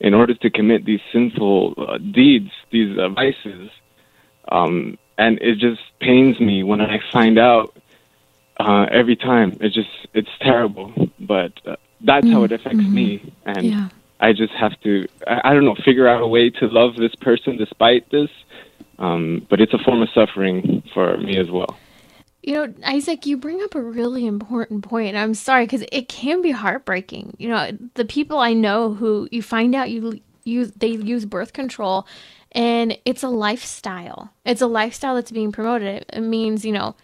in 0.00 0.14
order 0.14 0.34
to 0.34 0.50
commit 0.50 0.84
these 0.84 1.00
sinful 1.12 1.74
uh, 1.78 1.98
deeds, 1.98 2.50
these 2.70 2.98
uh, 2.98 3.08
vices. 3.08 3.70
Um, 4.50 4.98
and 5.16 5.38
it 5.40 5.58
just 5.58 5.80
pains 6.00 6.40
me 6.40 6.62
when 6.62 6.80
I 6.80 6.98
find 7.12 7.38
out 7.38 7.76
uh, 8.58 8.86
every 8.90 9.16
time. 9.16 9.56
It's 9.60 9.74
just 9.74 9.88
it's 10.12 10.28
terrible, 10.40 10.92
but 11.20 11.52
uh, 11.66 11.76
that's 12.04 12.26
mm-hmm. 12.26 12.34
how 12.34 12.44
it 12.44 12.52
affects 12.52 12.78
mm-hmm. 12.78 12.94
me. 12.94 13.34
And 13.44 13.64
yeah. 13.64 13.88
I 14.20 14.32
just 14.32 14.52
have 14.54 14.78
to, 14.82 15.06
I, 15.26 15.50
I 15.50 15.54
don't 15.54 15.64
know, 15.64 15.76
figure 15.84 16.08
out 16.08 16.22
a 16.22 16.26
way 16.26 16.50
to 16.50 16.66
love 16.66 16.96
this 16.96 17.14
person 17.16 17.56
despite 17.56 18.10
this. 18.10 18.30
Um, 18.98 19.46
but 19.50 19.60
it's 19.60 19.74
a 19.74 19.78
form 19.78 20.02
of 20.02 20.08
suffering 20.14 20.82
for 20.94 21.16
me 21.16 21.36
as 21.36 21.50
well. 21.50 21.76
You 22.42 22.54
know, 22.54 22.74
Isaac, 22.84 23.24
you 23.26 23.36
bring 23.36 23.62
up 23.62 23.74
a 23.74 23.82
really 23.82 24.26
important 24.26 24.84
point. 24.84 25.16
I'm 25.16 25.34
sorry 25.34 25.64
because 25.64 25.84
it 25.92 26.08
can 26.08 26.42
be 26.42 26.50
heartbreaking. 26.50 27.36
You 27.38 27.48
know, 27.48 27.70
the 27.94 28.04
people 28.04 28.38
I 28.38 28.52
know 28.52 28.94
who 28.94 29.28
you 29.30 29.42
find 29.42 29.74
out 29.74 29.90
you 29.90 30.20
use 30.44 30.72
they 30.72 30.88
use 30.88 31.24
birth 31.24 31.52
control, 31.52 32.06
and 32.50 32.98
it's 33.04 33.22
a 33.22 33.28
lifestyle. 33.28 34.32
It's 34.44 34.60
a 34.60 34.66
lifestyle 34.66 35.14
that's 35.14 35.30
being 35.30 35.52
promoted. 35.52 36.04
It 36.12 36.20
means 36.20 36.64
you 36.64 36.72
know 36.72 36.96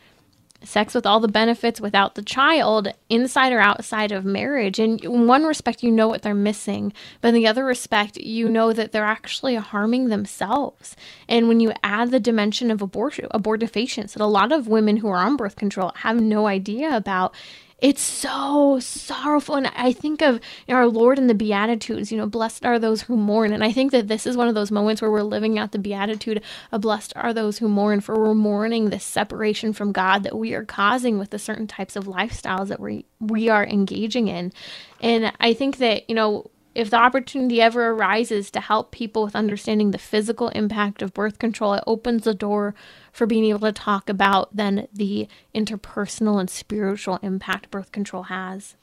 sex 0.63 0.95
with 0.95 1.07
all 1.07 1.21
the 1.21 1.29
benefits 1.29 1.81
without 1.81 2.15
the 2.15 2.23
child 2.23 2.89
inside 3.09 3.53
or 3.53 3.61
outside 3.61 4.13
of 4.13 4.25
marriage. 4.25 4.79
And 4.79 5.03
in 5.05 5.27
one 5.27 5.45
respect 5.45 5.83
you 5.83 5.91
know 5.91 6.09
what 6.09 6.23
they're 6.23 6.35
missing 6.35 6.93
but 7.21 7.29
in 7.29 7.35
the 7.35 7.47
other 7.47 7.65
respect 7.65 8.17
you 8.17 8.49
know 8.49 8.73
that 8.73 8.93
they're 8.93 9.05
actually 9.05 9.55
harming 9.57 10.09
themselves. 10.09 10.97
And 11.29 11.49
when 11.49 11.61
you 11.61 11.73
add 11.83 12.11
the 12.11 12.21
dimension 12.21 12.71
of 12.71 12.83
abortion 12.83 13.27
abortifacients 13.33 14.13
that 14.13 14.23
a 14.23 14.27
lot 14.27 14.53
of 14.53 14.69
women 14.69 14.99
who 14.99 15.09
are 15.09 15.25
on 15.25 15.37
birth 15.37 15.57
control 15.57 15.93
have 15.97 16.21
no 16.21 16.47
idea 16.47 16.97
about 16.97 17.35
it's 17.81 18.03
so 18.03 18.79
sorrowful. 18.81 19.55
And 19.55 19.69
I 19.77 19.93
think 19.93 20.21
of 20.21 20.37
you 20.67 20.75
know, 20.75 20.77
our 20.77 20.89
Lord 20.89 21.19
in 21.19 21.29
the 21.29 21.35
Beatitudes, 21.35 22.11
you 22.11 22.19
know, 22.19 22.27
blessed 22.27 22.65
are 22.65 22.79
those 22.79 23.03
who 23.03 23.17
mourn. 23.17 23.53
And 23.53 23.63
I 23.63 23.71
think 23.71 23.93
that 23.93 24.09
this 24.09 24.27
is 24.27 24.37
one 24.37 24.49
of 24.49 24.55
those 24.55 24.73
moments 24.73 25.01
where 25.01 25.11
we're 25.11 25.23
living 25.23 25.59
out 25.59 25.71
the 25.71 25.79
Beatitude 25.79 26.43
of 26.73 26.81
blessed 26.81 27.13
are 27.15 27.33
those 27.33 27.59
who 27.59 27.69
mourn, 27.69 28.01
for 28.01 28.19
we're 28.19 28.35
mourning 28.35 28.91
this 28.91 29.05
separation 29.05 29.73
from 29.73 29.93
God 29.93 30.25
that 30.25 30.37
we 30.37 30.55
are 30.55 30.65
causing 30.65 31.19
with 31.19 31.31
the 31.31 31.39
certain 31.39 31.69
types 31.69 31.95
of 31.95 32.05
lifestyles 32.05 32.67
that 32.69 32.81
we, 32.81 33.07
we 33.21 33.49
are 33.49 33.65
engaging 33.65 34.27
in. 34.27 34.53
And 35.01 35.33
I 35.39 35.55
think 35.55 35.77
that, 35.79 36.09
you 36.09 36.17
know, 36.17 36.51
if 36.75 36.91
the 36.91 36.97
opportunity 36.97 37.61
ever 37.61 37.91
arises 37.91 38.51
to 38.53 38.61
help 38.61 38.93
people 38.93 39.25
with 39.25 39.35
understanding 39.35 39.91
the 39.91 39.99
physical 39.99 40.49
impact 40.51 41.03
of 41.03 41.13
birth 41.13 41.39
control, 41.39 41.75
it 41.75 41.83
opens 41.87 42.25
the 42.25 42.35
door 42.35 42.75
for 43.19 43.27
being 43.27 43.45
able 43.47 43.61
to 43.61 43.73
talk 43.73 44.09
about 44.09 44.55
then 44.55 44.87
the 44.93 45.27
interpersonal 45.55 46.39
and 46.39 46.49
spiritual 46.49 47.19
impact 47.21 47.69
birth 47.71 47.91
control 47.91 48.23
has. 48.25 48.77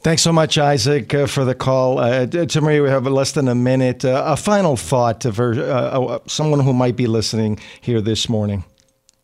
Thanks 0.00 0.22
so 0.22 0.32
much, 0.32 0.58
Isaac, 0.58 1.14
uh, 1.14 1.26
for 1.26 1.44
the 1.44 1.54
call. 1.54 2.00
Uh, 2.00 2.26
Marie, 2.60 2.80
we 2.80 2.88
have 2.88 3.06
less 3.06 3.32
than 3.32 3.46
a 3.46 3.54
minute. 3.54 4.04
Uh, 4.04 4.24
a 4.26 4.36
final 4.36 4.76
thought 4.76 5.22
for 5.22 5.54
uh, 5.54 5.62
uh, 5.62 6.18
someone 6.26 6.60
who 6.60 6.72
might 6.72 6.96
be 6.96 7.06
listening 7.06 7.60
here 7.80 8.00
this 8.00 8.28
morning. 8.28 8.64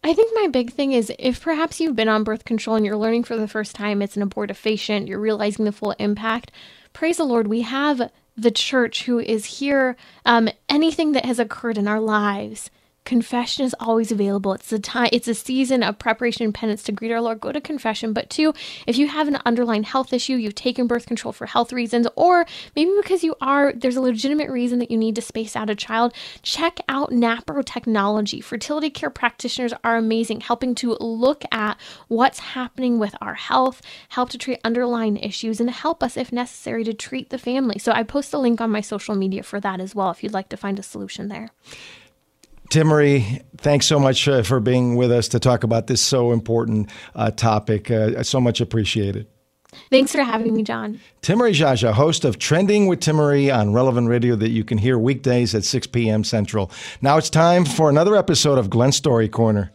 I 0.05 0.15
think 0.15 0.31
my 0.35 0.47
big 0.49 0.73
thing 0.73 0.93
is 0.93 1.13
if 1.19 1.41
perhaps 1.41 1.81
you've 1.81 1.97
been 1.97 2.09
on 2.09 2.23
birth 2.23 2.45
control 2.45 2.77
and 2.77 2.87
you're 2.87 2.97
learning 2.97 3.25
for 3.25 3.37
the 3.37 3.49
first 3.49 3.75
time 3.75 4.03
it's 4.03 4.17
an 4.17 4.29
abortifacient, 4.29 5.09
you're 5.09 5.19
realizing 5.19 5.65
the 5.65 5.73
full 5.73 5.93
impact 5.99 6.53
praise 6.95 7.19
the 7.19 7.25
Lord, 7.25 7.49
we 7.49 7.61
have 7.63 8.11
the 8.37 8.51
church 8.51 9.05
who 9.05 9.19
is 9.19 9.45
here. 9.45 9.97
Um, 10.25 10.49
anything 10.69 11.13
that 11.13 11.27
has 11.27 11.39
occurred 11.39 11.77
in 11.77 11.87
our 11.87 12.01
lives, 12.01 12.71
confession 13.05 13.65
is 13.65 13.75
always 13.79 14.11
available. 14.11 14.53
It's 14.53 14.73
a 14.73 14.79
time, 14.79 15.09
it's 15.13 15.29
a 15.29 15.35
season 15.35 15.83
of 15.83 15.99
preparation 15.99 16.45
and 16.45 16.55
penance 16.55 16.83
to 16.85 16.93
greet 16.93 17.13
our 17.13 17.21
Lord. 17.21 17.41
Go 17.41 17.53
to 17.53 17.61
confession. 17.61 18.13
But 18.13 18.31
two, 18.31 18.55
if 18.87 18.97
you 18.97 19.09
have 19.09 19.29
an 19.29 19.39
underlying 19.45 19.83
health 19.83 20.13
issue, 20.13 20.35
you've 20.35 20.55
taken 20.55 20.87
birth 20.87 21.07
control 21.07 21.33
for 21.33 21.47
health 21.47 21.73
reasons, 21.73 22.07
or 22.17 22.47
maybe 22.75 22.91
because 22.97 23.23
you 23.23 23.35
are, 23.41 23.73
there's 23.73 23.97
a 23.97 24.01
legitimate 24.01 24.51
reason 24.51 24.79
that 24.79 24.91
you 24.91 24.97
need 24.97 25.15
to 25.17 25.23
space 25.23 25.55
out 25.57 25.71
a 25.71 25.75
child, 25.75 26.15
check 26.43 26.81
out 26.89 27.11
NAPRO 27.11 27.65
technology. 27.65 28.41
Fertility 28.41 28.91
care 28.91 29.11
practitioners 29.11 29.75
are 29.85 29.97
amazing, 29.97 30.41
helping 30.41 30.75
to 30.77 30.97
look 31.01 31.45
at 31.53 31.79
what's 32.09 32.39
happening 32.39 32.99
with 32.99 33.15
our 33.21 33.35
health, 33.35 33.83
help 34.11 34.31
to 34.31 34.39
treat 34.39 34.61
underlying 34.65 35.17
issues, 35.17 35.61
and 35.61 35.71
help 35.71 36.03
us, 36.03 36.17
if 36.17 36.33
necessary, 36.33 36.85
to 36.85 36.95
treat 36.95 37.31
the 37.31 37.39
family. 37.39 37.79
So 37.79 37.93
I 37.93 38.03
post 38.03 38.33
a 38.33 38.39
link 38.39 38.61
on 38.61 38.71
my 38.71 38.81
social 38.81 39.15
media 39.15 39.43
for 39.43 39.61
that 39.61 39.81
as 39.81 39.95
well 39.95 40.11
if 40.11 40.23
you'd 40.23 40.33
like 40.33 40.49
to 40.51 40.57
find 40.57 40.79
a 40.79 40.83
solution 40.83 41.29
there. 41.29 41.51
Timmerie, 42.71 43.43
thanks 43.59 43.87
so 43.87 43.99
much 43.99 44.27
uh, 44.27 44.43
for 44.43 44.61
being 44.61 44.97
with 44.97 45.12
us 45.12 45.29
to 45.29 45.39
talk 45.39 45.65
about 45.65 45.87
this 45.87 46.01
so 46.01 46.33
important 46.33 46.91
uh, 47.15 47.31
topic. 47.31 47.91
Uh, 47.91 48.23
so 48.23 48.41
much 48.41 48.61
appreciated. 48.61 49.27
Thanks 49.91 50.12
for 50.12 50.23
having 50.23 50.55
me, 50.55 50.62
John. 50.62 51.01
Timmerie 51.23 51.53
Geagea, 51.53 51.93
host 51.93 52.25
of 52.25 52.39
Trending 52.39 52.87
with 52.87 53.01
Timmerie 53.01 53.55
on 53.55 53.73
Relevant 53.73 54.09
Radio 54.09 54.37
that 54.37 54.51
you 54.51 54.65
can 54.65 54.79
hear 54.79 54.99
weekdays 54.99 55.55
at 55.55 55.65
6 55.65 55.89
p.m. 55.89 56.25
Central. 56.25 56.71
Now 57.01 57.17
it's 57.17 57.31
time 57.31 57.65
for 57.65 57.91
another 57.91 58.17
episode 58.17 58.59
of 58.59 58.71
Glen 58.71 58.93
Story 58.93 59.29
Corner. 59.29 59.73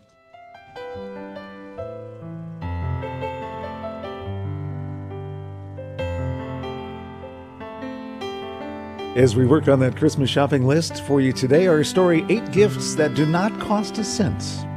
As 9.16 9.36
we 9.36 9.48
work 9.48 9.68
on 9.68 9.80
that 9.80 9.98
Christmas 9.98 10.30
shopping 10.30 10.68
list 10.68 11.02
for 11.02 11.20
you 11.20 11.34
today, 11.34 11.66
our 11.66 11.84
story 11.84 12.24
Eight 12.30 12.52
Gifts 12.52 12.94
That 12.94 13.16
Do 13.16 13.26
Not 13.26 13.60
Cost 13.60 13.98
a 13.98 14.04
Cent. 14.04 14.68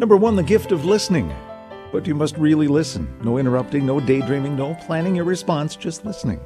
Number 0.00 0.16
one, 0.16 0.34
the 0.34 0.42
gift 0.42 0.72
of 0.72 0.84
listening. 0.84 1.32
But 1.92 2.04
you 2.04 2.16
must 2.16 2.36
really 2.36 2.66
listen. 2.66 3.08
No 3.22 3.38
interrupting, 3.38 3.86
no 3.86 4.00
daydreaming, 4.00 4.56
no 4.56 4.74
planning 4.74 5.14
your 5.14 5.24
response, 5.24 5.76
just 5.76 6.04
listening. 6.04 6.40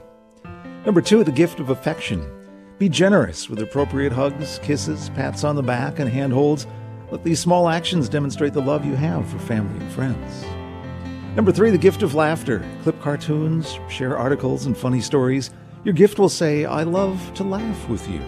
Number 0.85 1.01
two, 1.01 1.25
the 1.25 1.33
gift 1.33 1.61
of 1.61 1.71
affection. 1.71 2.31
Be 2.79 2.91
generous 2.91 3.49
with 3.49 3.63
appropriate 3.63 4.13
hugs, 4.13 4.61
kisses, 4.63 5.09
pats 5.15 5.45
on 5.45 5.57
the 5.57 5.63
back, 5.63 6.01
and 6.01 6.11
handholds. 6.11 6.67
Let 7.11 7.25
these 7.25 7.41
small 7.41 7.71
actions 7.71 8.11
demonstrate 8.11 8.53
the 8.53 8.61
love 8.61 8.85
you 8.85 8.97
have 8.97 9.27
for 9.27 9.39
family 9.39 9.81
and 9.81 9.93
friends. 9.93 10.45
Number 11.35 11.53
three, 11.53 11.71
the 11.71 11.79
gift 11.79 12.03
of 12.03 12.15
laughter. 12.15 12.63
Clip 12.83 13.01
cartoons, 13.01 13.79
share 13.89 14.19
articles 14.19 14.67
and 14.67 14.77
funny 14.77 15.01
stories. 15.01 15.51
Your 15.85 15.95
gift 15.95 16.19
will 16.19 16.29
say, 16.29 16.65
I 16.65 16.83
love 16.83 17.33
to 17.35 17.45
laugh 17.45 17.89
with 17.89 18.09
you. 18.09 18.21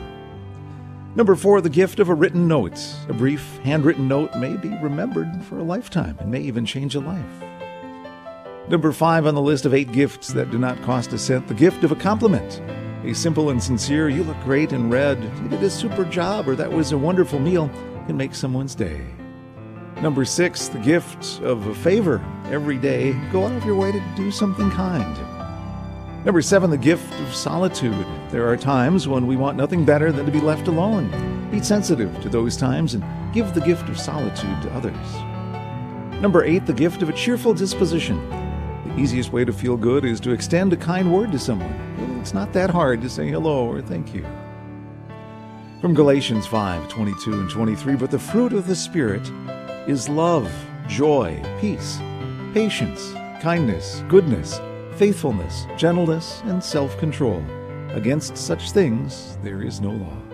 Number 1.16 1.34
four, 1.34 1.60
the 1.60 1.68
gift 1.68 1.98
of 1.98 2.08
a 2.08 2.14
written 2.14 2.46
note. 2.46 2.78
A 3.08 3.12
brief, 3.12 3.58
handwritten 3.64 4.06
note 4.06 4.34
may 4.36 4.56
be 4.56 4.68
remembered 4.80 5.42
for 5.44 5.58
a 5.58 5.64
lifetime 5.64 6.16
and 6.20 6.30
may 6.30 6.40
even 6.40 6.64
change 6.64 6.94
a 6.94 7.00
life. 7.00 7.24
Number 8.68 8.92
five 8.92 9.26
on 9.26 9.34
the 9.34 9.42
list 9.42 9.66
of 9.66 9.74
eight 9.74 9.90
gifts 9.90 10.28
that 10.28 10.52
do 10.52 10.58
not 10.58 10.80
cost 10.82 11.12
a 11.12 11.18
cent, 11.18 11.48
the 11.48 11.54
gift 11.54 11.82
of 11.82 11.90
a 11.90 11.96
compliment. 11.96 12.62
A 13.04 13.14
simple 13.14 13.50
and 13.50 13.60
sincere, 13.60 14.08
you 14.08 14.22
look 14.22 14.40
great 14.44 14.72
in 14.72 14.88
red, 14.88 15.20
you 15.42 15.48
did 15.48 15.62
a 15.64 15.70
super 15.70 16.04
job, 16.04 16.48
or 16.48 16.54
that 16.54 16.70
was 16.70 16.92
a 16.92 16.98
wonderful 16.98 17.40
meal 17.40 17.68
can 18.06 18.16
make 18.16 18.34
someone's 18.34 18.76
day. 18.76 19.04
Number 20.02 20.24
six, 20.24 20.68
the 20.68 20.78
gift 20.78 21.40
of 21.42 21.66
a 21.66 21.74
favor. 21.74 22.24
Every 22.46 22.78
day, 22.78 23.12
go 23.32 23.46
out 23.46 23.52
of 23.52 23.64
your 23.64 23.76
way 23.76 23.90
to 23.90 24.02
do 24.16 24.30
something 24.30 24.70
kind. 24.70 25.29
Number 26.22 26.42
seven, 26.42 26.68
the 26.68 26.76
gift 26.76 27.18
of 27.20 27.34
solitude. 27.34 28.06
There 28.28 28.46
are 28.46 28.56
times 28.56 29.08
when 29.08 29.26
we 29.26 29.36
want 29.36 29.56
nothing 29.56 29.86
better 29.86 30.12
than 30.12 30.26
to 30.26 30.32
be 30.32 30.40
left 30.40 30.68
alone. 30.68 31.48
Be 31.50 31.62
sensitive 31.62 32.20
to 32.20 32.28
those 32.28 32.58
times 32.58 32.92
and 32.92 33.02
give 33.32 33.54
the 33.54 33.62
gift 33.62 33.88
of 33.88 33.98
solitude 33.98 34.60
to 34.60 34.70
others. 34.74 36.20
Number 36.20 36.44
eight, 36.44 36.66
the 36.66 36.74
gift 36.74 37.00
of 37.00 37.08
a 37.08 37.14
cheerful 37.14 37.54
disposition. 37.54 38.18
The 38.84 38.98
easiest 38.98 39.32
way 39.32 39.46
to 39.46 39.52
feel 39.52 39.78
good 39.78 40.04
is 40.04 40.20
to 40.20 40.32
extend 40.32 40.74
a 40.74 40.76
kind 40.76 41.10
word 41.10 41.32
to 41.32 41.38
someone. 41.38 41.72
It's 42.20 42.34
not 42.34 42.52
that 42.52 42.68
hard 42.68 43.00
to 43.00 43.08
say 43.08 43.30
hello 43.30 43.66
or 43.66 43.80
thank 43.80 44.12
you. 44.12 44.26
From 45.80 45.94
Galatians 45.94 46.46
5 46.46 46.86
22 46.90 47.32
and 47.32 47.48
23, 47.48 47.96
but 47.96 48.10
the 48.10 48.18
fruit 48.18 48.52
of 48.52 48.66
the 48.66 48.76
Spirit 48.76 49.26
is 49.88 50.10
love, 50.10 50.52
joy, 50.86 51.42
peace, 51.62 51.98
patience, 52.52 53.14
kindness, 53.40 54.04
goodness 54.08 54.60
faithfulness, 55.00 55.66
gentleness, 55.78 56.42
and 56.44 56.62
self 56.62 56.98
control. 56.98 57.42
Against 57.92 58.36
such 58.36 58.72
things 58.72 59.38
there 59.42 59.62
is 59.62 59.80
no 59.80 59.92
law. 59.92 60.29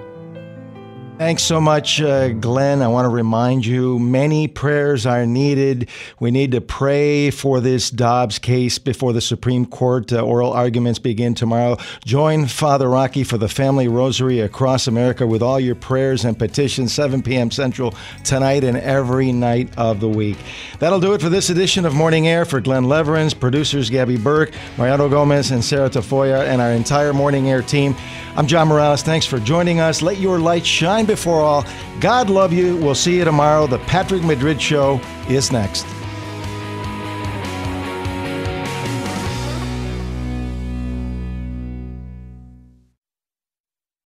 Thanks 1.19 1.45
so 1.45 1.63
much, 1.63 2.03
uh, 2.03 2.29
Glen. 2.29 2.83
I 2.83 2.89
want 2.89 3.07
to 3.07 3.09
remind 3.09 3.65
you 3.65 3.99
many 3.99 4.49
prayers 4.49 5.07
are 5.07 5.25
needed. 5.25 5.89
We 6.21 6.31
need 6.31 6.53
to 6.53 6.61
pray 6.61 7.31
for 7.31 7.63
this 7.63 7.89
Dobbs 7.89 8.39
case 8.39 8.79
before 8.79 9.15
the 9.15 9.23
Supreme 9.23 9.65
Court. 9.65 10.13
Uh, 10.13 10.21
oral 10.21 10.53
arguments 10.53 10.99
begin 10.99 11.35
tomorrow. 11.35 11.79
Join 12.05 12.45
Father 12.45 12.91
Rocky 12.91 13.25
for 13.25 13.39
the 13.39 13.49
Family 13.49 13.89
Rosary 13.89 14.41
across 14.41 14.87
America 14.89 15.27
with 15.27 15.43
all 15.43 15.59
your 15.59 15.75
prayers 15.75 16.27
and 16.27 16.39
petitions, 16.39 16.93
7 16.93 17.23
p.m. 17.23 17.51
Central 17.51 17.95
tonight 18.23 18.63
and 18.63 18.77
every 18.77 19.33
night 19.33 19.71
of 19.79 20.01
the 20.01 20.09
week. 20.11 20.37
That'll 20.81 21.01
do 21.01 21.15
it 21.15 21.23
for 21.23 21.31
this 21.31 21.49
edition 21.49 21.87
of 21.87 21.95
Morning 21.95 22.29
Air. 22.29 22.45
For 22.45 22.61
Glen 22.61 22.85
Lewerenz, 22.85 23.33
producers 23.41 23.89
Gabby 23.89 24.19
Burke, 24.19 24.53
Mariano 24.77 25.09
Gomez, 25.09 25.51
and 25.51 25.65
Sarah 25.65 25.89
Tafoya, 25.89 26.45
and 26.45 26.61
our 26.61 26.73
entire 26.73 27.15
Morning 27.15 27.49
Air 27.49 27.63
team, 27.63 27.97
I'm 28.37 28.47
John 28.47 28.69
Morales. 28.69 29.03
Thanks 29.03 29.25
for 29.25 29.39
joining 29.39 29.81
us. 29.81 30.03
Let 30.03 30.19
your 30.19 30.39
light 30.39 30.67
shine 30.67 31.06
before 31.07 31.41
all. 31.41 31.65
God 32.01 32.29
love 32.31 32.53
you. 32.53 32.77
We'll 32.77 32.95
see 32.95 33.17
you 33.17 33.25
tomorrow. 33.25 33.67
The 33.67 33.79
Patrick 33.81 34.23
Madrid 34.23 34.61
Show 34.61 35.01
is 35.29 35.53
next. 35.53 35.87